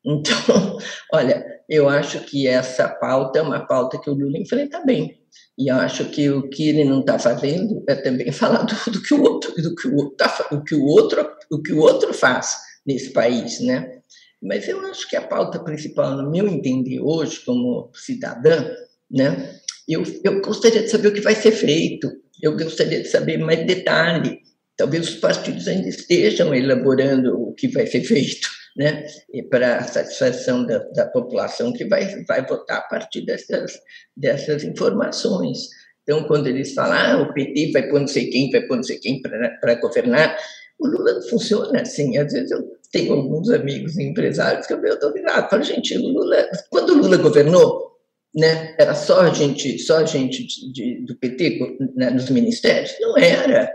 Então, 0.04 0.78
olha, 1.12 1.44
eu 1.68 1.88
acho 1.88 2.20
que 2.20 2.46
essa 2.46 2.88
pauta 2.88 3.38
é 3.38 3.42
uma 3.42 3.66
pauta 3.66 3.98
que 3.98 4.10
o 4.10 4.14
Lula 4.14 4.38
enfrenta 4.38 4.84
bem. 4.84 5.18
E 5.58 5.70
eu 5.70 5.76
acho 5.76 6.04
que 6.06 6.30
o 6.30 6.48
que 6.48 6.68
ele 6.68 6.84
não 6.84 7.00
está 7.00 7.18
fazendo 7.18 7.82
é 7.88 7.94
também 7.94 8.30
falar 8.32 8.64
do, 8.64 8.92
do, 8.92 9.02
que 9.02 9.14
o 9.14 9.22
outro, 9.22 9.54
do 9.62 9.74
que 9.74 9.88
o 9.88 10.10
tá, 10.10 10.48
o 10.52 10.62
que 10.62 10.74
o 10.74 10.84
outro, 10.84 11.28
o 11.50 11.62
que 11.62 11.72
o 11.72 11.78
outro 11.78 12.12
faz 12.12 12.56
nesse 12.86 13.12
país, 13.12 13.60
né? 13.60 14.00
Mas 14.42 14.68
eu 14.68 14.80
acho 14.86 15.08
que 15.08 15.16
a 15.16 15.22
pauta 15.22 15.58
principal, 15.58 16.16
no 16.16 16.30
meu 16.30 16.46
entender 16.46 17.00
hoje, 17.00 17.40
como 17.44 17.90
cidadã, 17.94 18.70
né, 19.10 19.60
eu, 19.88 20.02
eu 20.24 20.40
gostaria 20.40 20.82
de 20.82 20.90
saber 20.90 21.08
o 21.08 21.12
que 21.12 21.20
vai 21.20 21.34
ser 21.34 21.52
feito, 21.52 22.10
eu 22.42 22.56
gostaria 22.56 23.02
de 23.02 23.08
saber 23.08 23.38
mais 23.38 23.66
detalhe. 23.66 24.40
Talvez 24.76 25.08
os 25.08 25.14
partidos 25.16 25.66
ainda 25.68 25.88
estejam 25.88 26.54
elaborando 26.54 27.40
o 27.40 27.54
que 27.54 27.68
vai 27.68 27.86
ser 27.86 28.02
feito, 28.02 28.48
né, 28.76 29.06
para 29.48 29.78
a 29.78 29.84
satisfação 29.84 30.66
da, 30.66 30.78
da 30.94 31.06
população 31.06 31.72
que 31.72 31.86
vai, 31.86 32.24
vai 32.24 32.46
votar 32.46 32.78
a 32.78 32.82
partir 32.82 33.24
dessas, 33.24 33.78
dessas 34.16 34.64
informações. 34.64 35.58
Então, 36.02 36.24
quando 36.24 36.46
eles 36.46 36.74
falam, 36.74 36.92
ah, 36.92 37.22
o 37.22 37.32
PT 37.32 37.72
vai 37.72 37.88
pôr 37.88 38.00
não 38.00 38.06
sei 38.06 38.28
quem, 38.28 38.50
vai 38.50 38.60
pôr 38.66 38.76
não 38.76 38.82
sei 38.84 38.98
quem 38.98 39.20
para 39.22 39.74
governar, 39.76 40.36
o 40.78 40.86
Lula 40.86 41.14
não 41.14 41.22
funciona 41.22 41.80
assim. 41.80 42.16
Às 42.16 42.32
vezes 42.32 42.50
eu 42.50 42.75
tenho 42.96 43.12
alguns 43.12 43.50
amigos 43.50 43.98
empresários 43.98 44.66
que 44.66 44.72
eu 44.72 44.82
estou 44.82 45.12
virado. 45.12 45.50
Falo, 45.50 45.62
gente, 45.62 45.96
Lula, 45.98 46.48
quando 46.70 46.94
o 46.94 46.98
Lula 46.98 47.18
governou, 47.18 47.92
né, 48.34 48.74
era 48.78 48.94
só 48.94 49.32
gente, 49.32 49.78
só 49.78 50.04
gente 50.06 50.46
de, 50.46 50.72
de, 50.72 51.00
do 51.04 51.14
PT 51.16 51.78
né, 51.94 52.08
nos 52.10 52.30
ministérios? 52.30 52.94
Não 53.00 53.18
era. 53.18 53.70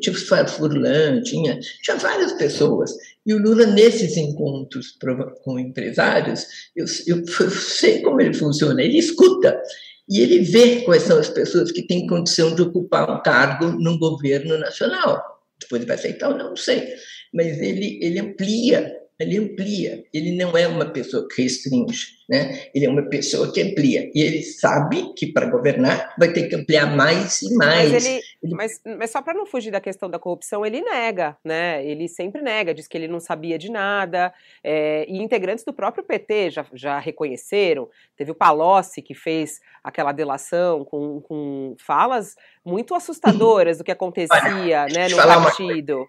Tinha 0.00 0.14
o 0.14 0.48
Furlan, 0.48 1.20
tinha, 1.22 1.58
tinha 1.82 1.96
várias 1.98 2.32
pessoas. 2.32 2.94
E 3.26 3.34
o 3.34 3.38
Lula, 3.38 3.66
nesses 3.66 4.16
encontros 4.16 4.96
com 5.44 5.58
empresários, 5.58 6.46
eu, 6.74 6.86
eu, 7.06 7.18
eu 7.40 7.50
sei 7.50 8.00
como 8.00 8.22
ele 8.22 8.32
funciona. 8.32 8.82
Ele 8.82 8.98
escuta 8.98 9.60
e 10.08 10.20
ele 10.20 10.40
vê 10.40 10.80
quais 10.80 11.02
são 11.02 11.18
as 11.18 11.28
pessoas 11.28 11.70
que 11.70 11.86
têm 11.86 12.06
condição 12.06 12.54
de 12.54 12.62
ocupar 12.62 13.10
um 13.10 13.22
cargo 13.22 13.66
num 13.66 13.98
governo 13.98 14.56
nacional. 14.56 15.22
Depois 15.60 15.80
ele 15.82 15.88
vai 15.88 15.96
aceitar 15.96 16.30
ou 16.30 16.38
não, 16.38 16.48
não 16.50 16.56
sei. 16.56 16.88
Mas 17.32 17.60
ele, 17.60 17.98
ele 18.02 18.18
amplia 18.18 19.02
ele 19.22 19.38
amplia. 19.38 20.04
Ele 20.12 20.32
não 20.32 20.56
é 20.56 20.66
uma 20.66 20.86
pessoa 20.86 21.26
que 21.28 21.42
restringe, 21.42 22.08
né? 22.28 22.66
Ele 22.74 22.86
é 22.86 22.88
uma 22.88 23.02
pessoa 23.02 23.52
que 23.52 23.62
amplia. 23.62 24.10
E 24.14 24.20
ele 24.20 24.42
sabe 24.42 25.12
que 25.14 25.32
para 25.32 25.46
governar 25.46 26.14
vai 26.18 26.32
ter 26.32 26.48
que 26.48 26.56
ampliar 26.56 26.86
mais 26.96 27.40
e 27.42 27.54
mais. 27.54 27.92
Mas, 27.92 28.04
ele, 28.04 28.20
ele... 28.42 28.54
mas, 28.54 28.80
mas 28.98 29.10
só 29.10 29.22
para 29.22 29.34
não 29.34 29.46
fugir 29.46 29.70
da 29.70 29.80
questão 29.80 30.10
da 30.10 30.18
corrupção, 30.18 30.66
ele 30.66 30.80
nega, 30.80 31.36
né? 31.44 31.84
Ele 31.86 32.08
sempre 32.08 32.42
nega, 32.42 32.74
diz 32.74 32.88
que 32.88 32.96
ele 32.96 33.08
não 33.08 33.20
sabia 33.20 33.58
de 33.58 33.70
nada. 33.70 34.32
É, 34.62 35.06
e 35.08 35.22
integrantes 35.22 35.64
do 35.64 35.72
próprio 35.72 36.04
PT 36.04 36.50
já, 36.50 36.66
já 36.74 36.98
reconheceram. 36.98 37.88
Teve 38.16 38.32
o 38.32 38.34
Palocci 38.34 39.00
que 39.02 39.14
fez 39.14 39.60
aquela 39.84 40.12
delação 40.12 40.84
com, 40.84 41.20
com 41.20 41.76
falas 41.78 42.34
muito 42.64 42.94
assustadoras 42.94 43.78
do 43.78 43.84
que 43.84 43.92
acontecia, 43.92 44.86
né, 44.86 45.08
no 45.08 45.16
partido. 45.16 46.08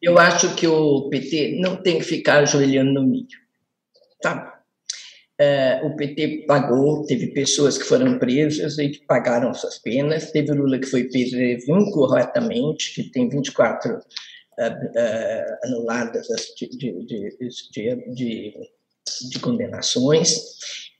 Eu 0.00 0.18
acho 0.18 0.54
que 0.54 0.66
o 0.66 1.08
PT 1.08 1.58
não 1.60 1.76
tem 1.76 1.98
que 1.98 2.04
ficar 2.04 2.38
ajoelhando 2.40 2.94
no 2.94 3.06
milho. 3.06 3.38
Tá? 4.20 4.58
É, 5.40 5.80
o 5.84 5.94
PT 5.94 6.44
pagou, 6.48 7.06
teve 7.06 7.28
pessoas 7.28 7.78
que 7.78 7.84
foram 7.84 8.18
presas 8.18 8.76
e 8.78 8.88
que 8.88 9.06
pagaram 9.06 9.54
suas 9.54 9.78
penas, 9.78 10.32
teve 10.32 10.52
Lula 10.52 10.80
que 10.80 10.86
foi 10.86 11.04
preso 11.04 11.36
incorretamente, 11.68 12.92
que 12.92 13.04
tem 13.04 13.28
24 13.28 13.92
uh, 13.92 13.98
uh, 13.98 15.66
anuladas 15.66 16.26
de, 16.56 16.68
de, 16.76 17.36
de, 18.14 18.54
de 19.30 19.38
condenações, 19.38 20.36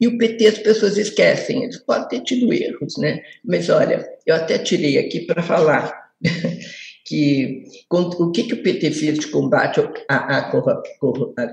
e 0.00 0.06
o 0.06 0.16
PT 0.16 0.46
as 0.46 0.58
pessoas 0.58 0.96
esquecem, 0.96 1.64
eles 1.64 1.78
podem 1.78 2.08
ter 2.08 2.20
tido 2.22 2.52
erros, 2.52 2.96
né? 2.96 3.20
Mas 3.44 3.68
olha, 3.68 4.08
eu 4.24 4.36
até 4.36 4.56
tirei 4.56 4.98
aqui 4.98 5.22
para 5.22 5.42
falar 5.42 6.12
que 7.08 7.64
o 7.90 8.30
que, 8.30 8.42
que 8.44 8.54
o 8.54 8.62
PT 8.62 8.90
fez 8.90 9.18
de 9.18 9.28
combate 9.28 9.80
à, 10.08 10.42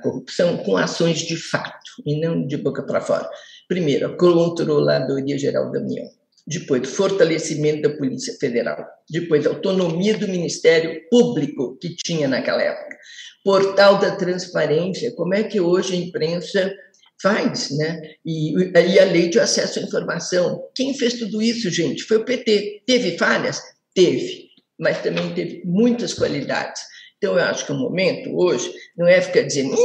corrupção 0.01 0.57
com 0.57 0.75
ações 0.75 1.19
de 1.19 1.37
fato 1.37 1.91
e 2.05 2.19
não 2.19 2.45
de 2.45 2.57
boca 2.57 2.83
para 2.83 2.99
fora. 2.99 3.27
Primeiro, 3.65 4.07
a 4.07 4.17
Controladoria 4.17 5.39
Geral 5.39 5.71
da 5.71 5.79
União. 5.79 6.05
Depois, 6.45 6.89
fortalecimento 6.89 7.83
da 7.83 7.95
Polícia 7.95 8.33
Federal. 8.37 8.85
Depois, 9.09 9.47
autonomia 9.47 10.17
do 10.17 10.27
Ministério 10.27 11.01
Público 11.09 11.77
que 11.79 11.95
tinha 11.95 12.27
naquela 12.27 12.61
época. 12.61 12.97
Portal 13.43 13.97
da 13.97 14.15
Transparência. 14.15 15.15
Como 15.15 15.33
é 15.33 15.43
que 15.43 15.61
hoje 15.61 15.93
a 15.93 15.97
imprensa 15.97 16.75
faz, 17.21 17.71
né? 17.71 18.01
E, 18.25 18.53
e 18.53 18.99
a 18.99 19.05
lei 19.05 19.29
de 19.29 19.39
acesso 19.39 19.79
à 19.79 19.83
informação. 19.83 20.61
Quem 20.75 20.93
fez 20.93 21.13
tudo 21.13 21.41
isso, 21.41 21.71
gente? 21.71 22.03
Foi 22.03 22.17
o 22.17 22.25
PT. 22.25 22.83
Teve 22.85 23.17
falhas? 23.17 23.61
Teve 23.95 24.44
mas 24.79 25.01
também 25.01 25.33
teve 25.33 25.61
muitas 25.65 26.13
qualidades. 26.13 26.81
Então, 27.17 27.37
eu 27.39 27.43
acho 27.45 27.65
que 27.65 27.71
o 27.71 27.75
momento 27.75 28.35
hoje 28.35 28.71
não 28.97 29.07
é 29.07 29.21
ficar 29.21 29.41
dizendo, 29.41 29.75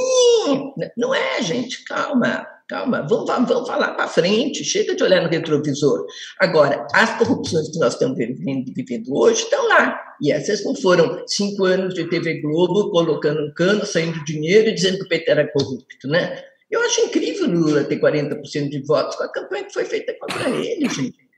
não 0.97 1.15
é, 1.15 1.41
gente, 1.43 1.85
calma, 1.85 2.47
calma, 2.69 3.07
vamos, 3.09 3.27
vamos 3.49 3.69
falar 3.69 3.95
para 3.95 4.09
frente, 4.09 4.65
chega 4.65 4.95
de 4.95 5.03
olhar 5.03 5.23
no 5.23 5.29
retrovisor. 5.29 6.05
Agora, 6.39 6.87
as 6.93 7.17
corrupções 7.19 7.69
que 7.71 7.79
nós 7.79 7.95
estamos 7.95 8.17
vivendo, 8.17 8.73
vivendo 8.75 9.17
hoje 9.17 9.43
estão 9.43 9.69
lá, 9.69 9.99
e 10.21 10.33
essas 10.33 10.65
não 10.65 10.75
foram 10.75 11.23
cinco 11.27 11.65
anos 11.65 11.95
de 11.95 12.09
TV 12.09 12.41
Globo 12.41 12.91
colocando 12.91 13.41
um 13.41 13.55
cano, 13.55 13.87
saindo 13.87 14.25
dinheiro 14.25 14.69
e 14.69 14.75
dizendo 14.75 14.99
que 14.99 15.05
o 15.05 15.09
PT 15.09 15.31
era 15.31 15.53
corrupto, 15.53 16.09
né? 16.09 16.43
Eu 16.71 16.81
acho 16.83 17.01
incrível 17.01 17.49
o 17.49 17.53
Lula 17.53 17.85
ter 17.85 17.99
40% 17.99 18.69
de 18.69 18.83
votos 18.87 19.17
com 19.17 19.25
a 19.25 19.33
campanha 19.33 19.65
que 19.65 19.73
foi 19.73 19.85
feita 19.85 20.15
contra 20.21 20.49
ele, 20.51 20.89
gente. 20.89 21.30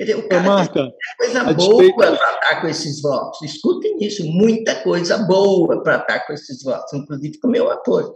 Dizer, 0.00 0.16
o 0.16 0.26
cara 0.26 0.42
Marta, 0.42 0.94
coisa 1.18 1.44
boa 1.44 1.54
despeito... 1.54 1.96
para 1.96 2.14
estar 2.14 2.60
com 2.62 2.68
esses 2.68 3.02
votos. 3.02 3.42
Escutem 3.42 3.98
isso, 4.00 4.24
muita 4.24 4.82
coisa 4.82 5.18
boa 5.18 5.82
para 5.82 5.98
estar 5.98 6.26
com 6.26 6.32
esses 6.32 6.62
votos, 6.62 6.90
inclusive 6.94 7.38
com 7.38 7.48
o 7.48 7.50
meu 7.50 7.70
apoio. 7.70 8.10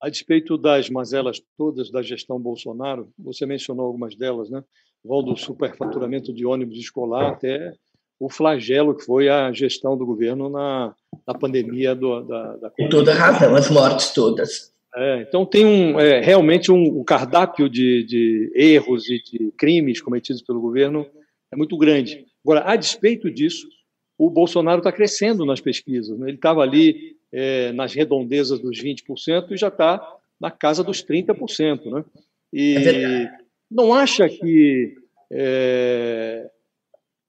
A 0.00 0.08
despeito 0.08 0.56
das 0.56 0.88
mazelas 0.88 1.42
todas 1.58 1.90
da 1.90 2.00
gestão 2.00 2.38
Bolsonaro, 2.38 3.12
você 3.18 3.44
mencionou 3.44 3.86
algumas 3.86 4.14
delas, 4.14 4.48
né? 4.48 4.62
Vão 5.04 5.22
do 5.22 5.36
superfaturamento 5.36 6.32
de 6.32 6.46
ônibus 6.46 6.78
escolar 6.78 7.32
até 7.32 7.72
o 8.20 8.30
flagelo 8.30 8.94
que 8.94 9.04
foi 9.04 9.28
a 9.28 9.50
gestão 9.52 9.96
do 9.96 10.06
governo 10.06 10.48
na, 10.48 10.94
na 11.26 11.34
pandemia 11.34 11.94
do, 11.94 12.20
da, 12.22 12.56
da 12.56 12.70
Com 12.70 12.88
toda 12.88 13.14
razão, 13.14 13.56
as 13.56 13.68
mortes 13.68 14.10
todas. 14.10 14.72
É, 14.94 15.22
então 15.22 15.46
tem 15.46 15.64
um, 15.64 16.00
é, 16.00 16.20
realmente 16.20 16.72
um, 16.72 17.00
um 17.00 17.04
cardápio 17.04 17.68
de, 17.68 18.04
de, 18.04 18.52
erros 18.54 19.08
e 19.08 19.22
de 19.22 19.52
crimes 19.56 20.00
cometidos 20.00 20.42
pelo 20.42 20.60
governo 20.60 21.06
é 21.52 21.56
muito 21.56 21.76
grande. 21.76 22.26
Agora, 22.44 22.64
a 22.64 22.76
despeito 22.76 23.30
disso, 23.30 23.68
o 24.18 24.28
Bolsonaro 24.28 24.78
está 24.78 24.90
crescendo 24.90 25.44
nas 25.46 25.60
pesquisas. 25.60 26.18
Né? 26.18 26.28
Ele 26.28 26.36
estava 26.36 26.62
ali 26.62 27.16
é, 27.32 27.72
nas 27.72 27.94
redondezas 27.94 28.58
dos 28.58 28.82
20% 28.82 29.52
e 29.52 29.56
já 29.56 29.68
está 29.68 30.00
na 30.40 30.50
casa 30.50 30.82
dos 30.82 31.04
30%. 31.04 31.90
Né? 31.90 32.04
E 32.52 32.76
é 32.76 33.40
não 33.70 33.94
acha 33.94 34.28
que 34.28 34.96
é, 35.30 36.50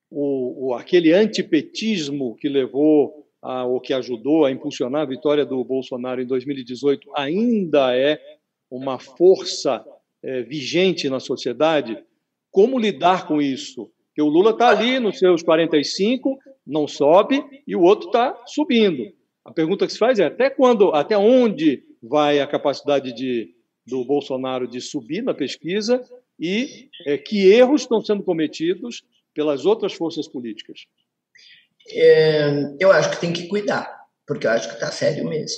o, 0.10 0.70
o, 0.70 0.74
aquele 0.74 1.14
antipetismo 1.14 2.36
que 2.36 2.50
levou 2.50 3.21
a, 3.42 3.66
que 3.84 3.94
ajudou 3.94 4.46
a 4.46 4.52
impulsionar 4.52 5.02
a 5.02 5.06
vitória 5.06 5.46
do 5.46 5.64
Bolsonaro 5.64 6.22
em 6.22 6.26
2018 6.26 7.10
ainda 7.16 7.96
é 7.96 8.20
uma 8.70 9.00
força 9.00 9.84
é, 10.24 10.44
vigente 10.44 11.10
na 11.10 11.20
sociedade, 11.20 11.98
como 12.52 12.80
lidar 12.80 13.28
com 13.28 13.42
isso? 13.42 13.92
Porque 14.08 14.22
o 14.22 14.28
Lula 14.28 14.52
está 14.52 14.70
ali 14.70 15.00
nos 15.00 15.18
seus 15.18 15.42
45, 15.42 16.38
não 16.66 16.88
sobe, 16.88 17.44
e 17.66 17.76
o 17.76 17.82
outro 17.82 18.08
está 18.08 18.44
subindo. 18.46 19.12
A 19.44 19.52
pergunta 19.52 19.88
que 19.88 19.94
se 19.94 20.00
faz 20.00 20.20
é 20.20 20.26
até 20.26 20.50
quando, 20.50 20.90
até 20.94 21.18
onde 21.18 21.84
vai 22.02 22.40
a 22.40 22.48
capacidade 22.48 23.14
de, 23.14 23.56
do 23.86 24.04
Bolsonaro 24.06 24.68
de 24.68 24.80
subir 24.80 25.24
na 25.24 25.34
pesquisa 25.34 26.04
e 26.40 26.90
é, 27.06 27.18
que 27.18 27.48
erros 27.52 27.82
estão 27.82 28.02
sendo 28.02 28.24
cometidos 28.24 29.04
pelas 29.34 29.66
outras 29.66 29.94
forças 29.94 30.28
políticas? 30.28 30.86
É, 31.90 32.50
eu 32.80 32.92
acho 32.92 33.12
que 33.12 33.22
tem 33.22 33.34
que 33.34 33.48
cuidar, 33.48 33.92
porque 34.28 34.48
eu 34.48 34.52
acho 34.52 34.68
que 34.68 34.76
está 34.76 34.92
sério 34.92 35.28
mesmo. 35.28 35.58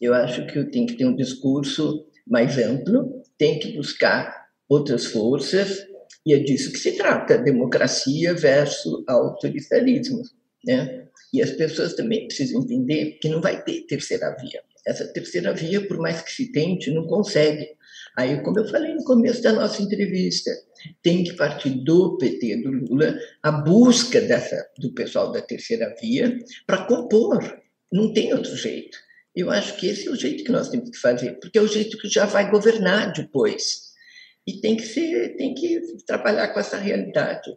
Eu 0.00 0.14
acho 0.14 0.46
que 0.46 0.64
tem 0.64 0.86
que 0.86 0.94
ter 0.94 1.06
um 1.06 1.16
discurso 1.16 2.06
mais 2.26 2.56
amplo, 2.58 3.22
tem 3.36 3.58
que 3.58 3.76
buscar 3.76 4.46
outras 4.68 5.06
forças, 5.06 5.86
e 6.24 6.34
é 6.34 6.38
disso 6.38 6.72
que 6.72 6.78
se 6.78 6.92
trata: 6.92 7.38
democracia 7.38 8.34
versus 8.34 9.02
autoritarismo. 9.06 10.22
Né? 10.64 11.06
E 11.32 11.42
as 11.42 11.50
pessoas 11.52 11.94
também 11.94 12.26
precisam 12.26 12.62
entender 12.62 13.18
que 13.20 13.28
não 13.28 13.40
vai 13.40 13.62
ter 13.62 13.86
terceira 13.86 14.34
via. 14.40 14.62
Essa 14.86 15.06
terceira 15.06 15.52
via, 15.52 15.86
por 15.86 15.98
mais 15.98 16.22
que 16.22 16.32
se 16.32 16.50
tente, 16.52 16.90
não 16.90 17.06
consegue. 17.06 17.77
Aí, 18.18 18.42
como 18.42 18.58
eu 18.58 18.66
falei 18.66 18.94
no 18.94 19.04
começo 19.04 19.40
da 19.42 19.52
nossa 19.52 19.80
entrevista, 19.80 20.50
tem 21.04 21.22
que 21.22 21.34
partir 21.34 21.70
do 21.84 22.18
PT, 22.18 22.56
do 22.62 22.70
Lula, 22.72 23.16
a 23.40 23.52
busca 23.52 24.20
dessa, 24.20 24.68
do 24.76 24.92
pessoal 24.92 25.30
da 25.30 25.40
terceira 25.40 25.94
via 26.00 26.36
para 26.66 26.84
compor. 26.84 27.38
Não 27.92 28.12
tem 28.12 28.34
outro 28.34 28.56
jeito. 28.56 28.98
Eu 29.36 29.52
acho 29.52 29.76
que 29.76 29.86
esse 29.86 30.08
é 30.08 30.10
o 30.10 30.16
jeito 30.16 30.42
que 30.42 30.50
nós 30.50 30.68
temos 30.68 30.90
que 30.90 30.98
fazer, 30.98 31.38
porque 31.38 31.58
é 31.58 31.62
o 31.62 31.68
jeito 31.68 31.96
que 31.96 32.08
já 32.08 32.26
vai 32.26 32.50
governar 32.50 33.12
depois. 33.12 33.92
E 34.44 34.54
tem 34.54 34.76
que 34.76 34.82
ser, 34.82 35.36
tem 35.36 35.54
que 35.54 35.80
trabalhar 36.04 36.48
com 36.48 36.58
essa 36.58 36.76
realidade. 36.76 37.48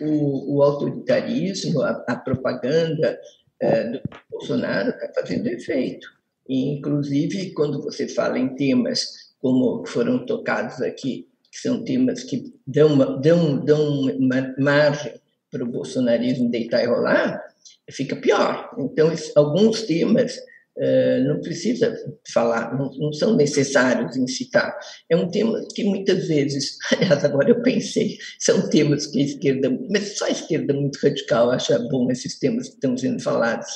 O, 0.00 0.56
o 0.56 0.62
autoritarismo, 0.64 1.80
a, 1.80 2.04
a 2.08 2.16
propaganda 2.16 3.20
é, 3.60 3.84
do 3.84 4.00
Bolsonaro 4.28 4.90
está 4.90 5.12
fazendo 5.14 5.46
efeito. 5.46 6.08
E, 6.48 6.70
inclusive, 6.70 7.52
quando 7.52 7.80
você 7.80 8.08
fala 8.08 8.36
em 8.36 8.56
temas 8.56 9.27
como 9.40 9.86
foram 9.86 10.24
tocados 10.24 10.80
aqui, 10.80 11.28
que 11.50 11.58
são 11.58 11.84
temas 11.84 12.24
que 12.24 12.52
dão, 12.66 13.20
dão, 13.20 13.64
dão 13.64 14.18
margem 14.58 15.14
para 15.50 15.64
o 15.64 15.70
bolsonarismo 15.70 16.50
deitar 16.50 16.82
e 16.82 16.86
rolar, 16.86 17.42
fica 17.90 18.16
pior. 18.16 18.70
Então, 18.78 19.10
alguns 19.36 19.82
temas 19.82 20.38
Uh, 20.78 21.26
não 21.26 21.40
precisa 21.40 21.92
falar, 22.32 22.72
não, 22.78 22.88
não, 22.98 23.12
são 23.12 23.34
necessários 23.34 24.16
incitar. 24.16 24.78
É 25.10 25.16
um 25.16 25.28
tema 25.28 25.60
que 25.74 25.82
muitas 25.82 26.28
vezes, 26.28 26.78
aliás, 26.96 27.24
agora 27.24 27.50
eu 27.50 27.60
pensei, 27.62 28.16
são 28.38 28.70
temas 28.70 29.08
que 29.08 29.18
a 29.20 29.24
esquerda, 29.24 29.76
mas 29.90 30.16
só 30.16 30.26
a 30.26 30.30
esquerda 30.30 30.72
muito 30.72 30.96
radical 31.02 31.50
acha 31.50 31.80
bom 31.90 32.08
esses 32.12 32.38
temas 32.38 32.68
que 32.68 32.74
estão 32.74 32.96
sendo 32.96 33.20
falados 33.20 33.66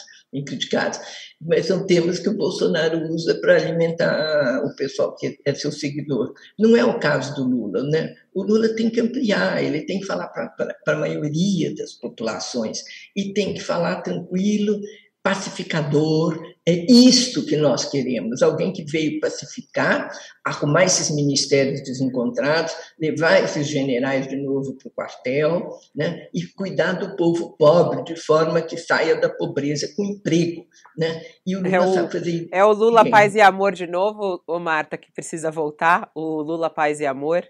criticados, 0.40 0.98
mas 1.38 1.66
são 1.66 1.84
temas 1.86 2.18
que 2.18 2.28
o 2.28 2.36
Bolsonaro 2.36 3.06
usa 3.12 3.34
para 3.40 3.56
alimentar 3.56 4.62
o 4.64 4.74
pessoal 4.74 5.14
que 5.14 5.38
é 5.44 5.52
seu 5.52 5.70
seguidor. 5.70 6.32
Não 6.58 6.74
é 6.74 6.84
o 6.84 6.98
caso 6.98 7.34
do 7.34 7.44
Lula, 7.44 7.82
né? 7.82 8.14
O 8.32 8.42
Lula 8.42 8.74
tem 8.74 8.88
que 8.88 9.00
ampliar, 9.00 9.62
ele 9.62 9.84
tem 9.84 10.00
que 10.00 10.06
falar 10.06 10.28
para 10.28 10.76
a 10.86 10.96
maioria 10.96 11.74
das 11.74 11.92
populações 11.92 12.82
e 13.14 13.34
tem 13.34 13.52
que 13.52 13.60
falar 13.60 14.00
tranquilo, 14.00 14.80
pacificador, 15.22 16.40
é 16.66 16.86
isto 16.88 17.44
que 17.44 17.56
nós 17.56 17.86
queremos: 17.86 18.40
alguém 18.40 18.72
que 18.72 18.84
veio 18.84 19.18
pacificar, 19.18 20.10
arrumar 20.44 20.84
esses 20.84 21.10
ministérios 21.10 21.82
desencontrados, 21.82 22.72
levar 23.00 23.42
esses 23.42 23.66
generais 23.66 24.28
de 24.28 24.36
novo 24.36 24.76
para 24.76 24.88
o 24.88 24.90
quartel, 24.92 25.70
né? 25.94 26.28
e 26.32 26.42
cuidar 26.46 26.92
do 26.92 27.16
povo 27.16 27.56
pobre 27.56 28.04
de 28.04 28.16
forma 28.16 28.62
que 28.62 28.76
saia 28.76 29.20
da 29.20 29.28
pobreza 29.28 29.92
com 29.96 30.04
emprego. 30.04 30.64
Né? 30.96 31.22
E 31.44 31.56
o 31.56 31.62
Lula 31.62 31.76
é 31.76 31.80
o, 31.80 32.10
fazer... 32.10 32.48
é 32.52 32.64
o 32.64 32.72
Lula 32.72 33.10
Paz 33.10 33.34
e 33.34 33.40
Amor 33.40 33.72
de 33.72 33.86
novo, 33.86 34.42
ô 34.46 34.58
Marta, 34.58 34.96
que 34.96 35.10
precisa 35.10 35.50
voltar? 35.50 36.10
O 36.14 36.42
Lula 36.42 36.70
Paz 36.70 37.00
e 37.00 37.06
Amor? 37.06 37.44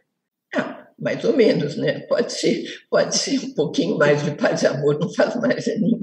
Ah, 0.54 0.88
mais 0.98 1.22
ou 1.24 1.36
menos, 1.36 1.76
né? 1.76 2.00
Pode 2.00 2.32
ser, 2.32 2.64
pode 2.88 3.16
ser 3.16 3.38
um 3.40 3.54
pouquinho 3.54 3.98
mais 3.98 4.22
de 4.22 4.30
paz 4.32 4.62
e 4.62 4.66
amor, 4.66 4.98
não 4.98 5.12
faz 5.12 5.34
mais 5.36 5.66
a 5.66 5.72
ninguém. 5.72 6.02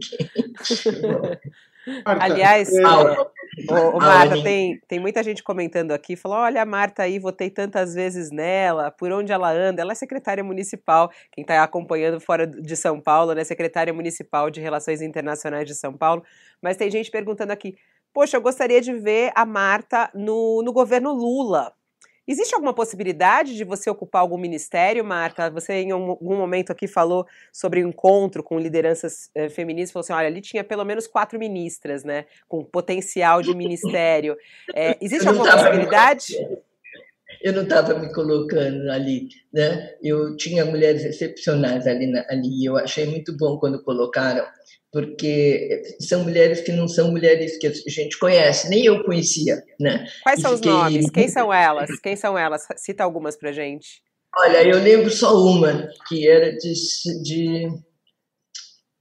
Marta, 2.05 2.23
Aliás, 2.23 2.73
é... 2.73 2.81
o, 2.81 3.97
o 3.97 3.99
Marta, 3.99 4.41
tem, 4.41 4.79
tem 4.87 4.99
muita 4.99 5.23
gente 5.23 5.43
comentando 5.43 5.91
aqui, 5.91 6.15
falou: 6.15 6.37
olha, 6.37 6.61
a 6.61 6.65
Marta 6.65 7.03
aí, 7.03 7.19
votei 7.19 7.49
tantas 7.49 7.93
vezes 7.93 8.31
nela, 8.31 8.91
por 8.91 9.11
onde 9.11 9.31
ela 9.31 9.51
anda, 9.51 9.81
ela 9.81 9.91
é 9.91 9.95
secretária 9.95 10.43
municipal, 10.43 11.09
quem 11.31 11.41
está 11.41 11.63
acompanhando 11.63 12.19
fora 12.19 12.47
de 12.47 12.75
São 12.75 12.99
Paulo, 12.99 13.33
né? 13.33 13.43
Secretária 13.43 13.93
municipal 13.93 14.49
de 14.49 14.61
Relações 14.61 15.01
Internacionais 15.01 15.67
de 15.67 15.75
São 15.75 15.93
Paulo. 15.93 16.23
Mas 16.61 16.77
tem 16.77 16.89
gente 16.89 17.11
perguntando 17.11 17.51
aqui: 17.51 17.75
poxa, 18.13 18.37
eu 18.37 18.41
gostaria 18.41 18.81
de 18.81 18.93
ver 18.93 19.31
a 19.35 19.45
Marta 19.45 20.09
no, 20.13 20.61
no 20.63 20.71
governo 20.71 21.11
Lula. 21.13 21.73
Existe 22.29 22.53
alguma 22.53 22.75
possibilidade 22.75 23.57
de 23.57 23.63
você 23.63 23.89
ocupar 23.89 24.21
algum 24.21 24.37
ministério, 24.37 25.03
Marta? 25.03 25.49
Você 25.49 25.73
em 25.73 25.89
algum 25.89 26.37
momento 26.37 26.71
aqui 26.71 26.87
falou 26.87 27.25
sobre 27.51 27.83
um 27.83 27.89
encontro 27.89 28.43
com 28.43 28.59
lideranças 28.59 29.31
eh, 29.33 29.49
feministas, 29.49 29.91
falou 29.91 30.03
assim, 30.03 30.13
olha, 30.13 30.27
ali 30.27 30.39
tinha 30.39 30.63
pelo 30.63 30.85
menos 30.85 31.07
quatro 31.07 31.39
ministras, 31.39 32.03
né, 32.03 32.25
com 32.47 32.63
potencial 32.63 33.41
de 33.41 33.55
ministério. 33.55 34.37
É, 34.75 34.95
existe 35.01 35.27
alguma 35.27 35.51
possibilidade? 35.51 36.35
Eu 37.41 37.53
não 37.53 37.63
estava 37.63 37.97
me 37.97 38.13
colocando 38.13 38.91
ali, 38.91 39.29
né? 39.51 39.95
Eu 39.99 40.35
tinha 40.35 40.63
mulheres 40.65 41.03
excepcionais 41.03 41.87
ali, 41.87 42.13
ali. 42.29 42.63
Eu 42.63 42.77
achei 42.77 43.07
muito 43.07 43.35
bom 43.35 43.57
quando 43.57 43.81
colocaram 43.81 44.45
porque 44.91 45.83
são 45.99 46.23
mulheres 46.23 46.61
que 46.61 46.71
não 46.71 46.87
são 46.87 47.11
mulheres 47.11 47.57
que 47.57 47.67
a 47.67 47.71
gente 47.71 48.17
conhece, 48.17 48.69
nem 48.69 48.85
eu 48.85 49.03
conhecia, 49.03 49.63
né? 49.79 50.07
Quais 50.23 50.41
são 50.41 50.53
os 50.53 50.61
nomes? 50.61 51.09
Quem 51.11 51.27
são 51.27 51.53
elas? 51.53 51.99
Quem 51.99 52.15
são 52.15 52.37
elas? 52.37 52.67
Cita 52.77 53.03
algumas 53.03 53.37
pra 53.37 53.51
gente. 53.51 54.01
Olha, 54.35 54.63
eu 54.63 54.81
lembro 54.81 55.09
só 55.09 55.35
uma, 55.35 55.89
que 56.07 56.27
era 56.27 56.55
de, 56.55 56.73
de 57.23 57.67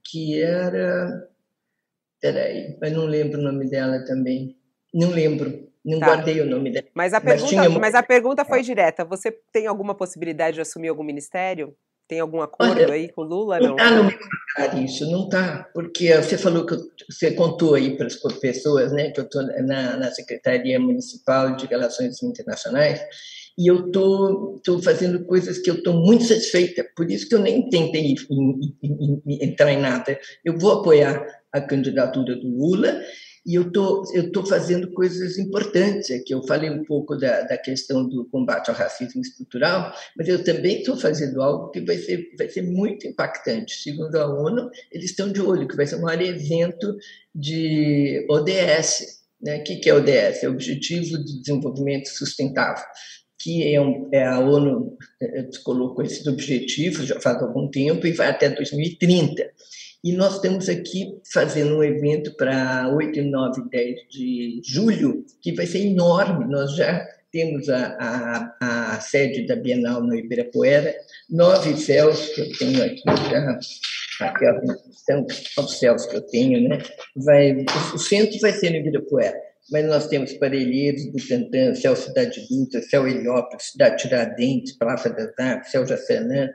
que 0.03 0.41
era 0.41 1.27
peraí, 2.19 2.77
mas 2.81 2.91
não 2.91 3.05
lembro 3.05 3.39
o 3.39 3.43
nome 3.43 3.69
dela 3.69 4.03
também. 4.05 4.55
Não 4.93 5.09
lembro. 5.09 5.69
Não 5.85 5.99
tá. 5.99 6.07
guardei 6.07 6.41
o 6.41 6.45
nome 6.45 6.71
dela. 6.71 6.87
Mas 6.93 7.13
a 7.13 7.21
pergunta, 7.21 7.55
mas, 7.55 7.65
tinha... 7.67 7.79
mas 7.79 7.95
a 7.95 8.03
pergunta 8.03 8.45
foi 8.45 8.61
direta. 8.61 9.05
Você 9.05 9.31
tem 9.51 9.65
alguma 9.65 9.95
possibilidade 9.95 10.55
de 10.55 10.61
assumir 10.61 10.89
algum 10.89 11.03
ministério? 11.03 11.75
Tem 12.09 12.19
algum 12.19 12.41
acordo 12.41 12.81
Olha, 12.81 12.91
aí 12.91 13.07
com 13.07 13.21
o 13.21 13.23
Lula? 13.23 13.59
Não 13.59 13.73
está 13.73 13.91
no 13.91 14.05
meu 14.05 14.17
radar 14.57 14.83
isso, 14.83 15.09
não 15.11 15.25
está, 15.25 15.69
porque 15.75 16.11
você 16.15 16.39
falou 16.39 16.65
que 16.65 16.73
eu, 16.73 16.79
você 17.07 17.29
contou 17.35 17.75
aí 17.75 17.95
para 17.95 18.07
as 18.07 18.15
pessoas, 18.41 18.91
né, 18.91 19.11
que 19.11 19.19
eu 19.19 19.25
estou 19.25 19.43
na, 19.43 19.95
na 19.95 20.09
Secretaria 20.09 20.79
Municipal 20.79 21.55
de 21.55 21.67
Relações 21.67 22.23
Internacionais 22.23 22.99
e 23.55 23.67
eu 23.67 23.85
estou 23.85 24.59
tô, 24.63 24.77
tô 24.77 24.81
fazendo 24.81 25.23
coisas 25.23 25.59
que 25.59 25.69
eu 25.69 25.75
estou 25.75 25.93
muito 25.93 26.23
satisfeita, 26.23 26.83
por 26.95 27.11
isso 27.11 27.29
que 27.29 27.35
eu 27.35 27.39
nem 27.39 27.69
tentei 27.69 28.15
entrar 29.39 29.71
em 29.71 29.79
nada. 29.79 30.19
Eu 30.43 30.57
vou 30.57 30.79
apoiar 30.79 31.23
a 31.53 31.61
candidatura 31.61 32.35
do 32.35 32.47
Lula 32.47 32.99
e 33.49 33.55
eu 33.55 33.71
tô, 33.71 34.03
estou 34.13 34.45
fazendo 34.45 34.91
coisas 34.91 35.39
importantes 35.39 36.11
aqui. 36.11 36.31
Eu 36.31 36.43
falei 36.43 36.69
um 36.69 36.83
pouco 36.83 37.15
da, 37.15 37.41
da 37.41 37.57
questão 37.57 38.07
do 38.07 38.23
combate 38.25 38.69
ao 38.69 38.75
racismo 38.75 39.21
estrutural, 39.21 39.91
mas 40.15 40.27
eu 40.27 40.43
também 40.43 40.77
estou 40.77 40.95
fazendo 40.95 41.41
algo 41.41 41.71
que 41.71 41.81
vai 41.81 41.97
ser, 41.97 42.29
vai 42.37 42.47
ser 42.47 42.61
muito 42.61 43.07
impactante. 43.07 43.81
Segundo 43.81 44.15
a 44.17 44.27
ONU, 44.27 44.69
eles 44.91 45.09
estão 45.09 45.31
de 45.31 45.41
olho, 45.41 45.67
que 45.67 45.75
vai 45.75 45.87
ser 45.87 45.95
o 45.95 46.01
maior 46.03 46.21
evento 46.21 46.95
de 47.33 48.23
ODS. 48.29 49.19
Né? 49.41 49.61
O 49.61 49.63
que 49.63 49.89
é 49.89 49.95
ODS? 49.95 50.43
É 50.43 50.47
Objetivo 50.47 51.17
de 51.17 51.39
Desenvolvimento 51.39 52.07
Sustentável 52.07 52.85
que 53.41 53.73
é, 53.73 53.79
um, 53.79 54.09
é, 54.11 54.25
a 54.25 54.37
ONU 54.39 54.97
eh, 55.21 55.47
colocou 55.63 56.03
esses 56.03 56.27
objetivos 56.27 57.07
já 57.07 57.21
faz 57.21 57.41
algum 57.41 57.69
tempo 57.69 58.05
e 58.05 58.11
vai 58.11 58.27
até 58.27 58.49
2030. 58.49 59.49
E 60.03 60.13
nós 60.13 60.35
estamos 60.35 60.69
aqui 60.69 61.19
fazendo 61.33 61.77
um 61.77 61.83
evento 61.83 62.33
para 62.37 62.89
8, 62.95 63.21
9 63.21 63.61
e 63.61 63.69
10 63.69 63.95
de 64.09 64.61
julho, 64.65 65.25
que 65.41 65.51
vai 65.51 65.65
ser 65.65 65.79
enorme. 65.79 66.45
Nós 66.45 66.73
já 66.75 67.05
temos 67.31 67.69
a, 67.69 67.97
a, 67.99 68.93
a 68.95 68.99
sede 69.01 69.45
da 69.45 69.55
Bienal 69.55 70.01
no 70.01 70.15
Ibirapuera, 70.15 70.95
nove 71.29 71.77
céus 71.77 72.29
que 72.29 72.41
eu 72.41 72.57
tenho 72.57 72.83
aqui 72.83 73.03
já, 73.29 73.59
aqui 74.25 74.45
são 75.05 75.25
os 75.63 75.77
céus 75.77 76.05
que 76.05 76.15
eu 76.15 76.21
tenho, 76.21 76.67
né? 76.67 76.79
Vai, 77.15 77.65
o 77.93 77.99
centro 77.99 78.39
vai 78.39 78.53
ser 78.53 78.71
no 78.71 78.77
Ibirapuera, 78.77 79.37
mas 79.71 79.85
nós 79.85 80.07
temos 80.07 80.33
Parelheiros, 80.33 81.11
Butantã, 81.11 81.75
Céu 81.75 81.95
Cidade 81.95 82.47
Dutra, 82.49 82.81
Céu 82.81 83.07
Heliópolis, 83.07 83.71
Cidade 83.71 84.01
Tiradentes, 84.01 84.77
Praça 84.77 85.09
das 85.09 85.37
Artes, 85.37 85.71
Céu 85.71 85.85
Jaçanã, 85.85 86.49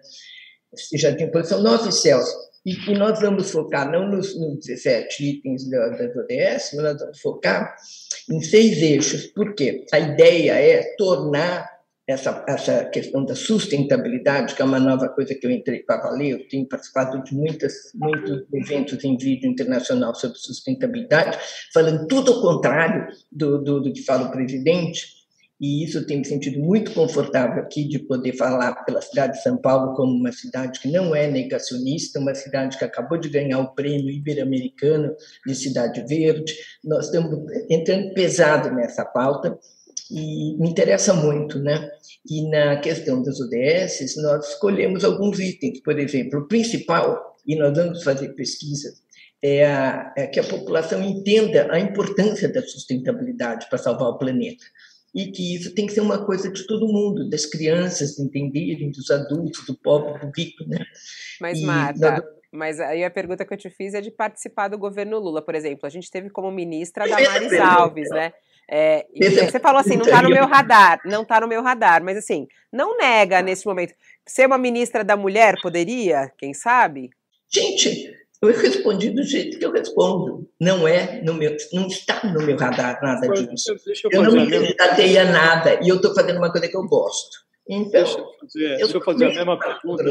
Jardim 0.95 1.31
São 1.45 1.63
nove 1.63 1.93
céus 1.93 2.29
e, 2.65 2.73
e 2.91 2.95
nós 2.95 3.21
vamos 3.21 3.51
focar 3.51 3.91
não 3.91 4.09
nos, 4.09 4.39
nos 4.39 4.59
17 4.59 5.25
itens 5.25 5.69
da, 5.69 5.89
das 5.91 6.17
ODS, 6.17 6.71
mas 6.75 6.83
nós 6.83 7.01
vamos 7.01 7.21
focar 7.21 7.75
em 8.31 8.41
seis 8.41 8.81
eixos. 8.81 9.27
Por 9.27 9.55
quê? 9.55 9.85
A 9.93 9.99
ideia 9.99 10.53
é 10.53 10.95
tornar 10.97 11.75
essa, 12.07 12.45
essa 12.47 12.85
questão 12.87 13.25
da 13.25 13.35
sustentabilidade, 13.35 14.55
que 14.55 14.61
é 14.61 14.65
uma 14.65 14.79
nova 14.79 15.09
coisa 15.09 15.35
que 15.35 15.47
eu 15.47 15.51
entrei 15.51 15.83
para 15.83 16.03
valer, 16.03 16.33
eu 16.33 16.49
tenho 16.49 16.69
participado 16.69 17.23
de 17.23 17.35
muitas, 17.35 17.73
muitos 17.95 18.45
eventos 18.53 19.03
em 19.05 19.17
vídeo 19.17 19.51
internacional 19.51 20.15
sobre 20.15 20.39
sustentabilidade, 20.39 21.39
falando 21.73 22.07
tudo 22.07 22.35
ao 22.35 22.43
contrário 22.43 23.09
do, 23.33 23.63
do, 23.63 23.81
do 23.81 23.93
que 23.93 24.03
fala 24.03 24.29
o 24.29 24.31
presidente, 24.31 25.24
e 25.61 25.85
isso 25.85 26.05
tem 26.07 26.19
me 26.19 26.25
sentido 26.25 26.59
muito 26.59 26.93
confortável 26.93 27.63
aqui 27.63 27.87
de 27.87 28.01
poder 28.01 28.37
falar 28.37 28.75
pela 28.85 29.01
cidade 29.01 29.35
de 29.35 29.43
São 29.43 29.57
Paulo 29.57 29.95
como 29.95 30.13
uma 30.13 30.33
cidade 30.33 30.81
que 30.81 30.91
não 30.91 31.15
é 31.15 31.29
negacionista, 31.29 32.19
uma 32.19 32.35
cidade 32.35 32.77
que 32.77 32.85
acabou 32.85 33.19
de 33.19 33.29
ganhar 33.29 33.61
o 33.61 33.75
prêmio 33.75 34.11
ibero-americano 34.11 35.15
de 35.47 35.55
cidade 35.55 36.05
verde. 36.07 36.55
Nós 36.83 37.07
estamos 37.07 37.39
entrando 37.71 38.13
pesado 38.15 38.75
nessa 38.75 39.05
pauta 39.05 39.57
e 40.11 40.57
me 40.59 40.69
interessa 40.69 41.15
muito, 41.15 41.59
né? 41.61 41.89
E 42.29 42.49
na 42.49 42.77
questão 42.81 43.23
das 43.23 43.41
ODS, 43.41 44.17
nós 44.17 44.49
escolhemos 44.49 45.05
alguns 45.05 45.39
itens, 45.39 45.81
por 45.83 45.99
exemplo, 45.99 46.41
o 46.41 46.49
principal, 46.49 47.37
e 47.47 47.57
nós 47.57 47.77
vamos 47.77 48.03
fazer 48.03 48.35
pesquisa 48.35 48.93
é, 49.43 49.67
a, 49.67 50.13
é 50.17 50.27
que 50.27 50.41
a 50.41 50.45
população 50.45 51.03
entenda 51.03 51.69
a 51.71 51.79
importância 51.79 52.51
da 52.51 52.63
sustentabilidade 52.63 53.69
para 53.69 53.79
salvar 53.79 54.09
o 54.09 54.19
planeta 54.19 54.65
e 55.15 55.31
que 55.31 55.55
isso 55.55 55.75
tem 55.75 55.87
que 55.87 55.93
ser 55.93 56.01
uma 56.01 56.25
coisa 56.25 56.51
de 56.51 56.67
todo 56.67 56.89
mundo, 56.89 57.29
das 57.29 57.47
crianças 57.47 58.19
entenderem, 58.19 58.91
dos 58.91 59.11
adultos, 59.11 59.65
do 59.65 59.75
pobre, 59.75 60.19
do 60.19 60.33
rico, 60.37 60.65
né? 60.67 60.79
Mas, 61.41 61.59
e, 61.61 61.65
Marta, 61.65 62.25
mas 62.53 62.81
aí 62.81 63.05
a 63.05 63.11
pergunta 63.11 63.45
que 63.45 63.53
eu 63.53 63.59
te 63.59 63.69
fiz 63.71 63.95
é 63.95 64.01
de 64.01 64.11
participar 64.11 64.69
do 64.69 64.79
governo 64.79 65.19
Lula, 65.19 65.43
por 65.43 65.55
exemplo. 65.55 65.87
A 65.87 65.91
gente 65.91 66.11
teve 66.11 66.31
como 66.31 66.51
ministra 66.51 67.05
a 67.05 67.07
Damares 67.09 67.53
Alves, 67.61 68.09
né? 68.11 68.33
É, 68.69 69.07
você 69.51 69.61
falou 69.61 69.81
assim, 69.81 69.97
não 69.97 70.05
está 70.05 70.23
no 70.23 70.31
meu 70.31 70.47
radar, 70.47 70.99
não 71.05 71.23
está 71.23 71.41
no 71.41 71.47
meu 71.47 71.63
radar, 71.63 72.03
mas 72.03 72.17
assim, 72.17 72.47
não 72.73 72.97
nega 72.97 73.43
nesse 73.43 73.67
momento. 73.67 73.93
Ser 74.27 74.47
uma 74.47 74.57
ministra 74.57 75.05
da 75.05 75.17
mulher 75.17 75.57
poderia, 75.61 76.33
quem 76.39 76.55
sabe? 76.55 77.11
Gente, 77.53 78.11
eu 78.49 78.59
respondi 78.59 79.11
do 79.11 79.23
jeito 79.23 79.59
que 79.59 79.65
eu 79.65 79.73
respondo. 79.73 80.49
Não 80.61 80.87
é 80.87 81.21
no 81.23 81.35
meu, 81.35 81.57
não 81.73 81.87
está 81.87 82.23
no 82.25 82.43
meu 82.43 82.57
radar 82.57 83.01
nada 83.03 83.29
disso. 83.29 83.75
Eu, 84.05 84.11
eu 84.13 84.23
não 84.23 84.33
me 84.33 84.51
candidatei 84.51 85.19
a 85.19 85.25
nada 85.25 85.81
e 85.83 85.89
eu 85.89 85.97
estou 85.97 86.15
fazendo 86.15 86.39
uma 86.39 86.51
coisa 86.51 86.69
que 86.69 86.77
eu 86.77 86.87
gosto. 86.87 87.45
Então, 87.67 88.05
deixa 88.05 88.19
eu 88.19 88.27
fazer, 88.39 88.77
deixa 88.77 88.97
eu 88.97 89.01
fazer 89.01 89.25
a 89.25 89.29
mesma 89.29 89.59
pergunta. 89.59 90.05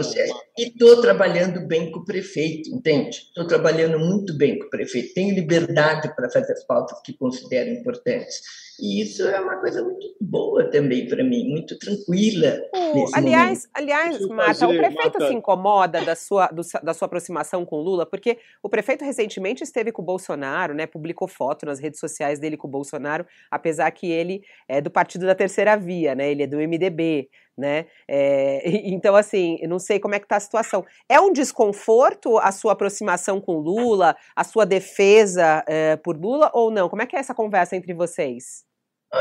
E 0.57 0.63
estou 0.63 1.01
trabalhando 1.01 1.67
bem 1.67 1.91
com 1.91 1.99
o 1.99 2.05
prefeito, 2.05 2.69
entende? 2.69 3.17
Estou 3.17 3.45
trabalhando 3.45 3.99
muito 3.99 4.35
bem 4.35 4.57
com 4.57 4.65
o 4.65 4.69
prefeito. 4.69 5.13
Tenho 5.13 5.35
liberdade 5.35 6.13
para 6.15 6.31
fazer 6.31 6.53
as 6.53 6.63
pautas 6.65 6.99
que 7.03 7.13
considero 7.13 7.69
importantes. 7.69 8.41
E 8.79 9.01
isso 9.01 9.27
é 9.27 9.39
uma 9.39 9.57
coisa 9.57 9.83
muito 9.83 10.07
boa 10.19 10.69
também 10.69 11.07
para 11.07 11.23
mim, 11.23 11.47
muito 11.49 11.77
tranquila. 11.77 12.59
Uh, 12.73 13.05
aliás, 13.13 13.67
aliás, 13.73 14.19
Marta, 14.27 14.67
o 14.67 14.75
prefeito 14.75 15.19
Marta... 15.19 15.27
se 15.27 15.33
incomoda 15.33 16.01
da 16.01 16.15
sua, 16.15 16.47
do, 16.47 16.61
da 16.81 16.93
sua 16.93 17.05
aproximação 17.05 17.65
com 17.65 17.77
Lula, 17.77 18.05
porque 18.05 18.39
o 18.61 18.69
prefeito 18.69 19.05
recentemente 19.05 19.63
esteve 19.63 19.91
com 19.91 20.01
o 20.01 20.05
Bolsonaro, 20.05 20.73
né? 20.73 20.87
Publicou 20.87 21.27
foto 21.27 21.65
nas 21.65 21.79
redes 21.79 21.99
sociais 21.99 22.39
dele 22.39 22.57
com 22.57 22.67
o 22.67 22.71
Bolsonaro, 22.71 23.25
apesar 23.49 23.89
que 23.91 24.09
ele 24.09 24.43
é 24.67 24.81
do 24.81 24.89
partido 24.89 25.25
da 25.25 25.35
terceira 25.35 25.75
via, 25.75 26.15
né? 26.15 26.31
Ele 26.31 26.43
é 26.43 26.47
do 26.47 26.57
MDB 26.57 27.29
né? 27.57 27.85
É, 28.07 28.61
então, 28.89 29.15
assim, 29.15 29.57
eu 29.61 29.69
não 29.69 29.79
sei 29.79 29.99
como 29.99 30.15
é 30.15 30.19
que 30.19 30.25
está 30.25 30.37
a 30.37 30.41
situação. 30.41 30.85
É 31.09 31.19
um 31.19 31.31
desconforto 31.31 32.37
a 32.37 32.51
sua 32.51 32.73
aproximação 32.73 33.39
com 33.39 33.57
Lula, 33.57 34.15
a 34.35 34.43
sua 34.43 34.65
defesa 34.65 35.63
é, 35.67 35.95
por 35.97 36.17
Lula 36.17 36.51
ou 36.53 36.71
não? 36.71 36.89
Como 36.89 37.01
é 37.01 37.05
que 37.05 37.15
é 37.15 37.19
essa 37.19 37.33
conversa 37.33 37.75
entre 37.75 37.93
vocês? 37.93 38.65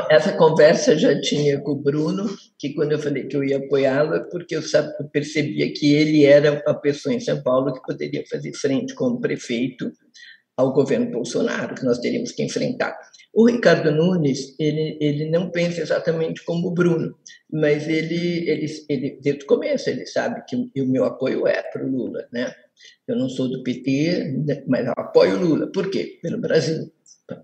Essa 0.09 0.35
conversa 0.39 0.97
já 0.97 1.20
tinha 1.20 1.61
com 1.61 1.72
o 1.72 1.83
Bruno, 1.83 2.24
que 2.59 2.72
quando 2.72 2.93
eu 2.93 2.99
falei 2.99 3.26
que 3.26 3.37
eu 3.37 3.45
ia 3.45 3.59
apoiá-lo, 3.59 4.14
é 4.14 4.20
porque 4.20 4.57
eu, 4.57 4.62
percebia 5.12 5.70
que 5.70 5.95
ele 5.95 6.24
era 6.24 6.62
a 6.66 6.72
pessoa 6.72 7.14
em 7.14 7.20
São 7.20 7.43
Paulo 7.43 7.74
que 7.74 7.83
poderia 7.83 8.24
fazer 8.26 8.55
frente 8.55 8.95
como 8.95 9.20
prefeito 9.20 9.93
ao 10.62 10.72
governo 10.72 11.10
Bolsonaro, 11.10 11.74
que 11.74 11.84
nós 11.84 11.98
teríamos 11.98 12.32
que 12.32 12.42
enfrentar. 12.42 12.96
O 13.34 13.46
Ricardo 13.46 13.90
Nunes, 13.90 14.54
ele, 14.58 14.98
ele 15.00 15.30
não 15.30 15.50
pensa 15.50 15.80
exatamente 15.80 16.44
como 16.44 16.68
o 16.68 16.74
Bruno, 16.74 17.16
mas 17.50 17.88
ele, 17.88 18.48
ele, 18.48 18.66
ele 18.88 19.18
desde 19.22 19.44
o 19.44 19.46
começo, 19.46 19.88
ele 19.90 20.06
sabe 20.06 20.42
que 20.46 20.56
o 20.56 20.86
meu 20.86 21.04
apoio 21.04 21.46
é 21.46 21.62
para 21.62 21.84
o 21.84 21.90
Lula, 21.90 22.26
né? 22.32 22.52
Eu 23.06 23.16
não 23.16 23.28
sou 23.28 23.48
do 23.48 23.62
PT, 23.62 24.34
mas 24.66 24.86
eu 24.86 24.92
apoio 24.96 25.36
o 25.36 25.40
Lula. 25.40 25.70
Por 25.72 25.90
quê? 25.90 26.18
Pelo 26.22 26.40
Brasil. 26.40 26.90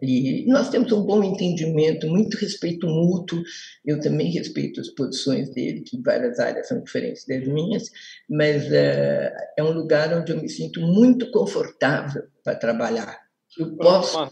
E 0.03 0.45
nós 0.47 0.69
temos 0.69 0.91
um 0.93 1.03
bom 1.03 1.23
entendimento, 1.23 2.07
muito 2.09 2.37
respeito 2.37 2.87
mútuo. 2.87 3.43
Eu 3.85 4.01
também 4.01 4.31
respeito 4.31 4.81
as 4.81 4.89
posições 4.89 5.51
dele, 5.51 5.83
que 5.83 5.97
em 5.97 6.03
várias 6.03 6.39
áreas 6.39 6.69
são 6.69 6.83
diferentes 6.83 7.25
das 7.27 7.47
minhas, 7.47 7.91
mas 8.29 8.67
uh, 8.67 9.31
é 9.57 9.63
um 9.63 9.73
lugar 9.73 10.13
onde 10.15 10.33
eu 10.33 10.41
me 10.41 10.49
sinto 10.49 10.81
muito 10.81 11.31
confortável 11.31 12.23
para 12.45 12.57
trabalhar. 12.57 13.19
Eu 13.59 13.77
posso 13.77 14.31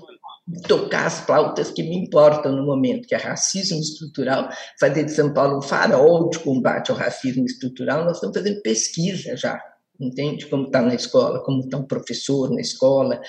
tocar 0.69 1.07
as 1.07 1.21
pautas 1.25 1.71
que 1.71 1.83
me 1.83 1.97
importam 1.97 2.53
no 2.53 2.65
momento, 2.65 3.09
que 3.09 3.15
é 3.15 3.19
racismo 3.19 3.81
estrutural, 3.81 4.49
fazer 4.79 5.05
de 5.05 5.13
São 5.13 5.33
Paulo 5.33 5.59
um 5.59 5.63
farol 5.63 6.29
de 6.31 6.39
combate 6.39 6.91
ao 6.91 6.97
racismo 6.97 7.45
estrutural. 7.45 8.05
Nós 8.05 8.17
estamos 8.17 8.37
fazendo 8.37 8.63
pesquisa 8.63 9.37
já, 9.37 9.61
entende? 10.01 10.47
Como 10.47 10.67
está 10.67 10.83
na 10.83 10.95
escola, 10.95 11.43
como 11.43 11.61
está 11.61 11.79
um 11.79 11.87
professor 11.87 12.51
na 12.51 12.61
escola. 12.61 13.21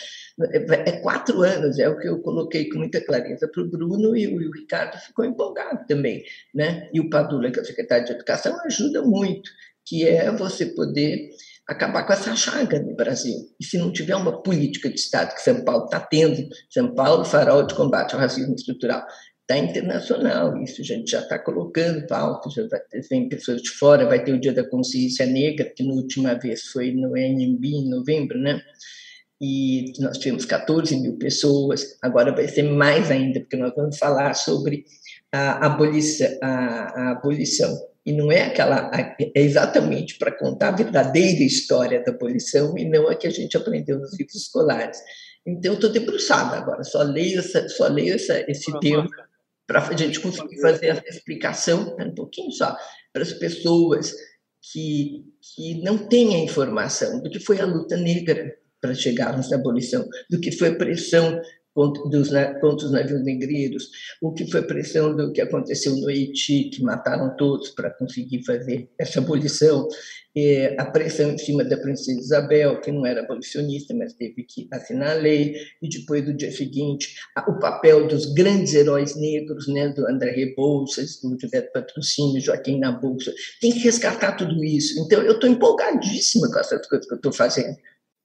É, 0.51 0.91
quatro 0.99 1.41
anos, 1.41 1.79
é 1.79 1.89
o 1.89 1.97
que 1.97 2.07
eu 2.07 2.19
coloquei 2.19 2.69
com 2.69 2.79
muita 2.79 3.01
clareza 3.01 3.47
para 3.47 3.63
o 3.63 3.69
Bruno 3.69 4.15
e 4.15 4.27
o 4.27 4.51
Ricardo 4.51 4.97
ficou 4.99 5.25
empolgado 5.25 5.85
também. 5.87 6.23
Né? 6.53 6.89
E 6.93 6.99
o 6.99 7.09
Padula, 7.09 7.51
que 7.51 7.59
é 7.59 7.61
o 7.61 7.65
secretário 7.65 8.05
de 8.05 8.11
Educação, 8.11 8.55
ajuda 8.65 9.01
muito, 9.01 9.49
que 9.85 10.07
é 10.07 10.31
você 10.31 10.65
poder 10.67 11.29
acabar 11.67 12.03
com 12.05 12.13
essa 12.13 12.35
chaga 12.35 12.79
no 12.79 12.95
Brasil. 12.95 13.35
E 13.59 13.65
se 13.65 13.77
não 13.77 13.91
tiver 13.91 14.15
uma 14.15 14.41
política 14.41 14.89
de 14.89 14.95
Estado 14.95 15.35
que 15.35 15.41
São 15.41 15.63
Paulo 15.65 15.85
está 15.85 15.99
tendo, 15.99 16.47
São 16.69 16.95
Paulo, 16.95 17.25
farol 17.25 17.63
de 17.63 17.75
combate 17.75 18.13
ao 18.13 18.21
racismo 18.21 18.55
estrutural, 18.55 19.05
está 19.47 19.57
internacional, 19.57 20.61
isso 20.61 20.81
a 20.81 20.83
gente 20.83 21.09
já 21.09 21.21
está 21.21 21.39
colocando 21.39 22.05
pauta, 22.05 22.49
já 22.49 22.67
vai, 22.67 22.81
vem 23.09 23.29
pessoas 23.29 23.61
de 23.61 23.69
fora, 23.69 24.05
vai 24.05 24.21
ter 24.21 24.33
o 24.33 24.39
Dia 24.39 24.51
da 24.51 24.67
Consciência 24.67 25.25
Negra, 25.25 25.71
que 25.73 25.83
na 25.83 25.93
última 25.93 26.33
vez 26.33 26.63
foi 26.63 26.91
no 26.91 27.15
NMB, 27.15 27.65
em 27.65 27.89
novembro, 27.89 28.37
né? 28.37 28.61
E 29.39 29.93
nós 29.99 30.17
tivemos 30.17 30.43
14 30.43 30.99
mil 30.99 31.17
pessoas, 31.17 31.97
agora 32.01 32.35
vai 32.35 32.47
ser 32.47 32.63
mais 32.63 33.09
ainda, 33.09 33.39
porque 33.39 33.55
nós 33.55 33.73
vamos 33.73 33.97
falar 33.97 34.33
sobre 34.33 34.83
a 35.31 35.65
abolição, 35.65 36.27
a, 36.41 36.47
a 36.47 37.11
abolição 37.11 37.73
e 38.05 38.11
não 38.11 38.31
é 38.31 38.43
aquela. 38.43 38.89
É 38.93 39.41
exatamente 39.41 40.17
para 40.17 40.31
contar 40.31 40.69
a 40.69 40.75
verdadeira 40.75 41.43
história 41.43 42.03
da 42.03 42.11
abolição 42.11 42.77
e 42.77 42.83
não 42.85 43.07
a 43.07 43.15
que 43.15 43.27
a 43.27 43.29
gente 43.29 43.55
aprendeu 43.55 43.99
nos 43.99 44.17
livros 44.17 44.35
escolares. 44.35 44.97
Então, 45.45 45.75
estou 45.75 45.89
debruçada 45.89 46.57
agora, 46.57 46.83
só 46.83 47.01
leio, 47.03 47.39
essa, 47.39 47.69
só 47.69 47.87
leio 47.87 48.15
essa, 48.15 48.43
esse 48.51 48.77
tema 48.79 49.07
para 49.67 49.85
a 49.85 49.97
gente 49.97 50.19
conseguir 50.21 50.59
fazer 50.61 50.87
essa 50.87 51.07
explicação, 51.09 51.95
né, 51.97 52.05
um 52.05 52.15
pouquinho 52.15 52.51
só, 52.51 52.75
para 53.11 53.21
as 53.21 53.33
pessoas 53.33 54.13
que, 54.71 55.25
que 55.41 55.81
não 55.81 55.97
têm 55.97 56.35
a 56.35 56.39
informação 56.39 57.21
do 57.21 57.29
que 57.29 57.39
foi 57.39 57.59
a 57.59 57.65
luta 57.65 57.97
negra 57.97 58.57
para 58.81 58.93
chegarmos 58.93 59.49
na 59.49 59.57
abolição, 59.57 60.07
do 60.29 60.39
que 60.39 60.51
foi 60.51 60.69
a 60.69 60.75
pressão 60.75 61.39
dos, 61.85 62.29
contra 62.59 62.85
os 62.85 62.91
navios 62.91 63.23
negreiros, 63.23 63.89
o 64.21 64.33
que 64.33 64.49
foi 64.49 64.63
pressão 64.63 65.15
do 65.15 65.31
que 65.31 65.41
aconteceu 65.41 65.95
no 65.95 66.07
Haiti, 66.07 66.69
que 66.71 66.81
mataram 66.81 67.35
todos 67.37 67.69
para 67.69 67.91
conseguir 67.91 68.43
fazer 68.43 68.89
essa 68.99 69.19
abolição, 69.19 69.87
é, 70.35 70.75
a 70.79 70.85
pressão 70.85 71.31
em 71.31 71.37
cima 71.37 71.63
da 71.63 71.77
princesa 71.77 72.19
Isabel, 72.19 72.79
que 72.81 72.91
não 72.91 73.05
era 73.05 73.21
abolicionista, 73.21 73.93
mas 73.95 74.13
teve 74.13 74.43
que 74.43 74.67
assinar 74.71 75.17
a 75.17 75.19
lei, 75.19 75.55
e 75.81 75.89
depois, 75.89 76.23
do 76.25 76.33
dia 76.33 76.51
seguinte, 76.51 77.15
o 77.47 77.59
papel 77.59 78.07
dos 78.07 78.33
grandes 78.33 78.73
heróis 78.73 79.15
negros, 79.15 79.67
né, 79.67 79.89
do 79.89 80.07
André 80.07 80.31
Rebouças, 80.31 81.19
do 81.21 81.37
José 81.39 81.61
Patrocínio, 81.61 82.41
Joaquim 82.41 82.79
Nabuça, 82.79 83.33
tem 83.59 83.71
que 83.71 83.79
resgatar 83.79 84.33
tudo 84.33 84.63
isso. 84.63 84.99
Então, 84.99 85.21
eu 85.23 85.33
estou 85.33 85.49
empolgadíssima 85.49 86.51
com 86.51 86.59
essas 86.59 86.85
coisas 86.87 87.07
que 87.07 87.13
eu 87.13 87.17
estou 87.17 87.33
fazendo. 87.33 87.75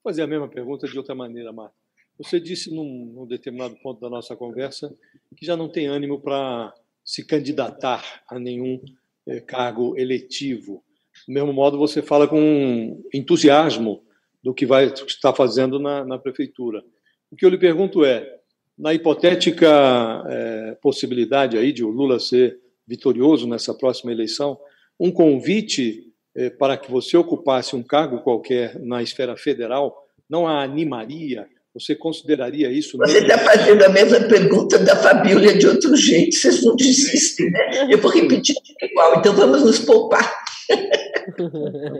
Fazer 0.03 0.21
a 0.23 0.27
mesma 0.27 0.49
pergunta 0.49 0.87
de 0.87 0.97
outra 0.97 1.15
maneira, 1.15 1.51
Marta. 1.51 1.82
Você 2.17 2.39
disse 2.39 2.73
num, 2.73 3.11
num 3.13 3.25
determinado 3.25 3.75
ponto 3.81 3.99
da 3.99 4.09
nossa 4.09 4.35
conversa 4.35 4.93
que 5.35 5.45
já 5.45 5.57
não 5.57 5.67
tem 5.67 5.87
ânimo 5.87 6.19
para 6.19 6.73
se 7.03 7.25
candidatar 7.25 8.23
a 8.29 8.39
nenhum 8.39 8.79
eh, 9.27 9.41
cargo 9.41 9.97
eletivo. 9.97 10.83
Do 11.27 11.33
mesmo 11.33 11.51
modo, 11.51 11.77
você 11.77 12.01
fala 12.01 12.27
com 12.27 13.01
entusiasmo 13.13 14.03
do 14.43 14.53
que 14.53 14.65
vai 14.65 14.85
estar 14.85 15.33
fazendo 15.33 15.79
na, 15.79 16.05
na 16.05 16.19
prefeitura. 16.19 16.83
O 17.31 17.35
que 17.35 17.45
eu 17.45 17.49
lhe 17.49 17.57
pergunto 17.57 18.05
é, 18.05 18.39
na 18.77 18.93
hipotética 18.93 20.23
eh, 20.27 20.77
possibilidade 20.81 21.57
aí 21.57 21.71
de 21.71 21.83
o 21.83 21.89
Lula 21.89 22.19
ser 22.19 22.59
vitorioso 22.87 23.47
nessa 23.47 23.73
próxima 23.73 24.11
eleição, 24.11 24.59
um 24.99 25.11
convite 25.11 26.13
eh, 26.35 26.49
para 26.51 26.77
que 26.77 26.91
você 26.91 27.17
ocupasse 27.17 27.75
um 27.75 27.83
cargo 27.83 28.21
qualquer 28.21 28.79
na 28.79 29.01
esfera 29.01 29.35
federal 29.35 30.03
não 30.29 30.47
a 30.47 30.63
animaria 30.63 31.47
você 31.73 31.95
consideraria 31.95 32.71
isso? 32.71 32.97
Você 32.97 33.17
está 33.19 33.37
fazendo 33.39 33.83
a 33.83 33.89
mesma 33.89 34.19
pergunta 34.27 34.77
da 34.77 34.95
Fabíola 34.95 35.53
de 35.53 35.67
outro 35.67 35.95
jeito, 35.95 36.35
vocês 36.35 36.63
não 36.63 36.75
desistem, 36.75 37.49
né? 37.49 37.91
Eu 37.91 37.97
vou 37.97 38.11
repetir 38.11 38.55
igual, 38.81 39.17
então 39.17 39.33
vamos 39.35 39.63
nos 39.63 39.79
poupar. 39.79 40.23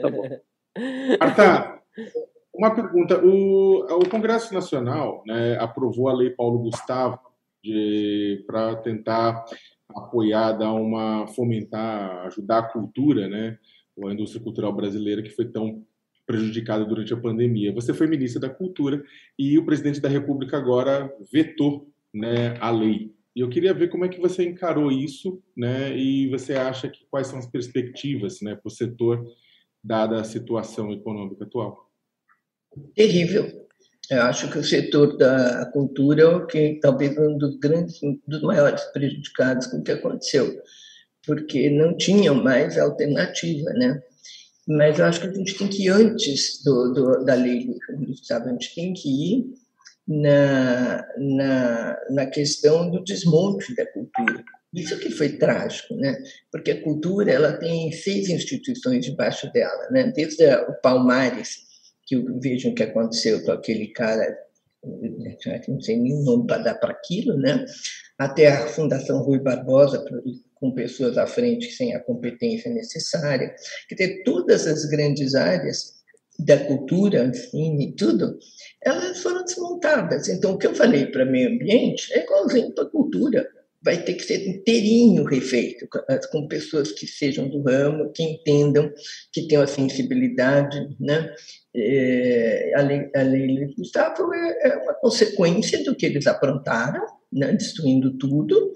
tá 0.02 0.10
bom. 0.10 0.30
Marta, 1.20 1.82
uma 2.54 2.74
pergunta. 2.74 3.20
O, 3.24 3.86
o 4.02 4.10
Congresso 4.10 4.54
Nacional 4.54 5.24
né, 5.26 5.58
aprovou 5.60 6.08
a 6.08 6.14
Lei 6.14 6.30
Paulo 6.30 6.60
Gustavo 6.60 7.20
para 8.46 8.76
tentar 8.78 9.46
apoiar, 9.96 10.54
dar 10.54 10.74
uma, 10.74 11.28
fomentar, 11.28 12.26
ajudar 12.28 12.60
a 12.60 12.70
cultura, 12.72 13.28
né, 13.28 13.58
a 14.04 14.12
indústria 14.12 14.44
cultural 14.44 14.74
brasileira 14.74 15.22
que 15.22 15.30
foi 15.30 15.46
tão 15.46 15.84
prejudicada 16.26 16.86
durante 16.86 17.14
a 17.14 17.18
pandemia. 17.18 17.74
Você 17.74 17.94
foi 17.94 18.08
ministra 18.08 18.42
da 18.42 18.50
Cultura 18.50 19.04
e 19.38 19.58
o 19.58 19.66
presidente 19.66 20.00
da 20.00 20.10
República 20.10 20.58
agora 20.58 21.14
vetou 21.32 21.90
né, 22.14 22.56
a 22.60 22.70
lei. 22.70 23.14
E 23.36 23.42
eu 23.42 23.50
queria 23.50 23.74
ver 23.74 23.90
como 23.90 24.06
é 24.06 24.10
que 24.10 24.20
você 24.20 24.44
encarou 24.44 24.92
isso, 24.92 25.42
né? 25.58 25.98
E 25.98 26.30
você 26.30 26.54
acha 26.54 26.88
que 26.88 27.06
quais 27.10 27.28
são 27.28 27.40
as 27.40 27.48
perspectivas, 27.48 28.42
né, 28.42 28.56
para 28.56 28.68
o 28.68 28.72
setor 28.72 29.26
dada 29.84 30.22
a 30.22 30.24
situação 30.24 30.94
econômica 30.94 31.44
atual? 31.44 31.90
Terrível. 32.96 33.64
Eu 34.10 34.22
acho 34.24 34.52
que 34.52 34.58
o 34.58 34.64
setor 34.64 35.18
da 35.18 35.66
cultura 35.72 36.22
é 36.22 36.26
o 36.26 36.46
que 36.46 36.78
talvez 36.82 37.18
um 37.18 37.38
dos 37.38 37.58
grandes, 37.58 38.02
um 38.04 38.20
dos 38.28 38.42
maiores 38.42 38.84
prejudicados 38.92 39.68
com 39.68 39.78
o 39.78 39.84
que 39.84 39.92
aconteceu, 39.92 40.62
porque 41.26 41.70
não 41.70 41.96
tinham 41.96 42.36
mais 42.36 42.78
alternativa, 42.78 43.72
né? 43.74 44.02
Mas 44.68 45.00
eu 45.00 45.06
acho 45.06 45.22
que 45.22 45.28
a 45.28 45.34
gente 45.34 45.58
tem 45.58 45.68
que 45.68 45.86
ir 45.86 45.90
antes 45.90 46.64
do, 46.64 46.94
do, 46.94 47.26
da 47.26 47.34
lei 47.34 47.66
do 47.66 48.12
Estado, 48.12 48.48
a 48.48 48.52
gente 48.52 48.74
tem 48.74 48.94
que 48.94 49.10
ir 49.10 49.46
na, 50.08 51.06
na, 51.18 51.98
na 52.10 52.26
questão 52.28 52.90
do 52.90 53.04
desmonte 53.04 53.76
da 53.76 53.86
cultura. 53.86 54.44
Isso 54.74 54.98
que 54.98 55.12
foi 55.12 55.38
trágico, 55.38 55.96
né? 55.96 56.18
Porque 56.52 56.72
a 56.72 56.82
cultura 56.82 57.32
ela 57.32 57.54
tem 57.54 57.92
seis 57.92 58.28
instituições 58.30 59.06
debaixo 59.06 59.52
dela, 59.52 59.88
né? 59.92 60.12
Desde 60.16 60.48
o 60.48 60.74
Palmares, 60.82 61.58
que 62.06 62.18
vejam 62.40 62.72
o 62.72 62.76
que 62.76 62.84
aconteceu 62.84 63.44
com 63.44 63.52
aquele 63.52 63.88
cara, 63.90 64.36
não 65.68 65.80
sei 65.80 65.98
nem 65.98 66.14
o 66.14 66.24
nome 66.24 66.48
para 66.48 66.64
dar 66.64 66.76
para 66.76 66.92
aquilo, 66.92 67.38
né? 67.38 67.66
Até 68.18 68.48
a 68.48 68.68
Fundação 68.68 69.22
Rui 69.22 69.40
Barbosa, 69.40 70.04
com 70.64 70.72
pessoas 70.72 71.18
à 71.18 71.28
frente 71.28 71.70
sem 71.74 71.94
a 71.94 72.00
competência 72.00 72.72
necessária. 72.74 73.54
Quer 73.90 73.96
dizer, 73.96 74.24
todas 74.24 74.66
as 74.66 74.86
grandes 74.86 75.36
áreas 75.36 75.96
da 76.40 76.58
cultura, 76.58 77.26
enfim, 77.26 77.82
e 77.82 77.92
tudo, 77.92 78.40
elas 78.82 79.22
foram 79.22 79.44
desmontadas. 79.44 80.30
Então, 80.30 80.54
o 80.54 80.58
que 80.58 80.66
eu 80.66 80.74
falei 80.74 81.08
para 81.08 81.26
meio 81.26 81.50
ambiente 81.50 82.14
é 82.14 82.24
igualzinho 82.24 82.74
para 82.74 82.86
a 82.86 82.90
cultura. 82.90 83.46
Vai 83.82 84.02
ter 84.02 84.14
que 84.14 84.24
ser 84.24 84.48
inteirinho 84.48 85.26
refeito, 85.26 85.86
com 86.32 86.48
pessoas 86.48 86.94
que 86.94 87.06
sejam 87.06 87.50
do 87.50 87.62
ramo, 87.62 88.14
que 88.14 88.24
entendam, 88.24 88.90
que 89.34 89.46
tenham 89.46 89.64
a 89.64 89.68
sensibilidade. 89.68 90.96
Né? 90.98 91.30
É, 91.76 92.72
a, 92.78 92.82
lei, 92.84 93.10
a 93.14 93.22
lei 93.22 93.74
Gustavo 93.78 94.34
é, 94.34 94.70
é 94.70 94.78
uma 94.78 94.94
consequência 94.94 95.84
do 95.84 95.94
que 95.94 96.06
eles 96.06 96.26
aprontaram, 96.26 97.06
né, 97.34 97.54
destruindo 97.54 98.18
tudo, 98.18 98.72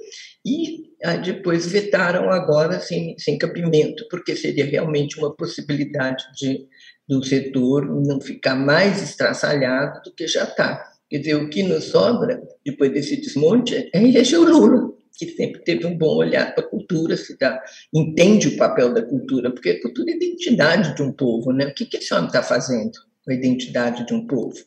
e 0.45 0.87
aí 1.03 1.21
depois 1.21 1.67
vetaram 1.67 2.29
agora 2.29 2.79
sem, 2.79 3.17
sem 3.17 3.37
cabimento, 3.37 4.05
porque 4.09 4.35
seria 4.35 4.65
realmente 4.65 5.17
uma 5.19 5.35
possibilidade 5.35 6.23
de 6.35 6.67
do 7.07 7.23
setor 7.23 7.85
não 8.05 8.19
ficar 8.19 8.55
mais 8.55 9.01
estraçalhado 9.01 10.01
do 10.03 10.13
que 10.13 10.27
já 10.27 10.43
está. 10.43 10.83
Quer 11.09 11.19
dizer, 11.19 11.35
o 11.35 11.49
que 11.49 11.63
nos 11.63 11.85
sobra, 11.85 12.41
depois 12.65 12.91
desse 12.91 13.15
desmonte, 13.21 13.89
é 13.93 14.03
eleger 14.03 14.39
o 14.39 14.43
Lula, 14.43 14.93
que 15.15 15.29
sempre 15.29 15.63
teve 15.63 15.85
um 15.85 15.97
bom 15.97 16.17
olhar 16.17 16.53
para 16.53 16.65
a 16.65 16.67
cultura, 16.67 17.15
se 17.15 17.37
dá, 17.37 17.61
entende 17.93 18.49
o 18.49 18.57
papel 18.57 18.93
da 18.93 19.01
cultura, 19.01 19.51
porque 19.51 19.69
a 19.69 19.81
cultura 19.81 20.11
é 20.11 20.13
a 20.13 20.17
identidade 20.17 20.95
de 20.95 21.01
um 21.01 21.13
povo. 21.13 21.53
Né? 21.53 21.67
O 21.67 21.73
que, 21.73 21.85
que 21.85 21.97
esse 21.97 22.13
homem 22.13 22.27
está 22.27 22.43
fazendo 22.43 22.91
com 23.23 23.31
a 23.31 23.33
identidade 23.33 24.05
de 24.05 24.13
um 24.13 24.27
povo? 24.27 24.57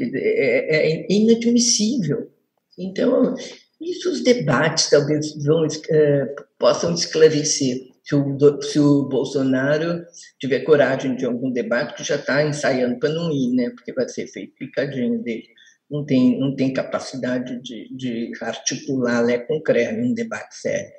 É, 0.00 0.04
é, 0.04 1.00
é 1.00 1.06
inadmissível. 1.12 2.30
Então, 2.78 3.34
isso 3.80 4.10
os 4.10 4.22
debates 4.22 4.88
talvez 4.90 5.34
vão, 5.44 5.66
é, 5.90 6.34
possam 6.58 6.94
esclarecer 6.94 7.88
se 8.08 8.14
o, 8.14 8.62
se 8.62 8.80
o 8.80 9.04
Bolsonaro 9.06 10.02
tiver 10.40 10.60
coragem 10.60 11.14
de 11.14 11.26
algum 11.26 11.50
debate, 11.50 11.94
que 11.94 12.02
já 12.02 12.16
está 12.16 12.42
ensaiando 12.42 12.98
para 12.98 13.10
não 13.10 13.30
ir, 13.30 13.54
né? 13.54 13.70
porque 13.70 13.92
vai 13.92 14.08
ser 14.08 14.26
feito 14.26 14.56
picadinho 14.56 15.22
dele. 15.22 15.46
Não 15.90 16.04
tem, 16.04 16.38
não 16.38 16.56
tem 16.56 16.72
capacidade 16.72 17.60
de, 17.62 17.94
de 17.94 18.32
articular 18.40 19.20
Lé 19.20 19.38
com 19.38 19.60
CREA 19.60 19.92
num 19.92 20.14
debate 20.14 20.54
sério. 20.54 20.98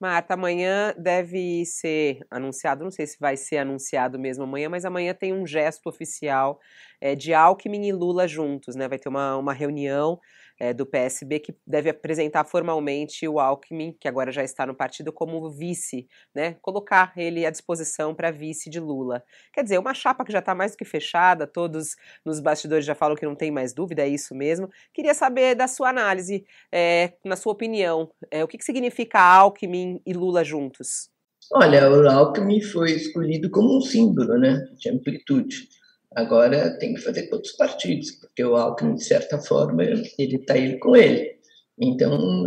Marta, 0.00 0.34
amanhã 0.34 0.94
deve 0.98 1.64
ser 1.64 2.20
anunciado, 2.30 2.84
não 2.84 2.90
sei 2.90 3.06
se 3.06 3.16
vai 3.18 3.36
ser 3.36 3.58
anunciado 3.58 4.18
mesmo 4.18 4.44
amanhã, 4.44 4.68
mas 4.68 4.84
amanhã 4.84 5.14
tem 5.14 5.32
um 5.32 5.46
gesto 5.46 5.88
oficial 5.88 6.58
é, 7.00 7.14
de 7.14 7.32
Alckmin 7.32 7.86
e 7.86 7.92
Lula 7.92 8.26
juntos, 8.26 8.74
né? 8.76 8.88
Vai 8.88 8.98
ter 8.98 9.08
uma, 9.08 9.36
uma 9.36 9.52
reunião 9.52 10.18
é, 10.58 10.72
do 10.72 10.86
PSB, 10.86 11.40
que 11.40 11.54
deve 11.66 11.90
apresentar 11.90 12.44
formalmente 12.44 13.26
o 13.26 13.38
Alckmin, 13.38 13.96
que 13.98 14.08
agora 14.08 14.30
já 14.30 14.42
está 14.42 14.66
no 14.66 14.74
partido, 14.74 15.12
como 15.12 15.50
vice, 15.50 16.06
né? 16.34 16.56
Colocar 16.62 17.12
ele 17.16 17.44
à 17.44 17.50
disposição 17.50 18.14
para 18.14 18.30
vice 18.30 18.70
de 18.70 18.80
Lula. 18.80 19.22
Quer 19.52 19.62
dizer, 19.62 19.78
uma 19.78 19.94
chapa 19.94 20.24
que 20.24 20.32
já 20.32 20.38
está 20.38 20.54
mais 20.54 20.72
do 20.72 20.78
que 20.78 20.84
fechada, 20.84 21.46
todos 21.46 21.96
nos 22.24 22.40
bastidores 22.40 22.84
já 22.84 22.94
falam 22.94 23.16
que 23.16 23.26
não 23.26 23.34
tem 23.34 23.50
mais 23.50 23.72
dúvida, 23.72 24.02
é 24.02 24.08
isso 24.08 24.34
mesmo. 24.34 24.68
Queria 24.92 25.14
saber 25.14 25.54
da 25.54 25.66
sua 25.66 25.88
análise, 25.88 26.44
é, 26.72 27.12
na 27.24 27.36
sua 27.36 27.52
opinião, 27.52 28.10
é, 28.30 28.44
o 28.44 28.48
que, 28.48 28.58
que 28.58 28.64
significa 28.64 29.20
Alckmin 29.20 30.00
e 30.06 30.12
Lula 30.12 30.44
juntos? 30.44 31.10
Olha, 31.52 31.90
o 31.90 32.08
Alckmin 32.08 32.60
foi 32.60 32.92
escolhido 32.92 33.50
como 33.50 33.76
um 33.76 33.80
símbolo 33.80 34.38
né, 34.38 34.64
de 34.78 34.88
amplitude. 34.88 35.68
Agora 36.14 36.70
tem 36.78 36.94
que 36.94 37.00
fazer 37.00 37.24
com 37.24 37.36
outros 37.36 37.54
partidos, 37.54 38.12
porque 38.12 38.44
o 38.44 38.56
Alckmin, 38.56 38.94
de 38.94 39.04
certa 39.04 39.38
forma, 39.38 39.82
ele 39.82 40.36
está 40.36 40.56
ele 40.56 40.78
com 40.78 40.94
ele. 40.94 41.34
Então, 41.78 42.44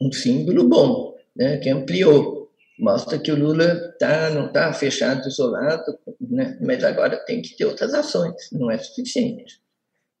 um 0.00 0.12
símbolo 0.12 0.68
bom, 0.68 1.14
né, 1.36 1.58
que 1.58 1.68
ampliou. 1.68 2.50
Mostra 2.78 3.18
que 3.18 3.30
o 3.30 3.36
Lula 3.36 3.94
tá, 3.98 4.30
não 4.30 4.46
está 4.46 4.72
fechado, 4.72 5.28
isolado, 5.28 5.96
né, 6.20 6.58
mas 6.60 6.82
agora 6.82 7.16
tem 7.24 7.40
que 7.40 7.56
ter 7.56 7.66
outras 7.66 7.94
ações, 7.94 8.34
não 8.50 8.70
é 8.70 8.78
suficiente. 8.78 9.60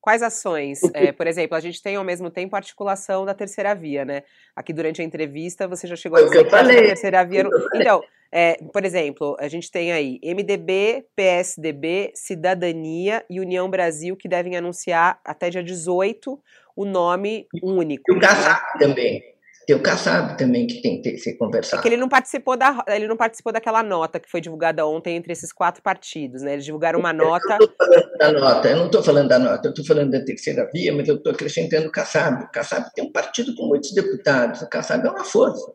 Quais 0.04 0.22
ações? 0.22 0.80
É, 0.92 1.12
por 1.12 1.26
exemplo, 1.26 1.56
a 1.56 1.60
gente 1.60 1.82
tem 1.82 1.96
ao 1.96 2.04
mesmo 2.04 2.30
tempo 2.30 2.54
a 2.54 2.58
articulação 2.58 3.24
da 3.24 3.32
terceira 3.32 3.74
via, 3.74 4.04
né? 4.04 4.22
Aqui 4.54 4.70
durante 4.70 5.00
a 5.00 5.04
entrevista 5.04 5.66
você 5.66 5.86
já 5.86 5.96
chegou 5.96 6.18
a 6.18 6.22
dizer 6.22 6.44
que, 6.44 6.50
que 6.50 6.54
a 6.54 6.62
terceira 6.66 7.24
via. 7.24 7.48
Então, 7.74 8.02
é, 8.30 8.58
por 8.70 8.84
exemplo, 8.84 9.34
a 9.40 9.48
gente 9.48 9.70
tem 9.70 9.92
aí 9.92 10.20
MDB, 10.22 11.06
PSDB, 11.16 12.12
Cidadania 12.14 13.24
e 13.30 13.40
União 13.40 13.66
Brasil 13.70 14.14
que 14.14 14.28
devem 14.28 14.58
anunciar 14.58 15.18
até 15.24 15.48
dia 15.48 15.62
18 15.62 16.38
o 16.76 16.84
nome 16.84 17.46
único. 17.62 18.12
E 18.12 18.14
o 18.14 18.20
Kassab 18.20 18.60
né? 18.60 18.86
também. 18.86 19.33
Tem 19.66 19.74
o 19.74 19.82
Kassab 19.82 20.36
também 20.36 20.66
que 20.66 20.82
tem 20.82 21.00
que 21.00 21.16
ser 21.18 21.34
conversado. 21.34 21.80
É 21.80 21.82
que 21.82 21.88
ele 21.88 21.96
não 21.96 22.08
participou 22.08 22.56
da, 22.56 22.84
ele 22.88 23.08
não 23.08 23.16
participou 23.16 23.52
daquela 23.52 23.82
nota 23.82 24.20
que 24.20 24.30
foi 24.30 24.40
divulgada 24.40 24.86
ontem 24.86 25.16
entre 25.16 25.32
esses 25.32 25.52
quatro 25.52 25.82
partidos, 25.82 26.42
né? 26.42 26.52
Eles 26.52 26.64
divulgaram 26.64 26.98
uma 26.98 27.12
nota. 27.12 27.58
Eu 27.60 27.66
não 27.66 27.66
estou 27.66 27.82
falando 27.82 28.18
da 28.18 28.32
nota, 28.32 28.68
eu 28.68 28.76
não 28.76 28.86
estou 28.86 29.02
falando 29.02 29.28
da 29.28 29.38
nota, 29.38 29.66
eu 29.66 29.70
estou 29.70 29.84
falando 29.84 30.10
da 30.10 30.24
terceira 30.24 30.68
via, 30.72 30.94
mas 30.94 31.08
eu 31.08 31.16
estou 31.16 31.32
acrescentando 31.32 31.88
o 31.88 31.92
Kassab. 31.92 32.44
O 32.44 32.50
Kassab 32.50 32.90
tem 32.94 33.04
um 33.04 33.12
partido 33.12 33.54
com 33.54 33.66
muitos 33.66 33.92
deputados, 33.92 34.62
o 34.62 34.68
Kassab 34.68 35.06
é 35.06 35.10
uma 35.10 35.24
força 35.24 35.72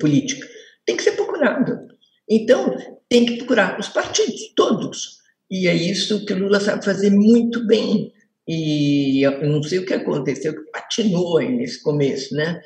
política 0.00 0.46
tem 0.84 0.96
que 0.96 1.02
ser 1.02 1.12
procurado. 1.12 1.88
Então, 2.28 2.76
tem 3.08 3.26
que 3.26 3.36
procurar 3.38 3.78
os 3.78 3.88
partidos, 3.88 4.52
todos. 4.54 5.18
E 5.50 5.68
é 5.68 5.74
isso 5.74 6.24
que 6.24 6.32
o 6.32 6.38
Lula 6.38 6.60
sabe 6.60 6.84
fazer 6.84 7.10
muito 7.10 7.66
bem. 7.66 8.12
E 8.46 9.22
eu 9.22 9.42
não 9.48 9.62
sei 9.62 9.78
o 9.78 9.86
que 9.86 9.94
aconteceu, 9.94 10.54
que 10.54 10.70
patinou 10.70 11.38
aí 11.38 11.50
nesse 11.50 11.82
começo, 11.82 12.34
né? 12.34 12.60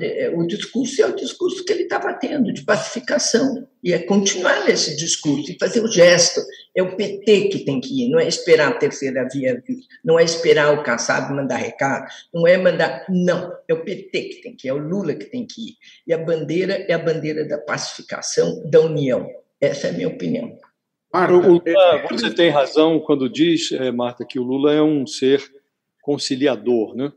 É, 0.00 0.28
o 0.34 0.44
discurso 0.44 1.00
é 1.00 1.06
o 1.06 1.14
discurso 1.14 1.64
que 1.64 1.72
ele 1.72 1.84
estava 1.84 2.12
tendo, 2.14 2.52
de 2.52 2.62
pacificação. 2.62 3.68
E 3.84 3.92
é 3.92 4.00
continuar 4.00 4.64
nesse 4.64 4.96
discurso 4.96 5.52
e 5.52 5.58
fazer 5.60 5.80
o 5.80 5.86
gesto. 5.86 6.40
É 6.76 6.82
o 6.82 6.96
PT 6.96 7.48
que 7.48 7.64
tem 7.64 7.80
que 7.80 8.04
ir, 8.04 8.10
não 8.10 8.18
é 8.18 8.26
esperar 8.26 8.68
a 8.68 8.78
terceira 8.78 9.28
via, 9.32 9.62
não 10.04 10.18
é 10.18 10.24
esperar 10.24 10.74
o 10.74 10.82
Kassab 10.82 11.32
mandar 11.32 11.56
recado, 11.56 12.10
não 12.34 12.46
é 12.46 12.56
mandar. 12.56 13.04
Não, 13.08 13.52
é 13.68 13.74
o 13.74 13.84
PT 13.84 14.22
que 14.22 14.42
tem 14.42 14.56
que 14.56 14.66
ir, 14.66 14.70
é 14.70 14.74
o 14.74 14.78
Lula 14.78 15.14
que 15.14 15.26
tem 15.26 15.46
que 15.46 15.68
ir. 15.68 15.74
E 16.04 16.12
a 16.12 16.18
bandeira 16.18 16.84
é 16.88 16.94
a 16.94 16.98
bandeira 16.98 17.44
da 17.44 17.58
pacificação, 17.58 18.62
da 18.68 18.80
união. 18.80 19.28
Essa 19.60 19.86
é 19.86 19.90
a 19.90 19.92
minha 19.92 20.08
opinião. 20.08 20.58
Marta, 21.12 21.34
o 21.34 21.40
Lula, 21.40 21.62
você 22.10 22.32
tem 22.32 22.48
razão 22.48 22.98
quando 22.98 23.28
diz, 23.28 23.70
é, 23.72 23.90
Marta, 23.90 24.24
que 24.24 24.38
o 24.38 24.42
Lula 24.42 24.72
é 24.72 24.80
um 24.80 25.06
ser 25.06 25.42
conciliador, 26.00 26.96
né? 26.96 27.12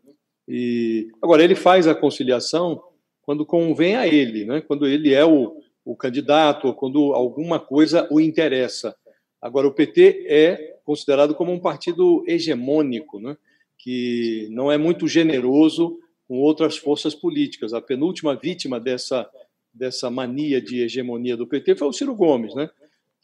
E 0.47 1.07
agora 1.21 1.43
ele 1.43 1.55
faz 1.55 1.87
a 1.87 1.95
conciliação 1.95 2.83
quando 3.21 3.45
convém 3.45 3.95
a 3.95 4.05
ele, 4.05 4.43
né? 4.43 4.59
Quando 4.59 4.85
ele 4.85 5.13
é 5.13 5.23
o, 5.25 5.61
o 5.85 5.95
candidato, 5.95 6.67
ou 6.67 6.73
quando 6.73 7.13
alguma 7.13 7.57
coisa 7.57 8.05
o 8.11 8.19
interessa. 8.19 8.93
Agora 9.41 9.67
o 9.67 9.73
PT 9.73 10.25
é 10.27 10.77
considerado 10.83 11.33
como 11.33 11.53
um 11.53 11.59
partido 11.59 12.23
hegemônico, 12.27 13.19
né? 13.19 13.37
Que 13.77 14.49
não 14.51 14.69
é 14.69 14.77
muito 14.77 15.07
generoso 15.07 15.97
com 16.27 16.37
outras 16.39 16.77
forças 16.77 17.15
políticas. 17.15 17.73
A 17.73 17.81
penúltima 17.81 18.35
vítima 18.35 18.77
dessa 18.79 19.29
dessa 19.73 20.09
mania 20.09 20.61
de 20.61 20.81
hegemonia 20.81 21.35
do 21.35 21.45
PT 21.45 21.75
foi 21.75 21.87
o 21.89 21.93
Ciro 21.93 22.15
Gomes, 22.15 22.55
né? 22.55 22.69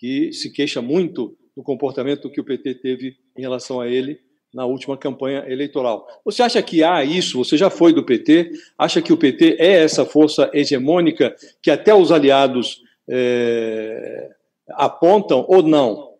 Que 0.02 0.34
se 0.34 0.50
queixa 0.50 0.82
muito 0.82 1.38
do 1.56 1.62
comportamento 1.62 2.28
que 2.32 2.42
o 2.42 2.44
PT 2.44 2.74
teve 2.76 3.18
em 3.38 3.42
relação 3.42 3.80
a 3.80 3.88
ele 3.88 4.20
na 4.52 4.66
última 4.66 4.98
campanha 4.98 5.46
eleitoral. 5.48 6.08
Você 6.26 6.42
acha 6.42 6.60
que 6.64 6.84
há 6.84 7.04
isso? 7.04 7.38
Você 7.38 7.56
já 7.56 7.70
foi 7.70 7.94
do 7.94 8.04
PT? 8.04 8.52
Acha 8.76 9.00
que 9.00 9.14
o 9.14 9.18
PT 9.18 9.58
é 9.60 9.84
essa 9.84 10.04
força 10.04 10.50
hegemônica 10.56 11.36
que 11.62 11.70
até 11.70 11.94
os 11.94 12.12
aliados 12.12 12.82
é, 13.08 14.32
apontam 14.72 15.46
ou 15.48 15.62
não? 15.62 16.16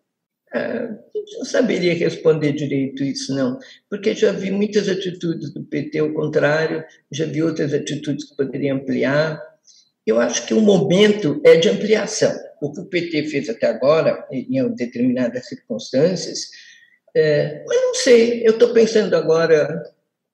É, 0.54 0.88
não 1.36 1.44
saberia 1.44 1.92
responder 1.92 2.52
direito 2.52 3.02
isso, 3.02 3.34
não, 3.34 3.58
porque 3.90 4.14
já 4.14 4.30
vi 4.30 4.50
muitas 4.50 4.88
atitudes 4.88 5.52
do 5.52 5.64
PT 5.64 5.98
ao 5.98 6.12
contrário, 6.12 6.84
já 7.10 7.24
vi 7.24 7.42
outras 7.42 7.74
atitudes 7.74 8.26
que 8.26 8.36
poderiam 8.36 8.76
ampliar. 8.76 9.42
Eu 10.06 10.20
acho 10.20 10.46
que 10.46 10.54
o 10.54 10.60
momento 10.60 11.40
é 11.44 11.56
de 11.56 11.68
ampliação 11.68 12.32
o 12.62 12.72
que 12.72 12.80
o 12.80 12.86
PT 12.86 13.24
fez 13.24 13.48
até 13.48 13.66
agora, 13.66 14.24
em 14.30 14.62
determinadas 14.74 15.48
circunstâncias, 15.48 16.48
é, 17.14 17.64
mas 17.66 17.76
não 17.76 17.94
sei, 17.96 18.46
eu 18.46 18.52
estou 18.52 18.72
pensando 18.72 19.14
agora, 19.16 19.82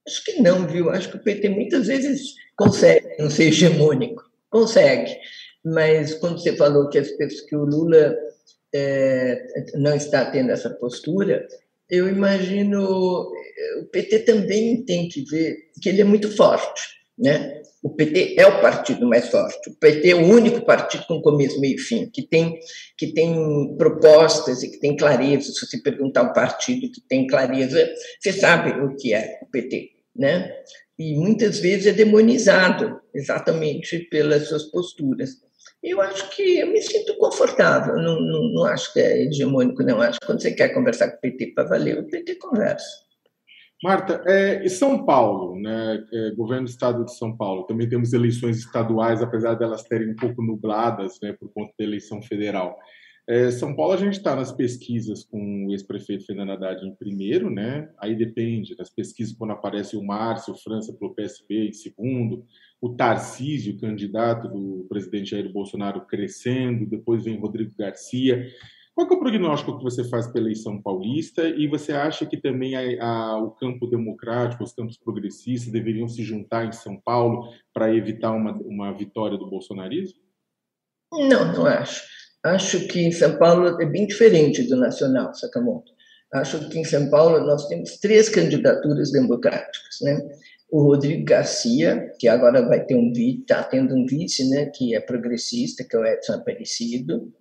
acho 0.07 0.22
que 0.24 0.43
não, 0.43 0.66
viu? 0.66 0.91
Acho 0.91 1.11
que 1.11 1.16
o 1.16 1.22
PT 1.22 1.49
muitas 1.49 1.87
vezes 1.87 2.35
consegue 2.55 3.16
não 3.18 3.31
ser 3.31 3.45
hegemônico, 3.45 4.22
consegue, 4.51 5.18
mas 5.64 6.12
quando 6.14 6.39
você 6.39 6.55
falou 6.55 6.91
que, 6.91 6.99
as 6.99 7.11
pessoas, 7.12 7.41
que 7.47 7.57
o 7.57 7.64
Lula 7.64 8.14
é, 8.74 9.43
não 9.76 9.97
está 9.97 10.31
tendo 10.31 10.53
essa 10.53 10.68
postura, 10.68 11.49
eu 11.89 12.07
imagino 12.11 13.33
o 13.81 13.85
PT 13.91 14.20
também 14.20 14.85
tem 14.85 15.09
que 15.09 15.24
ver 15.24 15.70
que 15.81 15.89
ele 15.89 16.03
é 16.03 16.05
muito 16.05 16.31
forte, 16.37 16.83
né? 17.18 17.62
O 17.89 17.95
PT 17.95 18.34
é 18.36 18.47
o 18.47 18.61
partido 18.61 19.07
mais 19.07 19.28
forte. 19.28 19.70
O 19.70 19.74
PT 19.74 20.11
é 20.11 20.14
o 20.14 20.26
único 20.26 20.64
partido 20.66 21.05
com 21.07 21.22
começo, 21.22 21.59
meio 21.59 21.76
e 21.76 21.78
fim, 21.78 22.11
que 22.12 22.22
tem, 22.22 22.59
que 22.99 23.14
tem 23.14 23.76
propostas 23.78 24.62
e 24.62 24.70
que 24.70 24.78
tem 24.78 24.95
clareza. 24.95 25.51
Se 25.51 25.66
você 25.66 25.78
perguntar 25.78 26.22
um 26.22 26.32
partido 26.34 26.93
que 26.93 27.01
tem 27.09 27.26
clareza, 27.26 27.89
você 28.20 28.32
sabe 28.32 28.78
o 28.80 28.95
que 28.95 29.14
é 29.14 29.39
o 29.43 29.47
PT. 29.47 29.91
Né? 30.16 30.53
e 30.99 31.14
muitas 31.14 31.61
vezes 31.61 31.86
é 31.86 31.93
demonizado 31.93 33.01
exatamente 33.14 34.01
pelas 34.11 34.49
suas 34.49 34.64
posturas. 34.64 35.30
Eu 35.80 36.01
acho 36.01 36.28
que 36.34 36.59
eu 36.59 36.66
me 36.66 36.82
sinto 36.82 37.16
confortável, 37.18 37.95
não, 37.95 38.20
não, 38.20 38.49
não 38.53 38.64
acho 38.64 38.93
que 38.93 38.99
é 38.99 39.22
hegemônico, 39.22 39.84
não. 39.84 40.01
Acho 40.01 40.18
que 40.18 40.26
quando 40.26 40.43
você 40.43 40.51
quer 40.51 40.70
conversar 40.70 41.09
com 41.11 41.18
o 41.18 41.20
PT 41.20 41.53
para 41.55 41.68
valer, 41.68 42.01
o 42.01 42.09
PT 42.09 42.34
conversa. 42.34 43.08
Marta, 43.83 44.22
é, 44.26 44.64
e 44.64 44.68
São 44.68 45.05
Paulo, 45.05 45.59
né, 45.61 46.05
é, 46.12 46.31
governo 46.33 46.64
do 46.64 46.70
estado 46.70 47.05
de 47.05 47.16
São 47.16 47.37
Paulo, 47.37 47.62
também 47.62 47.89
temos 47.89 48.12
eleições 48.12 48.59
estaduais, 48.59 49.22
apesar 49.22 49.55
delas 49.55 49.85
terem 49.85 50.11
um 50.11 50.16
pouco 50.16 50.43
nubladas 50.43 51.18
né, 51.22 51.33
por 51.33 51.49
conta 51.53 51.72
da 51.79 51.85
eleição 51.85 52.20
federal. 52.20 52.76
É, 53.29 53.51
São 53.51 53.76
Paulo, 53.76 53.93
a 53.93 53.97
gente 53.99 54.14
está 54.14 54.35
nas 54.35 54.51
pesquisas 54.51 55.22
com 55.22 55.66
o 55.66 55.70
ex-prefeito 55.70 56.24
Fernando 56.24 56.53
Haddad 56.53 56.83
em 56.83 56.95
primeiro, 56.95 57.51
né? 57.51 57.91
Aí 57.99 58.16
depende 58.16 58.74
das 58.74 58.89
pesquisas, 58.89 59.37
quando 59.37 59.51
aparece 59.51 59.99
o 59.99 60.03
Márcio 60.03 60.55
França 60.55 60.95
pelo 60.95 61.14
PSB 61.14 61.68
em 61.68 61.72
segundo, 61.74 62.47
o 62.81 62.89
Tarcísio, 62.95 63.79
candidato 63.79 64.49
do 64.49 64.87
presidente 64.89 65.33
Jair 65.33 65.53
Bolsonaro, 65.53 66.07
crescendo, 66.07 66.87
depois 66.87 67.24
vem 67.24 67.39
Rodrigo 67.39 67.74
Garcia. 67.79 68.47
Qual 68.99 69.09
é 69.09 69.13
o 69.13 69.21
prognóstico 69.21 69.79
que 69.79 69.85
você 69.85 70.03
faz 70.03 70.27
pela 70.27 70.47
eleição 70.47 70.83
paulista 70.83 71.47
e 71.47 71.69
você 71.69 71.93
acha 71.93 72.27
que 72.27 72.37
também 72.37 72.75
a, 72.75 73.05
a, 73.07 73.39
o 73.39 73.53
campo 73.53 73.87
democrático, 73.87 74.65
os 74.65 74.73
campos 74.73 74.99
progressistas 74.99 75.73
deveriam 75.73 76.09
se 76.09 76.25
juntar 76.25 76.65
em 76.65 76.73
São 76.73 77.01
Paulo 77.01 77.49
para 77.73 77.95
evitar 77.95 78.33
uma, 78.33 78.51
uma 78.55 78.93
vitória 78.93 79.39
do 79.39 79.49
bolsonarismo? 79.49 80.19
Não, 81.13 81.53
não 81.53 81.65
acho. 81.65 82.03
Acho 82.45 82.89
que 82.89 82.99
em 82.99 83.13
São 83.13 83.39
Paulo 83.39 83.81
é 83.81 83.87
bem 83.87 84.05
diferente 84.05 84.65
do 84.65 84.75
nacional, 84.75 85.33
Sakamoto. 85.33 85.93
Acho 86.35 86.69
que 86.69 86.81
em 86.81 86.85
São 86.85 87.09
Paulo 87.09 87.39
nós 87.47 87.69
temos 87.69 87.99
três 87.99 88.29
candidaturas 88.29 89.13
democráticas, 89.13 89.99
né? 90.03 90.29
O 90.73 90.83
Rodrigo 90.83 91.25
Garcia, 91.25 92.13
que 92.19 92.27
agora 92.27 92.67
vai 92.67 92.85
ter 92.85 92.97
um 92.97 93.13
vice, 93.13 93.43
está 93.43 93.63
tendo 93.63 93.95
um 93.95 94.05
vice, 94.05 94.51
né, 94.51 94.67
que 94.75 94.93
é 94.93 95.01
progressista, 95.01 95.85
que 95.85 95.95
é 95.95 96.01
o 96.01 96.05
Edson 96.05 96.33
Aparecido. 96.33 97.33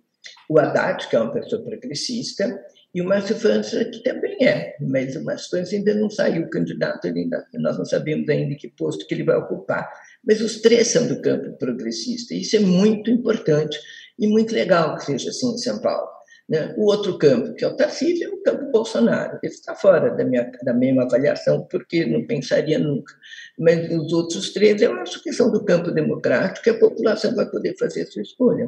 O 0.48 0.58
Haddad, 0.58 1.06
que 1.08 1.16
é 1.16 1.20
uma 1.20 1.32
pessoa 1.32 1.62
progressista, 1.62 2.58
e 2.94 3.02
o 3.02 3.04
Márcio 3.04 3.36
França, 3.36 3.84
que 3.84 4.02
também 4.02 4.36
é, 4.42 4.74
mas 4.80 5.14
o 5.14 5.22
Márcio 5.22 5.50
França 5.50 5.76
ainda 5.76 5.94
não 5.94 6.08
saiu 6.08 6.48
candidato, 6.48 7.06
ainda, 7.06 7.46
nós 7.54 7.76
não 7.76 7.84
sabemos 7.84 8.28
ainda 8.28 8.54
que 8.54 8.68
posto 8.68 9.06
que 9.06 9.14
ele 9.14 9.24
vai 9.24 9.36
ocupar. 9.36 9.88
Mas 10.26 10.40
os 10.40 10.60
três 10.62 10.88
são 10.88 11.06
do 11.06 11.20
campo 11.20 11.52
progressista, 11.58 12.34
e 12.34 12.40
isso 12.40 12.56
é 12.56 12.60
muito 12.60 13.10
importante 13.10 13.78
e 14.18 14.26
muito 14.26 14.54
legal 14.54 14.96
que 14.96 15.04
seja 15.04 15.28
assim 15.28 15.52
em 15.52 15.58
São 15.58 15.80
Paulo. 15.80 16.08
Né? 16.48 16.74
O 16.78 16.86
outro 16.86 17.18
campo, 17.18 17.52
que 17.52 17.62
é 17.62 17.68
o 17.68 17.76
Tarcísio, 17.76 18.26
é 18.26 18.34
o 18.34 18.42
campo 18.42 18.72
Bolsonaro. 18.72 19.38
Esse 19.42 19.56
está 19.56 19.74
fora 19.74 20.16
da 20.16 20.24
minha 20.24 20.50
da 20.62 20.72
mesma 20.72 21.02
avaliação, 21.02 21.66
porque 21.70 22.06
não 22.06 22.26
pensaria 22.26 22.78
nunca. 22.78 23.14
Mas 23.58 23.90
os 23.92 24.12
outros 24.14 24.50
três, 24.54 24.80
eu 24.80 24.94
acho 24.94 25.22
que 25.22 25.30
são 25.30 25.52
do 25.52 25.62
campo 25.62 25.90
democrático, 25.90 26.66
e 26.66 26.70
a 26.70 26.78
população 26.78 27.34
vai 27.34 27.50
poder 27.50 27.76
fazer 27.78 28.02
a 28.02 28.06
sua 28.06 28.22
escolha. 28.22 28.66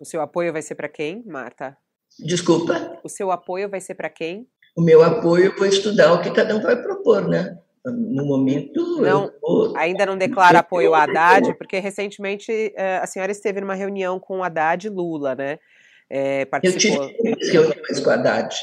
O 0.00 0.04
seu 0.04 0.20
apoio 0.20 0.52
vai 0.52 0.62
ser 0.62 0.74
para 0.74 0.88
quem, 0.88 1.22
Marta? 1.26 1.76
Desculpa? 2.18 2.98
O 3.04 3.08
seu 3.08 3.30
apoio 3.30 3.68
vai 3.68 3.80
ser 3.80 3.94
para 3.94 4.08
quem? 4.08 4.48
O 4.76 4.82
meu 4.82 5.02
apoio, 5.02 5.54
vou 5.56 5.66
estudar 5.66 6.12
o 6.12 6.22
que 6.22 6.30
cada 6.30 6.56
um 6.56 6.60
vai 6.60 6.80
propor, 6.80 7.28
né? 7.28 7.58
no 7.84 8.26
momento. 8.26 9.00
Não, 9.00 9.30
eu... 9.42 9.76
ainda 9.76 10.04
não 10.04 10.16
declara 10.16 10.58
apoio 10.58 10.94
ao 10.94 11.00
Haddad, 11.00 11.54
porque 11.56 11.78
recentemente 11.78 12.52
eh, 12.76 12.98
a 12.98 13.06
senhora 13.06 13.32
esteve 13.32 13.60
numa 13.60 13.74
reunião 13.74 14.20
com 14.20 14.38
o 14.38 14.42
Haddad 14.42 14.86
e 14.86 14.90
Lula, 14.90 15.34
né? 15.34 15.58
É, 16.08 16.44
participou... 16.44 17.04
Eu 17.24 17.36
tive 17.36 17.52
reuniões 17.52 18.00
com 18.00 18.10
o 18.10 18.12
Haddad 18.12 18.54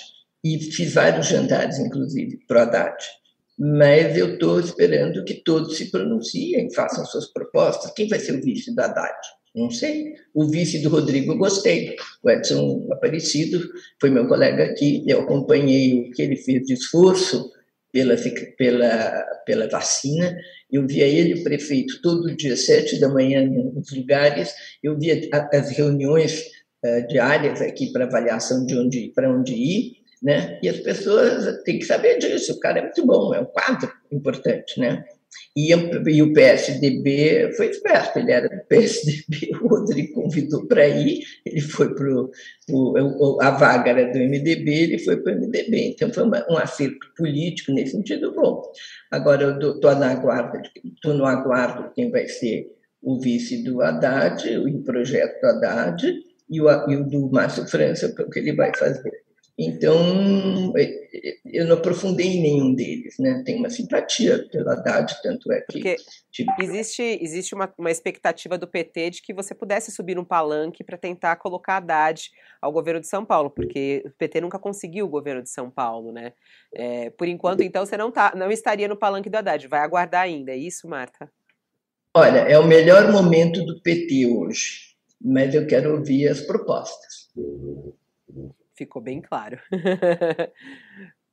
e 0.44 0.60
fiz 0.72 0.94
vários 0.94 1.28
jantares, 1.28 1.80
inclusive, 1.80 2.38
para 2.48 2.60
o 2.60 2.62
Haddad. 2.62 2.96
Mas 3.58 4.16
eu 4.16 4.34
estou 4.34 4.60
esperando 4.60 5.26
que 5.26 5.42
todos 5.44 5.78
se 5.78 5.90
pronunciem, 5.90 6.72
façam 6.72 7.04
suas 7.06 7.32
propostas. 7.34 7.92
Quem 7.92 8.08
vai 8.08 8.20
ser 8.20 8.34
o 8.34 8.42
vice 8.42 8.76
do 8.76 8.80
Haddad? 8.80 9.18
Não 9.58 9.72
sei. 9.72 10.14
O 10.36 10.46
vice 10.46 10.84
do 10.84 10.90
Rodrigo 10.90 11.34
eu 11.34 11.38
gostei. 11.38 11.96
O 12.22 12.30
Edson 12.30 12.88
Aparecido 12.92 13.60
foi 14.00 14.12
meu 14.12 14.28
colega 14.28 14.66
aqui. 14.66 15.04
Eu 15.08 15.22
acompanhei 15.22 16.00
o 16.00 16.12
que 16.12 16.22
ele 16.22 16.36
fez 16.36 16.62
de 16.64 16.74
esforço 16.74 17.52
pela, 17.92 18.16
pela, 18.56 19.26
pela 19.48 19.68
vacina. 19.68 20.38
Eu 20.72 20.86
via 20.86 21.08
ele, 21.08 21.44
prefeito, 21.44 22.00
todo 22.04 22.36
dia, 22.36 22.56
sete 22.56 23.00
da 23.00 23.10
manhã, 23.10 23.44
nos 23.48 23.92
lugares. 23.92 24.54
Eu 24.84 24.96
via 24.96 25.20
as 25.52 25.72
reuniões 25.72 26.44
uh, 26.86 27.08
diárias 27.08 27.60
aqui 27.60 27.92
para 27.92 28.06
avaliação 28.06 28.64
de 28.64 28.78
onde 28.78 29.12
para 29.16 29.36
onde 29.36 29.56
ir, 29.56 29.94
né? 30.22 30.60
E 30.62 30.70
as 30.70 30.78
pessoas 30.82 31.64
têm 31.64 31.80
que 31.80 31.86
saber 31.86 32.20
disso. 32.20 32.54
O 32.54 32.60
cara 32.60 32.78
é 32.78 32.84
muito 32.84 33.04
bom, 33.08 33.34
é 33.34 33.40
um 33.40 33.46
quadro 33.46 33.92
importante, 34.12 34.80
né? 34.80 35.04
E, 35.56 35.72
e, 35.72 36.22
o 36.22 36.34
PSDB 36.34 37.52
foi 37.58 37.70
esperto, 37.70 38.20
ele 38.20 38.32
era 38.32 38.48
do 38.48 38.64
PSDB, 38.68 39.52
o 39.62 39.68
Rodrigo 39.68 40.14
convidou 40.14 40.68
para 40.68 40.88
ir, 40.88 41.24
ele 41.46 41.62
foi 41.62 41.96
para 41.96 42.08
a 43.42 43.52
vaga 43.52 43.90
era 43.90 44.12
do 44.12 44.20
MDB, 44.20 44.72
ele 44.72 45.00
foi 45.00 45.18
para 45.18 45.34
o 45.34 45.40
MDB. 45.40 45.90
Então 45.90 46.14
foi 46.14 46.24
uma, 46.24 46.46
um 46.50 46.58
acerto 46.58 47.08
político 47.16 47.72
nesse 47.72 47.94
sentido 47.94 48.34
bom. 48.34 48.62
Agora 49.12 49.44
eu 49.44 49.72
estou 49.72 49.96
no 49.96 50.04
aguardo, 50.04 50.62
estou 50.84 51.14
no 51.14 51.26
aguardo 51.26 51.92
quem 51.94 52.12
vai 52.12 52.28
ser 52.28 52.68
o 53.02 53.20
vice 53.20 53.64
do 53.64 53.82
Haddad, 53.82 54.58
o 54.58 54.84
projeto 54.84 55.40
do 55.42 55.48
Haddad, 55.48 56.28
e 56.50 56.62
o, 56.62 56.90
e 56.90 56.96
o 56.96 57.04
do 57.04 57.30
Márcio 57.32 57.68
França, 57.68 58.14
o 58.20 58.30
que 58.30 58.40
ele 58.40 58.54
vai 58.54 58.72
fazer. 58.76 59.27
Então, 59.60 60.72
é, 60.78 60.84
é, 60.84 61.38
eu 61.44 61.66
não 61.66 61.78
aprofundei 61.78 62.28
em 62.28 62.42
nenhum 62.42 62.76
deles, 62.76 63.16
né? 63.18 63.42
Tenho 63.44 63.58
uma 63.58 63.72
simpatia 63.72 64.48
pelo 64.52 64.70
Haddad, 64.70 65.16
tanto 65.24 65.52
é 65.52 65.62
que... 65.62 65.96
Existe, 66.60 67.02
existe 67.02 67.56
uma, 67.56 67.74
uma 67.76 67.90
expectativa 67.90 68.56
do 68.56 68.68
PT 68.68 69.10
de 69.10 69.22
que 69.24 69.34
você 69.34 69.56
pudesse 69.56 69.92
subir 69.92 70.20
um 70.20 70.24
palanque 70.24 70.84
para 70.84 70.96
tentar 70.96 71.36
colocar 71.38 71.78
Haddad 71.78 72.30
ao 72.62 72.72
governo 72.72 73.02
de 73.02 73.08
São 73.08 73.26
Paulo, 73.26 73.50
porque 73.50 74.04
o 74.06 74.12
PT 74.12 74.42
nunca 74.42 74.60
conseguiu 74.60 75.08
o 75.08 75.10
governo 75.10 75.42
de 75.42 75.50
São 75.50 75.72
Paulo, 75.72 76.12
né? 76.12 76.34
É, 76.76 77.10
por 77.10 77.28
enquanto, 77.28 77.64
então, 77.64 77.84
você 77.84 77.98
não, 77.98 78.12
tá, 78.12 78.34
não 78.36 78.52
estaria 78.52 78.88
no 78.88 78.96
palanque 78.96 79.30
do 79.30 79.38
Haddad, 79.38 79.68
vai 79.68 79.80
aguardar 79.80 80.22
ainda, 80.22 80.52
é 80.52 80.58
isso, 80.58 80.88
Marta? 80.88 81.32
Olha, 82.14 82.40
é 82.42 82.60
o 82.60 82.68
melhor 82.68 83.12
momento 83.12 83.66
do 83.66 83.82
PT 83.82 84.28
hoje, 84.28 84.96
mas 85.20 85.56
eu 85.56 85.66
quero 85.66 85.96
ouvir 85.96 86.28
as 86.28 86.42
propostas. 86.42 87.28
Ficou 88.78 89.02
bem 89.02 89.20
claro. 89.20 89.60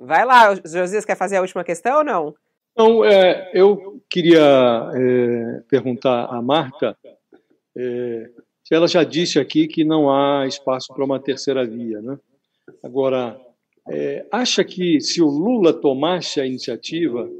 Vai 0.01 0.25
lá, 0.25 0.55
Josias, 0.55 1.05
quer 1.05 1.17
fazer 1.17 1.37
a 1.37 1.43
última 1.43 1.63
questão 1.63 1.99
ou 1.99 2.05
não? 2.05 2.35
Então, 2.73 3.05
é, 3.05 3.51
eu 3.53 4.03
queria 4.11 4.91
é, 4.95 5.61
perguntar 5.69 6.25
à 6.25 6.41
Marta 6.41 6.97
é, 7.77 8.31
se 8.65 8.75
ela 8.75 8.89
já 8.89 9.05
disse 9.05 9.39
aqui 9.39 9.69
que 9.69 9.85
não 9.85 10.11
há 10.11 10.47
espaço 10.47 10.93
para 10.93 11.05
uma 11.05 11.21
terceira 11.21 11.67
via. 11.67 12.01
Né? 12.01 12.19
Agora, 12.83 13.39
é, 13.89 14.27
acha 14.33 14.65
que 14.65 15.01
se 15.01 15.21
o 15.21 15.27
Lula 15.27 15.73
tomasse 15.73 16.41
a 16.41 16.47
iniciativa, 16.47 17.31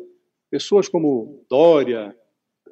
pessoas 0.51 0.87
como 0.87 1.45
Dória, 1.49 2.15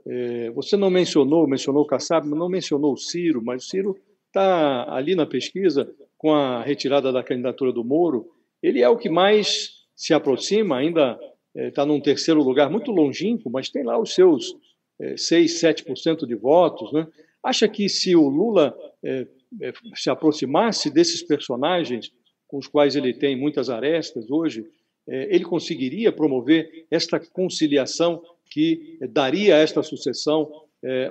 é, 0.07 0.51
você 0.51 0.77
não 0.77 0.91
mencionou, 0.91 1.49
mencionou 1.49 1.83
o 1.83 1.87
Kassab, 1.87 2.29
não 2.29 2.49
mencionou 2.49 2.93
o 2.93 2.99
Ciro, 2.99 3.43
mas 3.43 3.65
o 3.65 3.69
Ciro 3.69 3.99
está 4.27 4.95
ali 4.95 5.15
na 5.15 5.27
pesquisa, 5.27 5.91
com 6.23 6.33
a 6.33 6.63
retirada 6.63 7.11
da 7.11 7.21
candidatura 7.21 7.73
do 7.73 7.83
Moro, 7.83 8.31
ele 8.63 8.81
é 8.81 8.89
o 8.89 8.97
que 8.97 9.09
mais 9.09 9.73
se 9.97 10.15
aproxima, 10.15 10.77
ainda 10.77 11.19
está 11.53 11.83
eh, 11.83 11.85
num 11.85 12.01
terceiro 12.01 12.41
lugar, 12.41 12.71
muito 12.71 12.93
longínquo, 12.93 13.51
mas 13.51 13.69
tem 13.69 13.83
lá 13.83 13.99
os 13.99 14.15
seus 14.15 14.55
é, 15.01 15.17
6, 15.17 15.61
7% 15.61 16.25
de 16.25 16.37
votos. 16.37 16.93
Né? 16.93 17.09
Acha 17.43 17.69
que 17.69 17.89
se 17.89 18.15
o 18.15 18.29
Lula 18.29 18.73
é, 19.05 19.27
é, 19.61 19.73
se 19.97 20.09
aproximasse 20.11 20.91
desses 20.91 21.25
personagens 21.25 22.13
com 22.47 22.59
os 22.59 22.69
quais 22.69 22.95
ele 22.95 23.13
tem 23.13 23.37
muitas 23.37 23.69
arestas 23.69 24.31
hoje, 24.31 24.65
ele 25.09 25.43
conseguiria 25.43 26.13
promover 26.13 26.87
esta 26.89 27.19
conciliação 27.19 28.23
que 28.49 28.99
daria 29.11 29.57
a 29.57 29.59
esta 29.59 29.83
sucessão 29.83 30.49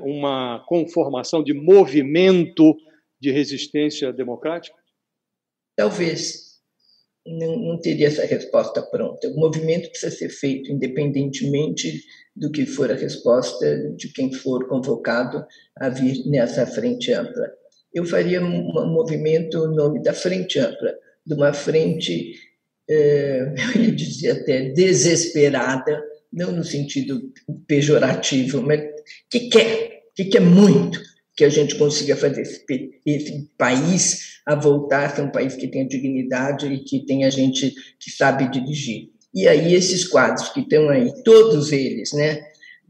uma 0.03 0.63
conformação 0.67 1.43
de 1.43 1.51
movimento 1.51 2.77
de 3.19 3.31
resistência 3.31 4.13
democrática? 4.13 4.80
Talvez 5.81 6.59
não, 7.25 7.57
não 7.57 7.81
teria 7.81 8.05
essa 8.05 8.23
resposta 8.23 8.83
pronta. 8.83 9.27
O 9.29 9.35
movimento 9.35 9.89
precisa 9.89 10.15
ser 10.15 10.29
feito 10.29 10.71
independentemente 10.71 12.03
do 12.35 12.51
que 12.51 12.67
for 12.67 12.91
a 12.91 12.93
resposta 12.93 13.91
de 13.95 14.09
quem 14.09 14.31
for 14.31 14.67
convocado 14.67 15.43
a 15.79 15.89
vir 15.89 16.23
nessa 16.27 16.67
frente 16.67 17.11
ampla. 17.11 17.51
Eu 17.91 18.05
faria 18.05 18.39
um 18.43 18.93
movimento 18.93 19.57
no 19.65 19.75
nome 19.75 20.03
da 20.03 20.13
frente 20.13 20.59
ampla, 20.59 20.93
de 21.25 21.33
uma 21.33 21.51
frente, 21.51 22.35
eh, 22.87 23.55
eu 23.75 23.81
ia 23.81 23.91
dizer 23.91 24.31
até 24.33 24.69
desesperada, 24.69 25.99
não 26.31 26.51
no 26.51 26.63
sentido 26.63 27.33
pejorativo, 27.65 28.61
mas 28.61 28.81
que 29.31 29.49
quer, 29.49 30.03
que 30.15 30.25
quer 30.25 30.41
muito 30.41 31.01
que 31.41 31.45
a 31.45 31.49
gente 31.49 31.75
consiga 31.75 32.15
fazer 32.15 32.43
esse, 32.43 32.63
esse 33.03 33.49
país 33.57 34.41
a 34.45 34.53
voltar 34.53 35.07
a 35.07 35.09
ser 35.09 35.23
um 35.23 35.31
país 35.31 35.55
que 35.55 35.67
tenha 35.67 35.87
dignidade 35.87 36.67
e 36.67 36.83
que 36.83 37.03
tenha 37.03 37.31
gente 37.31 37.73
que 37.99 38.11
sabe 38.11 38.47
dirigir. 38.47 39.09
E 39.33 39.47
aí 39.47 39.73
esses 39.73 40.07
quadros 40.07 40.49
que 40.49 40.59
estão 40.59 40.87
aí, 40.87 41.11
todos 41.23 41.71
eles, 41.71 42.13
né, 42.13 42.43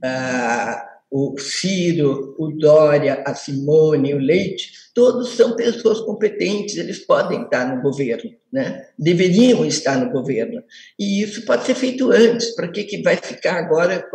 ah, 0.04 0.86
o 1.10 1.38
Ciro, 1.40 2.36
o 2.38 2.50
Dória, 2.50 3.24
a 3.26 3.34
Simone, 3.34 4.14
o 4.14 4.20
Leite, 4.20 4.74
todos 4.94 5.30
são 5.30 5.56
pessoas 5.56 6.02
competentes, 6.02 6.76
eles 6.76 7.00
podem 7.00 7.44
estar 7.44 7.74
no 7.74 7.82
governo, 7.82 8.32
né? 8.52 8.86
deveriam 9.00 9.66
estar 9.66 9.98
no 9.98 10.12
governo. 10.12 10.62
E 11.00 11.22
isso 11.22 11.46
pode 11.46 11.66
ser 11.66 11.76
feito 11.76 12.12
antes, 12.12 12.54
para 12.54 12.68
que, 12.68 12.84
que 12.84 13.02
vai 13.02 13.16
ficar 13.16 13.56
agora 13.56 14.06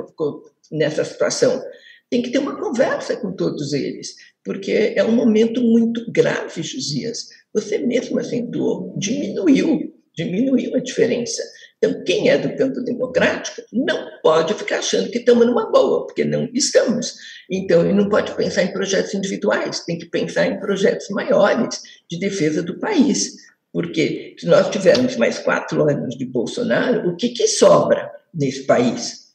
nessa 0.70 1.04
situação? 1.06 1.62
Tem 2.10 2.22
que 2.22 2.30
ter 2.30 2.38
uma 2.38 2.56
conversa 2.56 3.16
com 3.16 3.32
todos 3.32 3.72
eles, 3.72 4.14
porque 4.44 4.94
é 4.94 5.02
um 5.02 5.12
momento 5.12 5.60
muito 5.60 6.10
grave, 6.12 6.62
Josias. 6.62 7.28
Você 7.52 7.78
mesmo 7.78 8.18
acentuou, 8.18 8.94
diminuiu, 8.96 9.92
diminuiu 10.14 10.74
a 10.76 10.80
diferença. 10.80 11.42
Então, 11.78 12.02
quem 12.04 12.30
é 12.30 12.38
do 12.38 12.56
campo 12.56 12.80
democrático 12.80 13.60
não 13.72 14.08
pode 14.22 14.54
ficar 14.54 14.78
achando 14.78 15.10
que 15.10 15.18
estamos 15.18 15.46
numa 15.46 15.70
boa, 15.70 16.06
porque 16.06 16.24
não 16.24 16.48
estamos. 16.54 17.14
Então, 17.50 17.82
ele 17.82 17.92
não 17.92 18.08
pode 18.08 18.34
pensar 18.34 18.62
em 18.62 18.72
projetos 18.72 19.12
individuais, 19.12 19.84
tem 19.84 19.98
que 19.98 20.06
pensar 20.06 20.46
em 20.46 20.58
projetos 20.58 21.08
maiores 21.10 21.82
de 22.10 22.18
defesa 22.18 22.62
do 22.62 22.78
país. 22.78 23.34
Porque 23.72 24.34
se 24.38 24.46
nós 24.46 24.70
tivermos 24.70 25.16
mais 25.16 25.38
quatro 25.38 25.82
anos 25.82 26.16
de 26.16 26.24
Bolsonaro, 26.24 27.10
o 27.10 27.16
que, 27.16 27.28
que 27.30 27.46
sobra 27.46 28.10
nesse 28.32 28.64
país? 28.64 29.34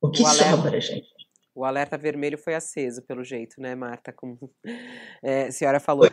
O 0.00 0.10
que 0.10 0.22
o 0.22 0.26
sobra, 0.26 0.80
gente? 0.80 1.08
O 1.60 1.64
alerta 1.66 1.98
vermelho 1.98 2.38
foi 2.38 2.54
aceso, 2.54 3.02
pelo 3.02 3.22
jeito, 3.22 3.60
né, 3.60 3.74
Marta? 3.74 4.10
Como 4.10 4.50
é, 5.22 5.48
a 5.48 5.52
senhora 5.52 5.78
falou. 5.78 6.08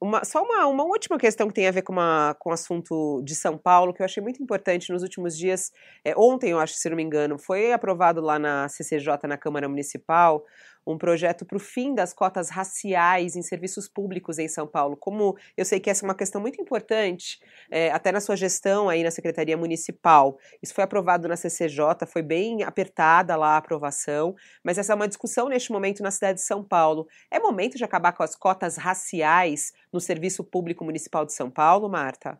Uma, 0.00 0.24
só 0.24 0.42
uma, 0.42 0.66
uma 0.66 0.82
última 0.82 1.16
questão 1.16 1.46
que 1.46 1.54
tem 1.54 1.68
a 1.68 1.70
ver 1.70 1.82
com, 1.82 1.92
uma, 1.92 2.34
com 2.40 2.50
o 2.50 2.52
assunto 2.52 3.22
de 3.24 3.36
São 3.36 3.56
Paulo, 3.56 3.94
que 3.94 4.02
eu 4.02 4.04
achei 4.04 4.20
muito 4.20 4.42
importante 4.42 4.92
nos 4.92 5.04
últimos 5.04 5.38
dias. 5.38 5.70
É, 6.04 6.12
ontem, 6.16 6.50
eu 6.50 6.58
acho, 6.58 6.74
se 6.74 6.90
não 6.90 6.96
me 6.96 7.04
engano, 7.04 7.38
foi 7.38 7.72
aprovado 7.72 8.20
lá 8.20 8.36
na 8.36 8.68
CCJ, 8.68 9.28
na 9.28 9.38
Câmara 9.38 9.68
Municipal, 9.68 10.44
um 10.86 10.96
projeto 10.96 11.44
para 11.44 11.56
o 11.56 11.60
fim 11.60 11.94
das 11.94 12.12
cotas 12.12 12.48
raciais 12.48 13.34
em 13.34 13.42
serviços 13.42 13.88
públicos 13.88 14.38
em 14.38 14.46
São 14.46 14.66
Paulo. 14.66 14.96
Como 14.96 15.36
eu 15.56 15.64
sei 15.64 15.80
que 15.80 15.90
essa 15.90 16.04
é 16.04 16.08
uma 16.08 16.14
questão 16.14 16.40
muito 16.40 16.60
importante, 16.60 17.40
é, 17.70 17.90
até 17.90 18.12
na 18.12 18.20
sua 18.20 18.36
gestão 18.36 18.88
aí 18.88 19.02
na 19.02 19.10
Secretaria 19.10 19.56
Municipal. 19.56 20.38
Isso 20.62 20.74
foi 20.74 20.84
aprovado 20.84 21.26
na 21.26 21.36
CCJ, 21.36 22.06
foi 22.06 22.22
bem 22.22 22.62
apertada 22.62 23.34
lá 23.36 23.54
a 23.54 23.56
aprovação, 23.56 24.34
mas 24.62 24.78
essa 24.78 24.92
é 24.92 24.96
uma 24.96 25.08
discussão 25.08 25.48
neste 25.48 25.72
momento 25.72 26.02
na 26.02 26.10
cidade 26.10 26.38
de 26.38 26.44
São 26.44 26.62
Paulo. 26.62 27.08
É 27.30 27.40
momento 27.40 27.76
de 27.76 27.84
acabar 27.84 28.12
com 28.12 28.22
as 28.22 28.36
cotas 28.36 28.76
raciais 28.76 29.72
no 29.92 30.00
Serviço 30.00 30.44
Público 30.44 30.84
Municipal 30.84 31.26
de 31.26 31.32
São 31.32 31.50
Paulo, 31.50 31.88
Marta? 31.88 32.38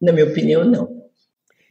Na 0.00 0.12
minha 0.12 0.26
opinião, 0.26 0.64
não. 0.64 1.11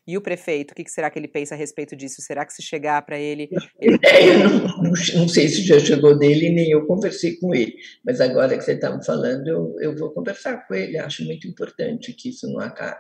E 0.08 0.18
o 0.18 0.22
prefeito, 0.22 0.72
o 0.72 0.76
que 0.76 0.90
será 0.90 1.12
que 1.12 1.20
ele 1.20 1.28
pensa 1.28 1.54
a 1.54 1.58
respeito 1.58 1.96
disso? 1.96 2.22
Será 2.22 2.44
que 2.44 2.54
se 2.54 2.64
chegar 2.64 3.02
para 3.04 3.20
ele. 3.20 3.50
Ele... 3.80 4.00
É, 4.04 4.34
eu 4.34 4.50
não, 4.50 4.92
não, 5.16 5.28
sei 5.28 5.48
se 5.48 5.64
já 5.64 5.80
chegou 5.80 6.18
dele, 6.18 6.50
nem 6.50 6.72
eu 6.72 6.86
conversei 6.88 7.38
com 7.38 7.54
ele. 7.54 7.76
Mas 8.04 8.20
agora 8.20 8.58
que 8.58 8.64
você 8.64 8.74
está 8.74 8.96
me 8.96 9.06
falando, 9.06 9.48
eu, 9.48 9.76
eu 9.80 9.96
vou 9.96 10.12
conversar 10.12 10.68
com 10.68 10.74
ele. 10.74 10.98
Acho 10.98 11.24
muito 11.24 11.48
importante 11.48 12.14
que 12.14 12.30
isso 12.30 12.48
não 12.52 12.60
acabe. 12.60 13.00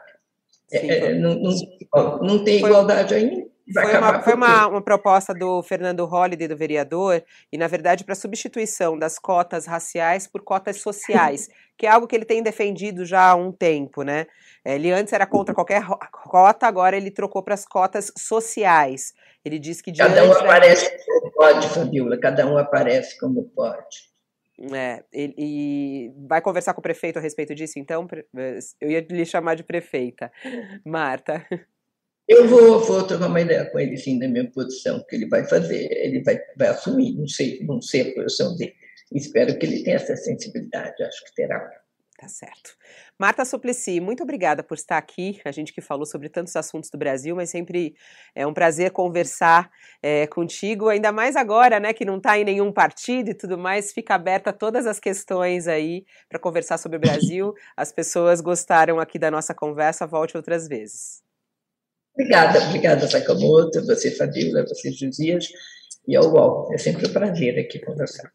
É, 0.71 0.79
Sim, 0.79 0.89
é, 0.89 1.13
não, 1.15 1.35
não, 1.35 2.19
não, 2.21 2.43
tem 2.43 2.59
igualdade 2.59 3.13
ainda. 3.13 3.50
Foi, 3.73 3.97
uma, 3.97 4.21
foi 4.21 4.33
uma, 4.33 4.67
uma, 4.67 4.81
proposta 4.81 5.33
do 5.33 5.61
Fernando 5.63 6.05
Holliday, 6.05 6.47
do 6.47 6.57
vereador, 6.57 7.23
e 7.51 7.57
na 7.57 7.67
verdade 7.67 8.03
para 8.03 8.15
substituição 8.15 8.97
das 8.97 9.19
cotas 9.19 9.65
raciais 9.65 10.27
por 10.27 10.41
cotas 10.41 10.81
sociais, 10.81 11.47
que 11.77 11.85
é 11.85 11.89
algo 11.89 12.07
que 12.07 12.15
ele 12.15 12.25
tem 12.25 12.43
defendido 12.43 13.05
já 13.05 13.29
há 13.29 13.35
um 13.35 13.51
tempo, 13.51 14.03
né? 14.03 14.27
Ele 14.63 14.91
antes 14.91 15.13
era 15.13 15.25
contra 15.25 15.55
qualquer 15.55 15.83
cota, 16.11 16.67
agora 16.67 16.95
ele 16.95 17.09
trocou 17.09 17.41
para 17.41 17.53
as 17.53 17.65
cotas 17.65 18.11
sociais. 18.17 19.13
Ele 19.43 19.57
diz 19.57 19.81
que 19.81 19.91
cada 19.91 20.23
um 20.23 20.33
aparece 20.33 20.89
como 21.05 21.31
pode, 21.31 21.69
Fabiola. 21.69 22.19
Cada 22.19 22.47
um 22.47 22.57
aparece 22.57 23.19
como 23.19 23.43
pode. 23.49 24.11
É, 24.71 25.03
ele, 25.11 25.33
e 25.35 26.13
vai 26.27 26.39
conversar 26.39 26.75
com 26.75 26.79
o 26.79 26.83
prefeito 26.83 27.17
a 27.17 27.21
respeito 27.21 27.55
disso, 27.55 27.79
então? 27.79 28.07
Eu 28.79 28.91
ia 28.91 29.01
lhe 29.09 29.25
chamar 29.25 29.55
de 29.55 29.63
prefeita. 29.63 30.31
Marta. 30.85 31.45
Eu 32.31 32.47
vou, 32.47 32.79
vou 32.79 33.03
trocar 33.03 33.27
uma 33.27 33.41
ideia 33.41 33.65
com 33.65 33.77
ele, 33.77 33.97
sim, 33.97 34.17
da 34.17 34.25
minha 34.25 34.49
posição, 34.49 35.03
que 35.05 35.17
ele 35.17 35.27
vai 35.27 35.45
fazer, 35.45 35.89
ele 35.91 36.23
vai, 36.23 36.39
vai 36.55 36.69
assumir, 36.69 37.13
não 37.13 37.27
sei, 37.27 37.59
não 37.61 37.81
sei 37.81 38.09
a 38.09 38.13
posição 38.13 38.55
dele. 38.55 38.73
Espero 39.11 39.59
que 39.59 39.65
ele 39.65 39.83
tenha 39.83 39.97
essa 39.97 40.15
sensibilidade, 40.15 41.03
acho 41.03 41.25
que 41.25 41.35
terá. 41.35 41.59
Tá 42.17 42.29
certo. 42.29 42.77
Marta 43.19 43.43
Suplicy, 43.43 43.99
muito 43.99 44.23
obrigada 44.23 44.63
por 44.63 44.75
estar 44.75 44.97
aqui. 44.97 45.41
A 45.43 45.51
gente 45.51 45.73
que 45.73 45.81
falou 45.81 46.05
sobre 46.05 46.29
tantos 46.29 46.55
assuntos 46.55 46.89
do 46.89 46.97
Brasil, 46.97 47.35
mas 47.35 47.49
sempre 47.49 47.95
é 48.33 48.47
um 48.47 48.53
prazer 48.53 48.91
conversar 48.91 49.69
é, 50.01 50.25
contigo, 50.25 50.87
ainda 50.87 51.11
mais 51.11 51.35
agora, 51.35 51.81
né, 51.81 51.91
que 51.91 52.05
não 52.05 52.15
está 52.15 52.39
em 52.39 52.45
nenhum 52.45 52.71
partido 52.71 53.31
e 53.31 53.33
tudo 53.33 53.57
mais, 53.57 53.91
fica 53.91 54.15
aberta 54.15 54.53
todas 54.53 54.87
as 54.87 55.01
questões 55.01 55.67
aí 55.67 56.05
para 56.29 56.39
conversar 56.39 56.77
sobre 56.77 56.97
o 56.97 57.01
Brasil. 57.01 57.53
As 57.75 57.91
pessoas 57.91 58.39
gostaram 58.39 59.01
aqui 59.01 59.19
da 59.19 59.29
nossa 59.29 59.53
conversa, 59.53 60.07
volte 60.07 60.37
outras 60.37 60.65
vezes. 60.65 61.29
Obrigada, 62.13 62.59
obrigada, 62.65 63.07
Sakamoto, 63.07 63.85
você, 63.85 64.11
Fabíola, 64.11 64.65
você, 64.67 64.91
Josias, 64.91 65.47
e 66.07 66.15
ao 66.15 66.25
UOL. 66.25 66.73
É 66.73 66.77
sempre 66.77 67.07
um 67.07 67.13
prazer 67.13 67.57
aqui 67.59 67.79
conversar. 67.79 68.31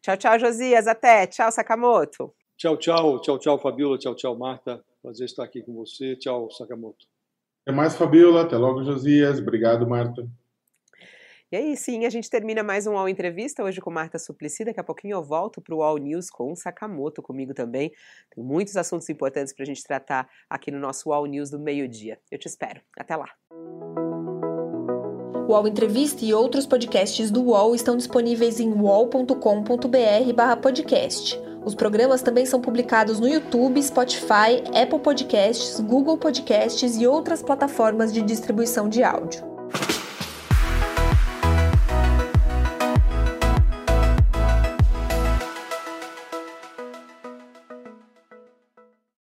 Tchau, 0.00 0.16
tchau, 0.16 0.38
Josias. 0.38 0.86
Até. 0.86 1.26
Tchau, 1.26 1.50
Sakamoto. 1.50 2.34
Tchau, 2.56 2.76
tchau. 2.76 3.20
Tchau, 3.20 3.38
tchau, 3.38 3.58
Fabíola. 3.58 3.98
Tchau, 3.98 4.14
tchau, 4.14 4.36
Marta. 4.36 4.82
Prazer 5.02 5.26
estar 5.26 5.44
aqui 5.44 5.62
com 5.62 5.74
você. 5.74 6.16
Tchau, 6.16 6.50
Sakamoto. 6.50 7.06
Até 7.64 7.74
mais, 7.74 7.94
Fabíola. 7.94 8.42
Até 8.42 8.56
logo, 8.56 8.84
Josias. 8.84 9.38
Obrigado, 9.38 9.86
Marta. 9.86 10.26
E 11.52 11.56
aí 11.56 11.76
sim, 11.76 12.06
a 12.06 12.08
gente 12.08 12.30
termina 12.30 12.62
mais 12.62 12.86
um 12.86 12.94
UOL 12.94 13.10
Entrevista 13.10 13.62
hoje 13.62 13.78
com 13.78 13.90
Marta 13.90 14.18
Suplicy. 14.18 14.64
Daqui 14.64 14.80
a 14.80 14.82
pouquinho 14.82 15.16
eu 15.16 15.22
volto 15.22 15.60
para 15.60 15.74
o 15.74 15.80
UOL 15.80 15.98
News 15.98 16.30
com 16.30 16.50
o 16.50 16.56
Sakamoto 16.56 17.20
comigo 17.20 17.52
também. 17.52 17.92
Tem 18.34 18.42
muitos 18.42 18.74
assuntos 18.74 19.06
importantes 19.10 19.52
para 19.52 19.64
a 19.64 19.66
gente 19.66 19.84
tratar 19.84 20.26
aqui 20.48 20.70
no 20.70 20.78
nosso 20.78 21.10
UOL 21.10 21.26
News 21.26 21.50
do 21.50 21.58
meio-dia. 21.58 22.18
Eu 22.30 22.38
te 22.38 22.46
espero. 22.46 22.80
Até 22.96 23.14
lá. 23.14 23.28
O 25.46 25.52
UOL 25.52 25.68
Entrevista 25.68 26.24
e 26.24 26.32
outros 26.32 26.66
podcasts 26.66 27.30
do 27.30 27.42
UOL 27.42 27.74
estão 27.74 27.98
disponíveis 27.98 28.58
em 28.58 28.72
uol.com.br/podcast. 28.72 31.38
Os 31.66 31.74
programas 31.74 32.22
também 32.22 32.46
são 32.46 32.62
publicados 32.62 33.20
no 33.20 33.28
YouTube, 33.28 33.82
Spotify, 33.82 34.64
Apple 34.74 35.00
Podcasts, 35.00 35.78
Google 35.80 36.16
Podcasts 36.16 36.96
e 36.96 37.06
outras 37.06 37.42
plataformas 37.42 38.10
de 38.10 38.22
distribuição 38.22 38.88
de 38.88 39.02
áudio. 39.02 39.51